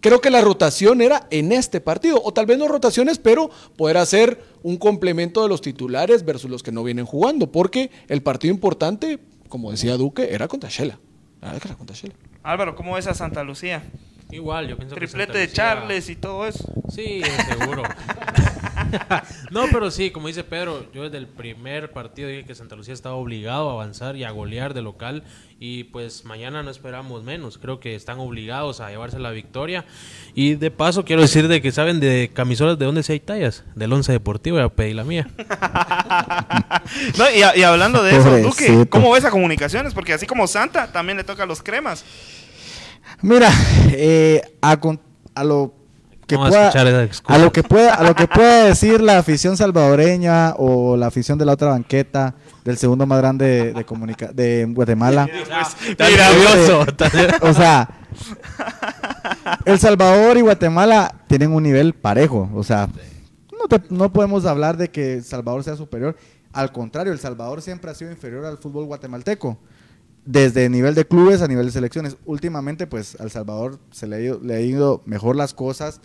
Creo 0.08 0.22
que 0.22 0.30
la 0.30 0.40
rotación 0.40 1.02
era 1.02 1.28
en 1.32 1.52
este 1.52 1.82
partido, 1.82 2.22
o 2.24 2.32
tal 2.32 2.46
vez 2.46 2.58
no 2.58 2.70
rotaciones, 2.70 3.20
pero 3.20 3.50
poder 3.76 3.98
hacer 3.98 4.42
un 4.64 4.78
complemento 4.78 5.44
de 5.44 5.50
los 5.50 5.60
titulares 5.60 6.24
versus 6.24 6.50
los 6.50 6.64
que 6.64 6.72
no 6.72 6.82
vienen 6.82 7.06
jugando, 7.06 7.52
porque 7.52 7.92
el 8.08 8.24
partido 8.24 8.54
importante, 8.54 9.20
como 9.50 9.70
decía 9.70 9.98
Duque, 9.98 10.30
era 10.34 10.48
contra 10.48 10.70
Shela. 10.70 10.98
Que 11.42 11.68
era 11.68 11.76
contra 11.76 11.94
Shela. 11.94 12.16
Álvaro, 12.42 12.74
¿cómo 12.74 12.94
ves 12.94 13.08
a 13.08 13.14
Santa 13.14 13.44
Lucía? 13.44 13.84
Igual, 14.32 14.70
yo 14.70 14.78
pienso 14.78 14.96
que 14.96 15.08
Triplete 15.08 15.34
Santa 15.34 15.40
de 15.40 15.52
Charles 15.52 16.10
y 16.10 16.16
todo 16.16 16.48
eso. 16.48 16.74
Sí, 16.88 17.22
seguro. 17.50 17.84
no, 19.52 19.66
pero 19.72 19.92
sí, 19.92 20.12
como 20.12 20.28
dice 20.28 20.44
Pedro, 20.44 20.86
yo 20.94 21.04
desde 21.04 21.18
el 21.18 21.28
primer 21.28 21.92
partido 21.92 22.30
dije 22.30 22.46
que 22.46 22.56
Santa 22.56 22.76
Lucía 22.76 22.94
estaba 22.94 23.16
obligado 23.16 23.70
a 23.70 23.74
avanzar 23.74 24.16
y 24.16 24.24
a 24.24 24.32
golear 24.32 24.74
de 24.74 24.82
local 24.82 25.24
y 25.60 25.86
pues 25.86 26.24
mañana 26.26 26.62
no 26.64 26.70
esperamos 26.70 27.24
menos. 27.24 27.58
Creo 27.58 27.80
que 27.80 27.96
están 27.96 28.20
obligados 28.20 28.80
a 28.80 28.90
llevarse 28.90 29.20
la 29.20 29.32
victoria 29.32 29.86
y 30.36 30.56
de 30.56 30.70
paso 30.72 31.04
quiero 31.06 31.22
decir 31.22 31.48
de 31.48 31.62
que 31.62 31.72
saben 31.72 32.00
de 32.00 32.30
camisolas 32.34 32.78
de 32.78 32.86
dónde 32.86 33.04
se 33.04 33.14
hay 33.14 33.20
tallas, 33.20 33.64
del 33.76 33.92
Once 33.94 34.12
Deportivo, 34.12 34.58
ya 34.58 34.70
pedí 34.70 34.94
la 34.94 35.04
mía. 35.04 35.28
No, 37.18 37.26
y, 37.30 37.60
y 37.60 37.64
hablando 37.64 38.02
de 38.04 38.16
eso, 38.18 38.38
Duque. 38.38 38.88
¿cómo 38.90 39.12
ves 39.12 39.26
a 39.26 39.32
comunicaciones? 39.32 39.94
Porque 39.94 40.14
así 40.14 40.26
como 40.26 40.48
Santa, 40.48 40.92
también 40.92 41.18
le 41.18 41.24
toca 41.24 41.44
a 41.44 41.46
los 41.46 41.62
cremas. 41.62 42.06
Mira, 43.22 43.50
eh, 43.92 44.42
a, 44.62 44.80
con- 44.80 45.02
a 45.36 45.44
lo 45.44 45.74
que 46.28 46.36
Vamos 46.36 46.50
a 46.50 46.52
pueda, 46.52 46.68
escuchar 46.68 46.88
esa 46.88 47.04
excusa. 47.04 47.34
a 47.34 47.38
lo 47.44 47.52
que 47.52 47.64
pueda, 47.64 47.94
a 47.96 48.04
lo 48.04 48.14
que 48.14 48.28
pueda 48.28 48.66
decir 48.66 49.02
la 49.02 49.18
afición 49.18 49.56
salvadoreña 49.58 50.54
o 50.58 50.98
la 50.98 51.08
afición 51.08 51.38
de 51.38 51.46
la 51.46 51.54
otra 51.54 51.70
banqueta 51.70 52.36
del 52.66 52.78
segundo 52.78 53.06
más 53.08 53.18
grande 53.20 53.46
de, 53.46 53.74
de 53.74 53.86
comunica- 53.86 54.32
de 54.34 54.66
Guatemala. 54.70 55.28
Tan 55.98 56.12
Mira, 56.12 56.30
nervioso. 56.30 56.86
tan- 56.98 57.12
O 57.50 57.54
sea, 57.54 57.90
El 59.66 59.80
Salvador 59.80 60.38
y 60.38 60.42
Guatemala 60.42 61.14
tienen 61.28 61.52
un 61.54 61.64
nivel 61.64 61.94
parejo. 61.94 62.50
O 62.54 62.64
sea, 62.64 62.90
no, 63.58 63.68
te- 63.68 63.88
no 63.90 64.12
podemos 64.12 64.46
hablar 64.46 64.78
de 64.78 64.90
que 64.90 65.16
El 65.16 65.24
Salvador 65.24 65.64
sea 65.64 65.76
superior. 65.76 66.16
Al 66.54 66.72
contrario, 66.72 67.14
El 67.14 67.20
Salvador 67.20 67.62
siempre 67.62 67.92
ha 67.92 67.94
sido 67.96 68.12
inferior 68.12 68.46
al 68.46 68.58
fútbol 68.58 68.86
guatemalteco. 68.86 69.58
Desde 70.28 70.70
nivel 70.70 70.94
de 70.94 71.08
clubes 71.08 71.42
a 71.42 71.48
nivel 71.48 71.68
de 71.68 71.72
selecciones. 71.72 72.18
Últimamente, 72.26 72.86
pues, 72.86 73.20
al 73.20 73.32
Salvador 73.32 73.80
se 73.92 74.08
le 74.08 74.18
ha 74.18 74.20
ido, 74.20 74.40
le 74.44 74.56
ha 74.56 74.62
ido 74.62 75.02
mejor 75.06 75.36
las 75.36 75.54
cosas. 75.54 76.02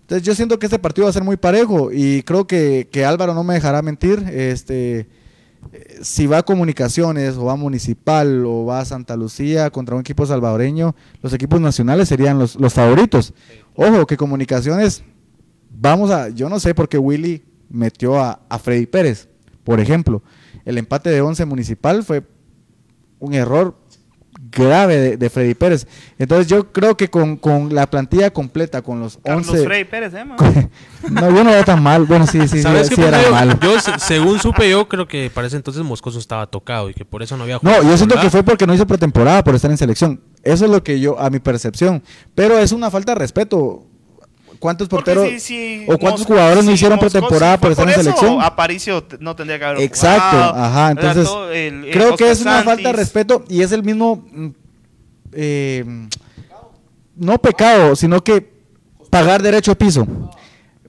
Entonces, 0.00 0.26
yo 0.26 0.34
siento 0.34 0.58
que 0.58 0.66
este 0.66 0.78
partido 0.78 1.06
va 1.06 1.10
a 1.10 1.12
ser 1.12 1.24
muy 1.24 1.36
parejo. 1.36 1.90
Y 1.92 2.22
creo 2.22 2.46
que, 2.46 2.88
que 2.90 3.04
Álvaro 3.04 3.34
no 3.34 3.44
me 3.44 3.54
dejará 3.54 3.82
mentir. 3.82 4.24
Este 4.30 5.08
eh, 5.72 6.00
si 6.02 6.26
va 6.26 6.38
a 6.38 6.42
comunicaciones 6.42 7.36
o 7.36 7.44
va 7.44 7.52
a 7.52 7.56
municipal 7.56 8.44
o 8.46 8.64
va 8.64 8.80
a 8.80 8.84
Santa 8.84 9.16
Lucía 9.16 9.70
contra 9.70 9.94
un 9.94 10.00
equipo 10.00 10.26
salvadoreño, 10.26 10.96
los 11.22 11.32
equipos 11.32 11.60
nacionales 11.60 12.08
serían 12.08 12.38
los, 12.38 12.56
los 12.56 12.72
favoritos. 12.72 13.34
Ojo, 13.74 14.06
que 14.06 14.16
comunicaciones, 14.16 15.04
vamos 15.70 16.10
a, 16.10 16.28
yo 16.30 16.48
no 16.48 16.58
sé 16.58 16.74
por 16.74 16.88
qué 16.88 16.98
Willy 16.98 17.44
metió 17.68 18.18
a, 18.18 18.40
a 18.48 18.58
Freddy 18.58 18.86
Pérez, 18.86 19.28
por 19.62 19.80
ejemplo. 19.80 20.22
El 20.64 20.78
empate 20.78 21.10
de 21.10 21.20
11 21.20 21.44
municipal 21.44 22.02
fue 22.02 22.22
un 23.20 23.34
error 23.34 23.76
grave 24.52 24.96
de, 24.96 25.16
de 25.16 25.30
Freddy 25.30 25.54
Pérez. 25.54 25.86
Entonces 26.18 26.46
yo 26.48 26.72
creo 26.72 26.96
que 26.96 27.08
con, 27.08 27.36
con 27.36 27.72
la 27.74 27.88
plantilla 27.88 28.30
completa, 28.32 28.82
con 28.82 28.98
los 29.00 29.18
Carlos 29.22 29.48
11... 29.48 29.64
Frey 29.64 29.84
Pérez, 29.84 30.12
¿eh, 30.14 30.24
man? 30.24 30.36
no, 31.10 31.30
yo 31.30 31.44
no 31.44 31.50
era 31.50 31.64
tan 31.64 31.82
mal. 31.82 32.04
Bueno, 32.04 32.26
sí, 32.26 32.40
sí, 32.42 32.48
sí, 32.48 32.62
¿Sabes 32.62 32.88
sí 32.88 32.96
qué 32.96 33.06
era? 33.06 33.22
Yo- 33.22 33.30
malo. 33.30 33.58
Yo, 33.60 33.78
se- 33.80 33.98
según 33.98 34.38
supe 34.40 34.68
yo, 34.68 34.88
creo 34.88 35.06
que 35.06 35.30
para 35.32 35.46
ese 35.46 35.56
entonces 35.56 35.82
Moscoso 35.84 36.18
estaba 36.18 36.46
tocado 36.48 36.90
y 36.90 36.94
que 36.94 37.04
por 37.04 37.22
eso 37.22 37.36
no 37.36 37.44
había 37.44 37.56
No, 37.56 37.60
jugado 37.70 37.82
yo 37.84 37.96
siento 37.96 38.20
que 38.20 38.30
fue 38.30 38.42
porque 38.42 38.66
no 38.66 38.74
hizo 38.74 38.86
pretemporada 38.86 39.44
por 39.44 39.54
estar 39.54 39.70
en 39.70 39.76
selección. 39.78 40.20
Eso 40.42 40.64
es 40.64 40.70
lo 40.70 40.82
que 40.82 40.98
yo, 41.00 41.20
a 41.20 41.30
mi 41.30 41.38
percepción. 41.38 42.02
Pero 42.34 42.58
es 42.58 42.72
una 42.72 42.90
falta 42.90 43.12
de 43.12 43.18
respeto. 43.20 43.86
¿Cuántos 44.60 44.88
porteros 44.88 45.26
sí, 45.28 45.40
sí, 45.40 45.84
o 45.88 45.96
cuántos 45.98 46.24
jugadores 46.26 46.64
no 46.64 46.70
hicieron 46.70 46.98
pretemporada 46.98 47.58
por 47.58 47.72
estar 47.72 47.88
en 47.88 47.94
selección? 47.94 48.40
Aparicio 48.42 49.04
no 49.18 49.34
tendría 49.34 49.58
que 49.58 49.64
haber 49.64 49.80
Exacto, 49.80 50.36
jugado. 50.36 50.54
ajá. 50.54 50.90
Entonces, 50.92 51.24
todo 51.24 51.50
el- 51.50 51.84
el 51.86 51.90
creo 51.90 52.14
que 52.16 52.30
es 52.30 52.42
una 52.42 52.62
falta 52.62 52.88
de 52.90 52.92
respeto 52.92 53.42
y 53.48 53.62
es 53.62 53.72
el 53.72 53.82
mismo, 53.82 54.22
mm, 54.30 54.48
eh, 55.32 56.08
no 57.16 57.38
pecado, 57.38 57.96
sino 57.96 58.22
que 58.22 58.52
pagar 59.10 59.42
derecho 59.42 59.70
de 59.72 59.76
piso. 59.76 60.06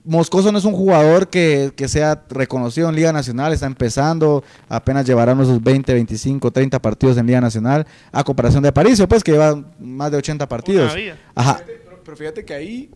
Moscoso 0.04 0.50
no 0.50 0.58
es 0.58 0.64
un 0.64 0.72
jugador 0.74 1.28
que, 1.28 1.72
que 1.76 1.86
sea 1.88 2.24
reconocido 2.28 2.88
en 2.88 2.96
Liga 2.96 3.12
Nacional, 3.12 3.52
está 3.52 3.66
empezando, 3.66 4.42
apenas 4.68 5.06
llevará 5.06 5.32
unos 5.32 5.62
20, 5.62 5.94
25, 5.94 6.50
30 6.50 6.82
partidos 6.82 7.16
en 7.18 7.26
Liga 7.26 7.40
Nacional, 7.40 7.86
a 8.10 8.24
comparación 8.24 8.62
de 8.64 8.68
Aparicio, 8.70 9.06
pues 9.08 9.22
que 9.22 9.32
lleva 9.32 9.62
más 9.78 10.10
de 10.10 10.16
80 10.18 10.48
partidos. 10.48 10.86
Una 10.92 10.94
vida. 11.00 11.16
Ajá. 11.34 11.60
Pero, 11.64 12.00
pero 12.04 12.16
fíjate 12.16 12.44
que 12.44 12.52
ahí 12.52 12.90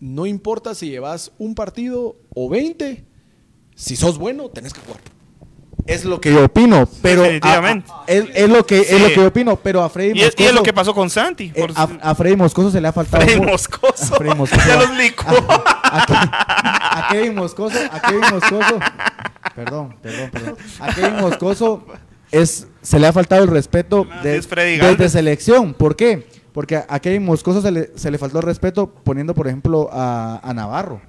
no 0.00 0.26
importa 0.26 0.74
si 0.74 0.88
llevas 0.90 1.32
un 1.38 1.54
partido 1.54 2.16
o 2.34 2.48
20, 2.48 3.04
si 3.74 3.96
sos 3.96 4.18
bueno, 4.18 4.48
tenés 4.48 4.72
que 4.72 4.80
jugar. 4.80 5.00
Es 5.86 6.04
lo 6.04 6.20
que 6.20 6.30
yo 6.32 6.44
opino, 6.44 6.86
pero 7.00 7.22
Definitivamente. 7.22 7.90
a- 7.90 8.00
a- 8.00 8.04
es, 8.08 8.26
es 8.34 8.48
lo 8.50 8.66
que 8.66 8.80
es 8.80 8.88
Sí. 8.88 8.98
lo 8.98 9.06
que 9.08 9.14
yo 9.16 9.26
opino, 9.28 9.56
pero 9.56 9.82
a 9.82 9.88
Freddy 9.88 10.18
Y 10.18 10.22
es, 10.22 10.34
y 10.36 10.42
es 10.42 10.52
lo 10.52 10.60
Moscoso- 10.60 10.62
que 10.64 10.72
pasó 10.74 10.94
con 10.94 11.08
Santi. 11.08 11.50
Eh, 11.54 11.60
por- 11.60 11.72
a, 11.74 12.10
a 12.10 12.14
Freddy 12.14 12.36
Moscoso 12.36 12.70
se 12.70 12.80
le 12.80 12.88
ha 12.88 12.92
faltado. 12.92 13.24
Freddy 13.24 13.40
Moscoso. 13.40 14.14
a 14.14 14.18
Freddy 14.18 14.34
Moscoso. 14.34 14.62
Ya 14.68 14.76
los 14.76 14.96
licuó. 14.98 15.30
A, 15.48 15.98
a 16.02 16.06
Ke- 16.06 16.30
a 17.00 17.08
Kevin 17.10 17.34
Moscoso. 17.36 17.78
A 17.90 18.00
Kevin 18.02 18.20
Moscoso. 18.30 18.78
Perdón, 19.54 19.96
perdón, 20.02 20.30
perdón. 20.30 20.56
A 20.80 20.94
Kevin 20.94 21.16
Moscoso 21.20 21.86
es, 22.32 22.66
se 22.82 22.98
le 22.98 23.06
ha 23.06 23.12
faltado 23.14 23.42
el 23.44 23.48
respeto 23.48 24.06
de, 24.22 24.36
es 24.36 24.48
desde 24.50 25.08
selección. 25.08 25.72
¿Por 25.72 25.96
qué? 25.96 26.26
Porque 26.58 26.74
a, 26.88 26.98
Kevin 26.98 27.24
Moscoso 27.24 27.62
se 27.62 27.70
le, 27.70 27.92
se 27.94 28.10
le 28.10 28.18
faltó 28.18 28.38
el 28.38 28.42
respeto 28.44 28.92
poniendo, 29.04 29.32
por 29.32 29.46
ejemplo, 29.46 29.88
a, 29.92 30.40
a 30.42 30.52
Navarro. 30.52 31.00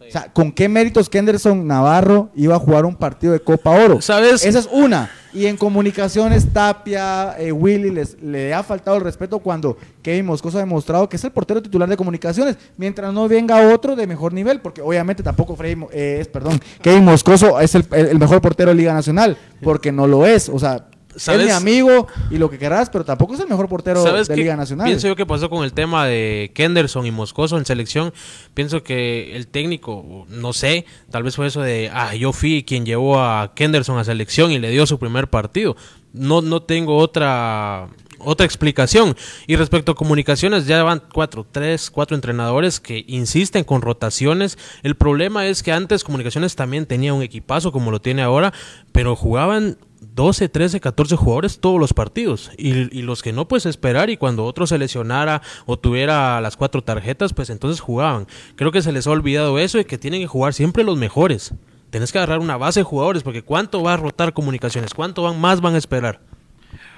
O 0.00 0.10
sea, 0.10 0.32
¿con 0.32 0.50
qué 0.50 0.66
méritos 0.66 1.10
Kenderson 1.10 1.66
Navarro 1.66 2.30
iba 2.34 2.54
a 2.56 2.58
jugar 2.58 2.86
un 2.86 2.96
partido 2.96 3.34
de 3.34 3.40
Copa 3.40 3.68
Oro? 3.72 4.00
¿Sabes? 4.00 4.42
Esa 4.46 4.60
es 4.60 4.68
una. 4.72 5.10
Y 5.34 5.44
en 5.44 5.58
comunicaciones, 5.58 6.50
Tapia, 6.54 7.36
eh, 7.38 7.52
Willy, 7.52 7.90
les, 7.90 8.18
le 8.22 8.54
ha 8.54 8.62
faltado 8.62 8.96
el 8.96 9.02
respeto 9.04 9.40
cuando 9.40 9.76
Kevin 10.00 10.24
Moscoso 10.24 10.56
ha 10.56 10.60
demostrado 10.62 11.06
que 11.06 11.16
es 11.16 11.24
el 11.24 11.32
portero 11.32 11.60
titular 11.62 11.86
de 11.86 11.98
comunicaciones, 11.98 12.56
mientras 12.78 13.12
no 13.12 13.28
venga 13.28 13.60
otro 13.74 13.94
de 13.94 14.06
mejor 14.06 14.32
nivel, 14.32 14.62
porque 14.62 14.80
obviamente 14.80 15.22
tampoco 15.22 15.54
Freddy, 15.54 15.84
eh, 15.92 16.16
es, 16.22 16.28
perdón, 16.28 16.58
Kevin 16.80 17.04
Moscoso 17.04 17.60
es 17.60 17.74
el, 17.74 17.84
el- 17.92 18.06
el 18.06 18.18
mejor 18.18 18.40
portero 18.40 18.70
de 18.70 18.76
Liga 18.76 18.94
Nacional, 18.94 19.36
porque 19.62 19.92
no 19.92 20.06
lo 20.06 20.24
es. 20.24 20.48
O 20.48 20.58
sea, 20.58 20.87
¿Sabes? 21.18 21.40
es 21.42 21.46
mi 21.46 21.52
amigo 21.52 22.06
y 22.30 22.38
lo 22.38 22.50
que 22.50 22.58
querrás, 22.58 22.90
pero 22.90 23.04
tampoco 23.04 23.34
es 23.34 23.40
el 23.40 23.48
mejor 23.48 23.68
portero 23.68 24.02
¿Sabes 24.02 24.28
de 24.28 24.36
Liga 24.36 24.56
Nacional. 24.56 24.86
Pienso 24.86 25.08
yo 25.08 25.16
que 25.16 25.26
pasó 25.26 25.50
con 25.50 25.64
el 25.64 25.72
tema 25.72 26.06
de 26.06 26.50
Kenderson 26.54 27.06
y 27.06 27.10
Moscoso 27.10 27.58
en 27.58 27.64
selección. 27.64 28.12
Pienso 28.54 28.82
que 28.82 29.36
el 29.36 29.46
técnico, 29.48 30.26
no 30.28 30.52
sé, 30.52 30.86
tal 31.10 31.22
vez 31.22 31.36
fue 31.36 31.46
eso 31.46 31.60
de, 31.60 31.90
ah, 31.92 32.14
yo 32.14 32.32
fui 32.32 32.64
quien 32.64 32.86
llevó 32.86 33.20
a 33.20 33.52
Kenderson 33.54 33.98
a 33.98 34.04
selección 34.04 34.52
y 34.52 34.58
le 34.58 34.70
dio 34.70 34.86
su 34.86 34.98
primer 34.98 35.28
partido. 35.28 35.76
No, 36.12 36.40
no 36.40 36.62
tengo 36.62 36.96
otra 36.96 37.88
otra 38.18 38.46
explicación. 38.46 39.16
Y 39.46 39.56
respecto 39.56 39.92
a 39.92 39.94
comunicaciones, 39.94 40.66
ya 40.66 40.82
van 40.82 41.02
cuatro, 41.12 41.46
tres, 41.50 41.90
cuatro 41.90 42.14
entrenadores 42.14 42.80
que 42.80 43.04
insisten 43.06 43.64
con 43.64 43.82
rotaciones. 43.82 44.58
El 44.82 44.96
problema 44.96 45.46
es 45.46 45.62
que 45.62 45.72
antes 45.72 46.04
comunicaciones 46.04 46.56
también 46.56 46.86
tenía 46.86 47.14
un 47.14 47.22
equipazo 47.22 47.72
como 47.72 47.90
lo 47.90 48.00
tiene 48.00 48.22
ahora, 48.22 48.52
pero 48.92 49.16
jugaban 49.16 49.78
12, 50.00 50.48
13, 50.48 50.80
14 50.80 51.16
jugadores 51.16 51.60
todos 51.60 51.78
los 51.80 51.92
partidos. 51.92 52.50
Y, 52.56 53.02
los 53.02 53.22
que 53.22 53.32
no, 53.32 53.48
pues 53.48 53.66
esperar. 53.66 54.10
Y 54.10 54.16
cuando 54.16 54.44
otro 54.44 54.66
se 54.66 54.78
lesionara 54.78 55.42
o 55.66 55.78
tuviera 55.78 56.40
las 56.40 56.56
cuatro 56.56 56.82
tarjetas, 56.82 57.32
pues 57.32 57.50
entonces 57.50 57.80
jugaban. 57.80 58.26
Creo 58.56 58.72
que 58.72 58.82
se 58.82 58.92
les 58.92 59.06
ha 59.06 59.10
olvidado 59.10 59.58
eso 59.58 59.78
y 59.78 59.84
que 59.84 59.98
tienen 59.98 60.20
que 60.20 60.26
jugar 60.26 60.54
siempre 60.54 60.84
los 60.84 60.96
mejores. 60.96 61.54
Tenés 61.90 62.12
que 62.12 62.18
agarrar 62.18 62.40
una 62.40 62.56
base 62.56 62.80
de 62.80 62.84
jugadores 62.84 63.22
porque 63.22 63.42
¿cuánto 63.42 63.82
va 63.82 63.94
a 63.94 63.96
rotar 63.96 64.32
comunicaciones? 64.32 64.92
¿Cuánto 64.94 65.22
van, 65.22 65.40
más 65.40 65.60
van 65.60 65.74
a 65.74 65.78
esperar? 65.78 66.20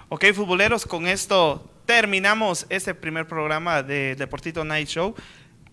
Ok, 0.08 0.26
futboleros, 0.34 0.84
con 0.86 1.06
esto 1.06 1.64
terminamos 1.86 2.66
este 2.68 2.94
primer 2.94 3.26
programa 3.26 3.82
de 3.82 4.16
Deportito 4.16 4.64
Night 4.64 4.88
Show. 4.88 5.14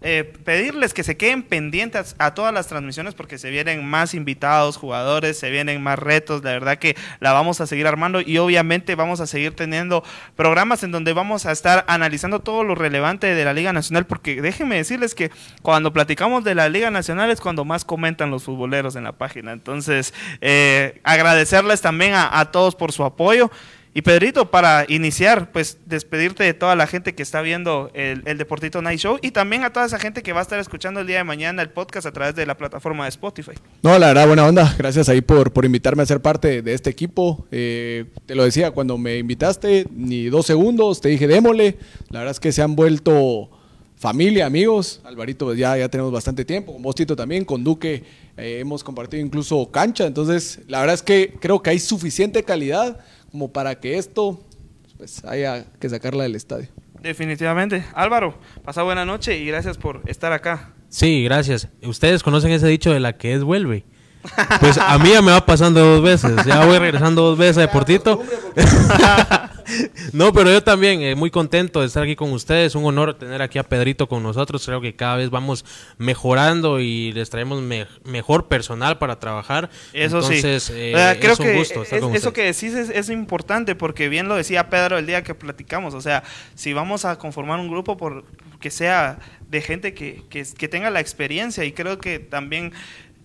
Eh, 0.04 0.32
pedirles 0.46 0.94
que 0.94 1.04
se 1.04 1.18
queden 1.18 1.42
pendientes 1.42 2.16
a 2.20 2.36
todas 2.36 2.54
las 2.54 2.68
transmisiones 2.68 3.16
porque 3.16 3.40
se 3.40 3.50
vienen 3.50 3.84
más 3.84 4.14
invitados, 4.14 4.78
jugadores, 4.78 5.40
se 5.40 5.50
vienen 5.50 5.82
más 5.82 5.98
retos. 5.98 6.44
La 6.44 6.52
verdad 6.52 6.78
que 6.78 6.96
la 7.20 7.34
vamos 7.34 7.62
a 7.62 7.68
seguir 7.68 7.88
armando 7.88 8.22
y 8.22 8.38
obviamente 8.38 8.94
vamos 8.94 9.22
a 9.22 9.28
seguir 9.28 9.56
teniendo 9.56 10.04
programas 10.36 10.84
en 10.84 10.92
donde 10.92 11.14
vamos 11.14 11.48
a 11.48 11.52
estar 11.52 11.84
analizando 11.88 12.42
todo 12.42 12.64
lo 12.64 12.76
relevante 12.76 13.34
de 13.34 13.44
la 13.44 13.54
Liga 13.54 13.74
Nacional. 13.74 14.06
Porque 14.06 14.40
déjenme 14.40 14.76
decirles 14.76 15.16
que 15.16 15.32
cuando 15.64 15.92
platicamos 15.92 16.44
de 16.44 16.54
la 16.54 16.70
Liga 16.70 16.92
Nacional 16.92 17.32
es 17.32 17.42
cuando 17.42 17.66
más 17.66 17.84
comentan 17.84 18.30
los 18.30 18.44
futboleros 18.44 18.96
en 18.96 19.04
la 19.04 19.14
página. 19.14 19.52
Entonces, 19.52 20.14
eh, 20.42 21.02
agradecerles 21.04 21.82
también 21.82 22.14
a, 22.14 22.40
a 22.40 22.52
todos 22.52 22.76
por 22.76 22.92
su 22.92 23.04
apoyo. 23.04 23.50
Y 23.94 24.04
Pedrito, 24.04 24.52
para 24.52 24.86
iniciar, 24.88 25.52
pues 25.52 25.80
despedirte 25.86 26.44
de 26.44 26.54
toda 26.54 26.76
la 26.76 26.86
gente 26.86 27.16
que 27.16 27.24
está 27.24 27.42
viendo 27.42 27.90
el, 27.94 28.24
Deportito 28.38 28.82
Night 28.82 29.00
Show 29.00 29.18
y 29.22 29.32
también 29.32 29.64
a 29.64 29.74
toda 29.74 29.88
esa 29.88 29.98
gente 29.98 30.22
que 30.22 30.34
va 30.34 30.40
a 30.40 30.44
estar 30.44 30.60
escuchando 30.60 31.00
el 31.00 31.08
día 31.08 31.18
de 31.18 31.24
mañana 31.24 31.64
el 31.64 31.70
podcast 31.70 32.06
a 32.06 32.12
través 32.12 32.36
de 32.36 32.46
la 32.46 32.56
plataforma 32.56 33.06
de 33.06 33.10
Spotify. 33.10 33.54
No, 33.82 33.98
la 33.98 34.08
verdad, 34.08 34.28
buena 34.28 34.46
onda. 34.46 34.76
Gracias 34.78 35.10
ahí 35.10 35.22
por, 35.22 35.52
por 35.52 35.66
invitarme 35.66 36.04
a 36.04 36.06
ser 36.06 36.22
parte 36.22 36.62
de 36.62 36.74
este 36.74 36.90
equipo. 36.90 37.48
Eh, 37.52 38.06
te 38.26 38.36
lo 38.36 38.44
decía, 38.44 38.72
cuando 38.72 38.98
me 38.98 39.18
invitaste, 39.18 39.88
ni 39.92 40.26
dos 40.26 40.46
segundos, 40.46 41.02
te 41.02 41.10
dije, 41.10 41.28
démosle. 41.28 41.78
La 42.10 42.20
verdad 42.20 42.32
es 42.32 42.40
que 42.40 42.52
se 42.52 42.62
han 42.62 42.76
vuelto 42.76 43.50
familia, 43.98 44.46
amigos. 44.46 45.02
Alvarito, 45.04 45.46
pues 45.46 45.58
ya, 45.58 45.76
ya 45.78 45.90
tenemos 45.90 46.12
bastante 46.12 46.46
tiempo. 46.46 46.74
Con 46.74 46.82
vos, 46.82 46.96
Tito, 46.96 47.16
también. 47.16 47.44
Con 47.44 47.64
Duque 47.64 48.04
eh, 48.38 48.60
hemos 48.60 48.84
compartido 48.84 49.24
incluso 49.24 49.70
cancha. 49.72 50.06
Entonces, 50.06 50.62
la 50.68 50.80
verdad 50.80 50.94
es 50.94 51.02
que 51.02 51.36
creo 51.40 51.62
que 51.62 51.72
hay 51.72 51.80
suficiente 51.80 52.44
calidad 52.44 53.00
como 53.32 53.52
para 53.52 53.80
que 53.80 53.98
esto 53.98 54.40
pues 54.98 55.24
haya 55.26 55.66
que 55.80 55.90
sacarla 55.90 56.24
del 56.24 56.36
estadio. 56.36 56.68
Definitivamente. 57.02 57.86
Álvaro, 57.94 58.40
pasa 58.64 58.84
buena 58.84 59.06
noche 59.06 59.38
y 59.38 59.46
gracias 59.46 59.78
por 59.78 60.02
estar 60.08 60.34
acá. 60.34 60.74
Sí, 60.90 61.24
gracias. 61.24 61.68
Ustedes 61.84 62.24
conocen 62.24 62.52
ese 62.52 62.68
dicho 62.68 62.92
de 62.92 63.00
la 63.00 63.18
que 63.18 63.34
es 63.34 63.44
vuelve. 63.44 63.86
Pues 64.60 64.78
a 64.78 64.98
mí 64.98 65.10
ya 65.12 65.22
me 65.22 65.32
va 65.32 65.46
pasando 65.46 65.80
dos 65.80 66.02
veces. 66.02 66.46
Ya 66.46 66.66
voy 66.66 66.80
regresando 66.80 67.22
dos 67.22 67.38
veces 67.38 67.58
a 67.58 67.62
Deportito. 67.62 68.22
no, 70.14 70.34
pero 70.34 70.52
yo 70.52 70.64
también 70.64 71.02
eh, 71.02 71.16
muy 71.16 71.30
contento 71.32 71.82
de 71.82 71.88
estar 71.88 72.04
aquí 72.04 72.16
con 72.16 72.32
ustedes. 72.32 72.76
Un 72.76 72.86
honor 72.86 73.14
tener 73.18 73.42
aquí 73.42 73.58
a 73.60 73.64
Pedrito 73.64 74.08
con 74.08 74.24
nosotros. 74.24 74.66
Creo 74.66 74.82
que 74.82 74.96
cada 74.96 75.16
vez 75.18 75.30
vamos 75.30 75.66
mejorando 75.98 76.80
y 76.80 77.12
les 77.14 77.30
traemos 77.30 77.62
me- 77.62 77.88
mejor 78.06 78.48
personal 78.48 78.98
para 78.98 79.20
trabajar. 79.20 79.70
Eso 79.94 80.18
Entonces, 80.18 80.64
sí. 80.64 80.74
eh, 80.76 81.18
creo 81.20 81.34
es 81.34 81.40
un 81.40 81.46
que 81.46 81.54
gusto 81.58 81.84
estar 81.84 82.00
es- 82.00 82.04
con 82.06 82.16
eso 82.16 82.34
que 82.34 82.44
decís 82.44 82.74
es, 82.74 82.90
es 82.90 83.10
importante 83.10 83.76
porque 83.76 84.10
bien 84.10 84.28
lo 84.28 84.36
decía 84.36 84.70
Pedro 84.70 84.98
el 84.98 85.06
día 85.06 85.24
que 85.24 85.36
platicamos. 85.36 85.94
O 85.94 86.02
sea, 86.02 86.24
si 86.56 86.74
vamos 86.74 87.06
a 87.06 87.18
conformar 87.18 87.60
un 87.60 87.68
grupo 87.70 87.98
por 87.98 88.26
que 88.60 88.72
sea 88.72 89.20
de 89.50 89.62
gente 89.62 89.94
que, 89.94 90.24
que, 90.30 90.44
que 90.58 90.68
tenga 90.68 90.90
la 90.90 91.00
experiencia 91.00 91.64
y 91.64 91.72
creo 91.72 92.00
que 92.00 92.20
también 92.20 92.74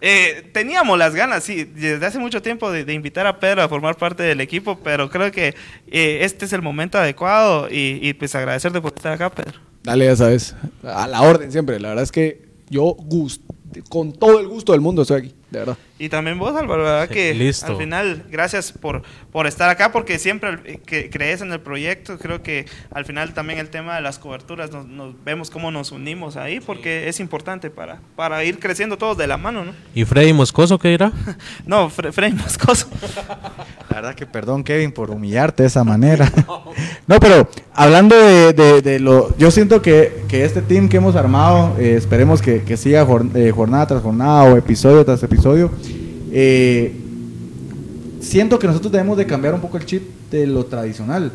eh, 0.04 0.50
teníamos 0.52 0.98
las 0.98 1.14
ganas, 1.14 1.44
sí, 1.44 1.62
desde 1.62 2.04
hace 2.04 2.18
mucho 2.18 2.42
tiempo 2.42 2.72
de, 2.72 2.92
invitar 2.92 3.24
a 3.28 3.38
Pedro 3.38 3.62
a 3.62 3.68
formar 3.68 3.96
parte 3.96 4.24
del 4.24 4.40
equipo, 4.40 4.76
pero 4.82 5.08
creo 5.08 5.30
que 5.30 5.54
eh, 5.86 6.18
este 6.22 6.44
es 6.44 6.52
el 6.52 6.60
momento 6.60 6.98
adecuado 6.98 7.68
y, 7.70 8.00
y, 8.02 8.12
pues 8.14 8.34
agradecerte 8.34 8.80
por 8.80 8.92
estar 8.96 9.12
acá, 9.12 9.30
Pedro. 9.30 9.60
Dale, 9.84 10.06
ya 10.06 10.16
sabes, 10.16 10.56
a 10.82 11.06
la 11.06 11.22
orden 11.22 11.52
siempre. 11.52 11.78
La 11.78 11.90
verdad 11.90 12.02
es 12.02 12.10
que 12.10 12.48
yo 12.68 12.96
gust- 12.96 13.42
con 13.88 14.12
todo 14.12 14.40
el 14.40 14.48
gusto 14.48 14.72
del 14.72 14.80
mundo 14.80 15.02
estoy 15.02 15.18
aquí, 15.20 15.34
de 15.50 15.58
verdad. 15.60 15.78
Y 16.02 16.08
también 16.08 16.36
vos, 16.36 16.56
Álvaro, 16.56 16.82
¿verdad? 16.82 17.08
Que 17.08 17.32
Listo. 17.32 17.66
al 17.70 17.76
final, 17.76 18.24
gracias 18.28 18.72
por, 18.72 19.02
por 19.30 19.46
estar 19.46 19.70
acá, 19.70 19.92
porque 19.92 20.18
siempre 20.18 20.58
eh, 20.64 20.80
que 20.84 21.08
crees 21.10 21.42
en 21.42 21.52
el 21.52 21.60
proyecto. 21.60 22.18
Creo 22.18 22.42
que 22.42 22.66
al 22.92 23.04
final 23.04 23.34
también 23.34 23.60
el 23.60 23.68
tema 23.70 23.94
de 23.94 24.00
las 24.00 24.18
coberturas, 24.18 24.72
nos, 24.72 24.84
nos 24.88 25.14
vemos 25.22 25.48
cómo 25.48 25.70
nos 25.70 25.92
unimos 25.92 26.36
ahí, 26.36 26.58
porque 26.58 27.08
es 27.08 27.20
importante 27.20 27.70
para, 27.70 28.00
para 28.16 28.42
ir 28.42 28.58
creciendo 28.58 28.98
todos 28.98 29.16
de 29.16 29.28
la 29.28 29.36
mano, 29.36 29.64
¿no? 29.64 29.74
¿Y 29.94 30.04
Freddy 30.04 30.32
Moscoso 30.32 30.76
qué 30.76 30.88
dirá? 30.88 31.12
No, 31.66 31.88
Fre 31.88 32.10
Freddy 32.10 32.32
Moscoso. 32.34 32.88
La 33.88 33.96
verdad 34.00 34.14
que 34.16 34.26
perdón, 34.26 34.64
Kevin, 34.64 34.90
por 34.90 35.08
humillarte 35.10 35.62
de 35.62 35.68
esa 35.68 35.84
manera. 35.84 36.28
No, 37.06 37.18
pero 37.20 37.48
hablando 37.74 38.16
de, 38.16 38.52
de- 38.52 38.80
de 38.80 38.98
lo... 39.00 39.36
Yo 39.36 39.50
siento 39.50 39.82
que, 39.82 40.22
que 40.28 40.44
este 40.44 40.62
team 40.62 40.88
que 40.88 40.96
hemos 40.98 41.14
armado, 41.16 41.76
eh, 41.78 41.94
esperemos 41.96 42.40
que, 42.40 42.62
que 42.62 42.76
siga 42.76 43.06
eh, 43.34 43.50
jornada 43.54 43.86
tras 43.88 44.02
jornada 44.02 44.44
o 44.44 44.56
episodio 44.56 45.04
tras 45.04 45.22
episodio. 45.22 45.70
Eh, 46.32 46.92
siento 48.20 48.58
que 48.58 48.66
nosotros 48.66 48.90
debemos 48.90 49.18
de 49.18 49.26
cambiar 49.26 49.54
un 49.54 49.60
poco 49.60 49.76
el 49.76 49.84
chip 49.84 50.02
de 50.30 50.46
lo 50.46 50.64
tradicional. 50.64 51.30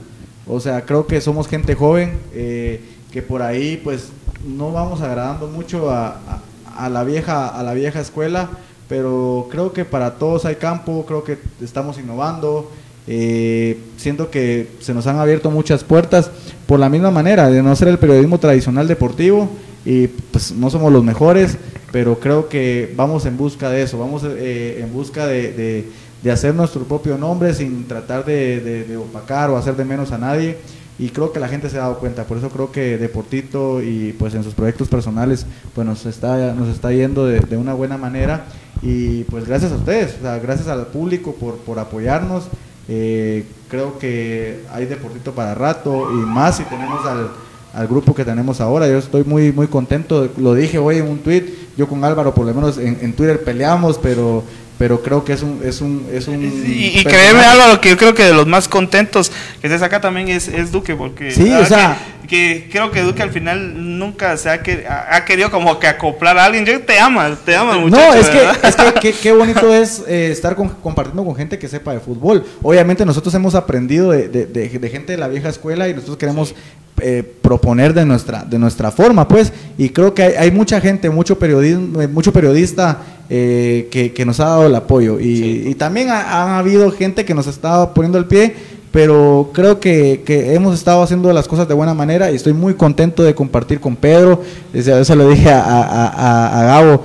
O 0.47 0.59
sea, 0.59 0.81
creo 0.81 1.05
que 1.05 1.21
somos 1.21 1.47
gente 1.47 1.75
joven, 1.75 2.13
eh, 2.33 2.81
que 3.11 3.21
por 3.21 3.41
ahí 3.41 3.79
pues 3.83 4.09
no 4.45 4.71
vamos 4.71 5.01
agradando 5.01 5.47
mucho 5.47 5.91
a, 5.91 6.41
la 6.89 7.03
vieja, 7.03 7.47
a 7.47 7.63
la 7.63 7.73
vieja 7.73 7.99
escuela, 7.99 8.49
pero 8.87 9.47
creo 9.51 9.73
que 9.73 9.85
para 9.85 10.15
todos 10.15 10.45
hay 10.45 10.55
campo, 10.55 11.05
creo 11.05 11.23
que 11.23 11.37
estamos 11.61 11.99
innovando. 11.99 12.71
eh, 13.09 13.79
siento 13.95 14.29
que 14.29 14.67
se 14.79 14.93
nos 14.93 15.07
han 15.07 15.17
abierto 15.17 15.49
muchas 15.49 15.83
puertas 15.83 16.29
por 16.65 16.79
la 16.79 16.89
misma 16.89 17.09
manera, 17.09 17.49
de 17.49 17.63
no 17.63 17.73
ser 17.75 17.87
el 17.87 17.97
periodismo 17.99 18.37
tradicional 18.37 18.87
deportivo, 18.87 19.49
y 19.85 20.07
pues 20.07 20.51
no 20.51 20.69
somos 20.69 20.91
los 20.91 21.03
mejores, 21.03 21.57
pero 21.91 22.19
creo 22.19 22.49
que 22.49 22.93
vamos 22.95 23.25
en 23.25 23.37
busca 23.37 23.69
de 23.69 23.81
eso, 23.83 23.97
vamos 23.97 24.23
eh, 24.25 24.79
en 24.81 24.91
busca 24.93 25.25
de, 25.27 25.51
de- 25.53 26.07
hacer 26.31 26.53
nuestro 26.53 26.83
propio 26.83 27.17
nombre 27.17 27.53
sin 27.53 27.87
tratar 27.87 28.25
de, 28.25 28.59
de- 28.85 28.97
opacar 28.97 29.49
o 29.49 29.55
hacer 29.55 29.75
de 29.77 29.85
menos 29.85 30.11
a 30.11 30.17
nadie. 30.17 30.57
Y 30.99 31.09
creo 31.09 31.31
que 31.31 31.39
la 31.39 31.47
gente 31.47 31.69
se 31.69 31.77
ha 31.77 31.81
dado 31.81 31.99
cuenta, 31.99 32.23
por 32.25 32.37
eso 32.37 32.49
creo 32.49 32.71
que 32.71 32.97
Deportito 32.97 33.81
y 33.83 34.13
pues 34.17 34.33
en 34.33 34.43
sus 34.43 34.53
proyectos 34.55 34.87
personales 34.87 35.45
pues 35.75 35.85
nos 35.87 36.05
está, 36.07 36.53
nos 36.55 36.67
está 36.69 36.91
yendo 36.91 37.25
de, 37.27 37.39
de 37.39 37.55
una 37.55 37.73
buena 37.75 37.97
manera 37.97 38.45
y 38.81 39.23
pues 39.25 39.45
gracias 39.47 39.71
a 39.71 39.75
ustedes, 39.75 40.15
o 40.19 40.21
sea, 40.23 40.39
gracias 40.39 40.67
al 40.67 40.87
público 40.87 41.33
por, 41.35 41.57
por 41.57 41.77
apoyarnos. 41.79 42.47
Eh, 42.89 43.45
creo 43.69 43.99
que 43.99 44.61
hay 44.73 44.85
Deportito 44.85 45.33
para 45.33 45.53
rato 45.53 46.09
y 46.11 46.15
más 46.25 46.57
si 46.57 46.63
tenemos 46.63 47.05
al, 47.05 47.29
al 47.73 47.87
grupo 47.87 48.15
que 48.15 48.25
tenemos 48.25 48.59
ahora. 48.59 48.87
Yo 48.87 48.97
estoy 48.97 49.23
muy 49.23 49.51
muy 49.51 49.67
contento. 49.67 50.29
Lo 50.37 50.53
dije 50.55 50.77
hoy 50.79 50.97
en 50.97 51.07
un 51.07 51.19
tweet. 51.19 51.45
Yo 51.77 51.87
con 51.87 52.03
Álvaro 52.03 52.33
por 52.33 52.45
lo 52.45 52.53
menos 52.53 52.77
en, 52.77 52.97
en 53.01 53.13
Twitter 53.13 53.41
peleamos, 53.43 53.97
pero 54.01 54.43
pero 54.79 55.01
creo 55.01 55.25
que 55.25 55.33
es 55.33 55.41
un 55.41 55.61
es 55.63 55.81
un 55.81 56.05
es 56.13 56.27
un 56.27 56.43
Y, 56.43 56.99
y 56.99 57.03
créeme 57.03 57.39
Álvaro 57.39 57.81
que 57.81 57.89
yo 57.89 57.97
creo 57.97 58.13
que 58.13 58.23
de 58.23 58.33
los 58.33 58.45
más 58.45 58.67
contentos 58.67 59.31
que 59.59 59.65
estés 59.67 59.81
acá 59.81 59.99
también 60.01 60.27
es, 60.27 60.47
es 60.47 60.71
Duque 60.71 60.95
porque 60.95 61.31
Sí, 61.31 61.51
o 61.51 61.65
sea- 61.65 61.97
que, 62.27 62.63
que 62.65 62.69
creo 62.71 62.91
que 62.91 63.01
Duque 63.03 63.23
al 63.23 63.31
final 63.31 63.97
nunca 63.97 64.35
se 64.35 64.49
ha, 64.49 64.61
que, 64.61 64.85
ha, 64.85 65.23
querido 65.23 65.49
como 65.49 65.79
que 65.79 65.87
acoplar 65.87 66.37
a 66.37 66.43
alguien. 66.43 66.65
Yo 66.65 66.81
te 66.81 66.99
ama 66.99 67.37
te 67.45 67.55
ama 67.55 67.75
No, 67.75 67.79
muchacho 67.79 68.15
es 68.19 68.27
que, 68.27 68.67
es 68.67 68.75
que 68.75 68.93
qué, 68.99 69.13
qué 69.13 69.31
bonito 69.33 69.73
es 69.73 70.03
eh, 70.07 70.29
estar 70.29 70.55
con- 70.57 70.67
compartiendo 70.69 71.23
con 71.23 71.35
gente 71.37 71.57
que 71.57 71.69
sepa 71.69 71.93
de 71.93 72.01
fútbol. 72.01 72.45
Obviamente 72.61 73.05
nosotros 73.05 73.33
hemos 73.33 73.55
aprendido 73.55 74.11
de, 74.11 74.27
de- 74.27 74.45
de- 74.45 74.67
de 74.77 74.89
gente 74.89 75.13
de 75.13 75.17
la 75.17 75.29
vieja 75.29 75.47
escuela 75.47 75.87
y 75.87 75.93
nosotros 75.93 76.17
queremos 76.17 76.53
eh, 77.01 77.23
proponer 77.41 77.93
de 77.93 78.05
nuestra, 78.05 78.43
de 78.43 78.57
nuestra 78.59 78.91
forma, 78.91 79.27
pues. 79.27 79.51
Y 79.77 79.89
creo 79.89 80.13
que 80.13 80.23
hay, 80.23 80.33
hay 80.35 80.51
mucha 80.51 80.79
gente, 80.81 81.09
mucho 81.09 81.37
periodismo, 81.39 82.01
eh, 82.01 82.07
mucho 82.07 82.31
periodista 82.33 82.99
eh, 83.29 83.87
que, 83.91 84.13
que 84.13 84.25
nos 84.25 84.39
ha 84.39 84.45
dado 84.45 84.65
el 84.67 84.75
apoyo. 84.75 85.19
Y, 85.19 85.63
y 85.67 85.75
también 85.75 86.09
ha, 86.09 86.21
ha 86.21 86.59
habido 86.59 86.91
gente 86.91 87.25
que 87.25 87.33
nos 87.33 87.47
ha 87.47 87.51
estado 87.51 87.93
poniendo 87.93 88.17
el 88.17 88.25
pie. 88.25 88.55
Pero 88.91 89.51
creo 89.53 89.79
que, 89.79 90.23
que 90.25 90.55
hemos 90.55 90.73
estado 90.73 91.03
haciendo 91.03 91.31
las 91.33 91.47
cosas 91.47 91.67
de 91.67 91.73
buena 91.73 91.93
manera 91.93 92.31
y 92.31 92.35
estoy 92.35 92.53
muy 92.53 92.73
contento 92.73 93.21
de 93.21 93.35
compartir 93.35 93.79
con 93.79 93.95
Pedro. 93.95 94.41
Desde 94.73 94.99
eso 94.99 95.15
le 95.15 95.27
dije 95.27 95.49
a, 95.51 95.61
a- 95.61 96.07
a- 96.07 96.61
a 96.61 96.63
Gabo, 96.63 97.03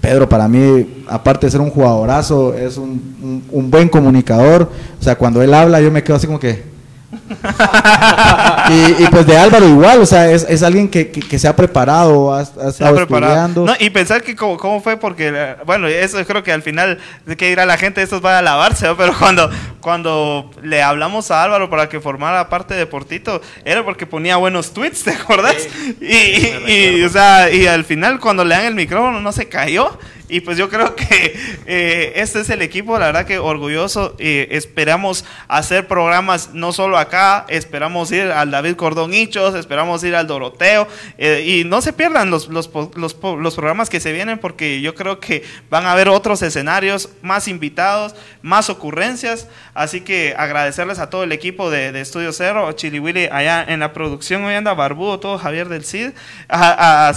Pedro 0.00 0.28
para 0.28 0.48
mí, 0.48 1.02
aparte 1.08 1.46
de 1.46 1.50
ser 1.50 1.60
un 1.60 1.70
jugadorazo, 1.70 2.54
es 2.54 2.78
un, 2.78 2.88
un- 3.22 3.42
un 3.50 3.70
buen 3.70 3.88
comunicador. 3.88 4.70
O 4.98 5.02
sea, 5.02 5.16
cuando 5.16 5.42
él 5.42 5.52
habla 5.52 5.80
yo 5.82 5.90
me 5.90 6.02
quedo 6.02 6.16
así 6.16 6.26
como 6.26 6.38
que... 6.40 6.73
y, 8.70 9.02
y 9.02 9.06
pues 9.10 9.26
de 9.26 9.36
Álvaro 9.36 9.66
igual, 9.68 10.00
o 10.00 10.06
sea, 10.06 10.30
es, 10.30 10.44
es 10.48 10.62
alguien 10.62 10.88
que, 10.88 11.10
que- 11.10 11.20
que 11.20 11.38
se 11.38 11.48
ha 11.48 11.56
preparado, 11.56 12.32
ha, 12.34 12.40
ha 12.40 12.44
Se 12.44 12.60
ha 12.62 12.68
estado 12.68 12.96
preparado. 12.96 13.32
estudiando. 13.32 13.64
No, 13.66 13.74
y 13.78 13.90
pensar 13.90 14.22
que 14.22 14.34
cómo, 14.36 14.56
cómo 14.56 14.80
fue, 14.80 14.96
porque, 14.96 15.30
eh, 15.34 15.56
bueno, 15.66 15.86
eso 15.86 16.24
creo 16.26 16.42
que 16.42 16.52
al 16.52 16.62
final 16.62 16.98
de 17.26 17.36
que 17.36 17.50
irá 17.50 17.64
la 17.66 17.76
gente, 17.78 18.02
estos 18.02 18.24
va 18.24 18.38
a 18.38 18.42
lavarse, 18.42 18.86
¿no? 18.86 18.96
pero 18.96 19.14
cuando, 19.18 19.50
cuando 19.80 20.50
le 20.62 20.82
hablamos 20.82 21.30
a 21.30 21.42
Álvaro 21.42 21.70
para 21.70 21.88
que 21.88 22.00
formara 22.00 22.48
parte 22.48 22.74
de 22.74 22.86
Portito, 22.86 23.40
era 23.64 23.84
porque 23.84 24.06
ponía 24.06 24.36
buenos 24.36 24.72
tweets, 24.72 25.02
¿te 25.04 25.10
acordás? 25.12 25.56
y, 26.00 26.04
y- 26.06 26.64
y, 27.00 27.02
o 27.04 27.08
sea, 27.08 27.50
y 27.50 27.66
al 27.66 27.84
final 27.84 28.20
cuando 28.20 28.44
le 28.44 28.54
dan 28.54 28.64
el 28.66 28.74
micrófono 28.74 29.20
no 29.20 29.32
se 29.32 29.48
cayó. 29.48 29.98
Y 30.34 30.40
pues 30.40 30.58
yo 30.58 30.68
creo 30.68 30.96
que 30.96 31.38
eh, 31.64 32.14
este 32.16 32.40
es 32.40 32.50
el 32.50 32.60
equipo, 32.60 32.98
la 32.98 33.06
verdad 33.06 33.24
que 33.24 33.38
orgulloso. 33.38 34.16
esperamos 34.18 35.24
hacer 35.46 35.86
programas 35.86 36.50
no 36.52 36.72
solo 36.72 36.98
acá, 36.98 37.46
esperamos 37.48 38.10
ir 38.10 38.32
al 38.32 38.50
David 38.50 38.74
Cordón 38.74 39.14
Hichos, 39.14 39.54
esperamos 39.54 40.02
ir 40.02 40.16
al 40.16 40.26
Doroteo. 40.26 40.88
eh, 41.18 41.44
y 41.46 41.62
no 41.62 41.80
se 41.82 41.92
pierdan 41.92 42.30
los, 42.30 42.48
los, 42.48 42.68
los, 42.96 43.16
los 43.22 43.54
programas 43.54 43.88
que 43.88 44.00
se 44.00 44.12
vienen 44.12 44.40
porque 44.40 44.80
yo 44.80 44.96
creo 44.96 45.20
que 45.20 45.44
van 45.70 45.86
a 45.86 45.92
haber 45.92 46.08
otros 46.08 46.42
escenarios, 46.42 47.10
más 47.22 47.46
invitados, 47.46 48.16
más 48.42 48.70
ocurrencias. 48.70 49.46
Así 49.74 50.02
que 50.02 50.34
agradecerles 50.38 51.00
a 51.00 51.10
todo 51.10 51.24
el 51.24 51.32
equipo 51.32 51.68
de, 51.68 51.90
de 51.90 52.00
Estudio 52.00 52.32
Cero, 52.32 52.70
Chili 52.72 53.00
Willy 53.00 53.28
allá 53.30 53.64
en 53.66 53.80
la 53.80 53.92
producción. 53.92 54.44
Hoy 54.44 54.54
anda 54.54 54.72
Barbudo, 54.72 55.18
todo 55.18 55.36
Javier 55.36 55.68
del 55.68 55.84
Cid. 55.84 56.12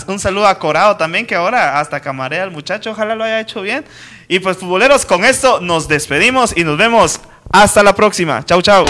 Un 0.07 0.19
saludo 0.19 0.47
a 0.47 0.57
Corado 0.57 0.97
también, 0.97 1.27
que 1.27 1.35
ahora 1.35 1.79
hasta 1.79 1.99
camarea 1.99 2.43
el 2.43 2.51
muchacho, 2.51 2.91
ojalá 2.91 3.15
lo 3.15 3.23
haya 3.23 3.39
hecho 3.39 3.61
bien. 3.61 3.85
Y 4.27 4.39
pues 4.39 4.57
futboleros, 4.57 5.05
con 5.05 5.23
esto 5.23 5.61
nos 5.61 5.87
despedimos 5.87 6.55
y 6.57 6.63
nos 6.63 6.77
vemos 6.77 7.19
hasta 7.51 7.83
la 7.83 7.93
próxima. 7.93 8.43
Chau, 8.43 8.61
chau. 8.61 8.85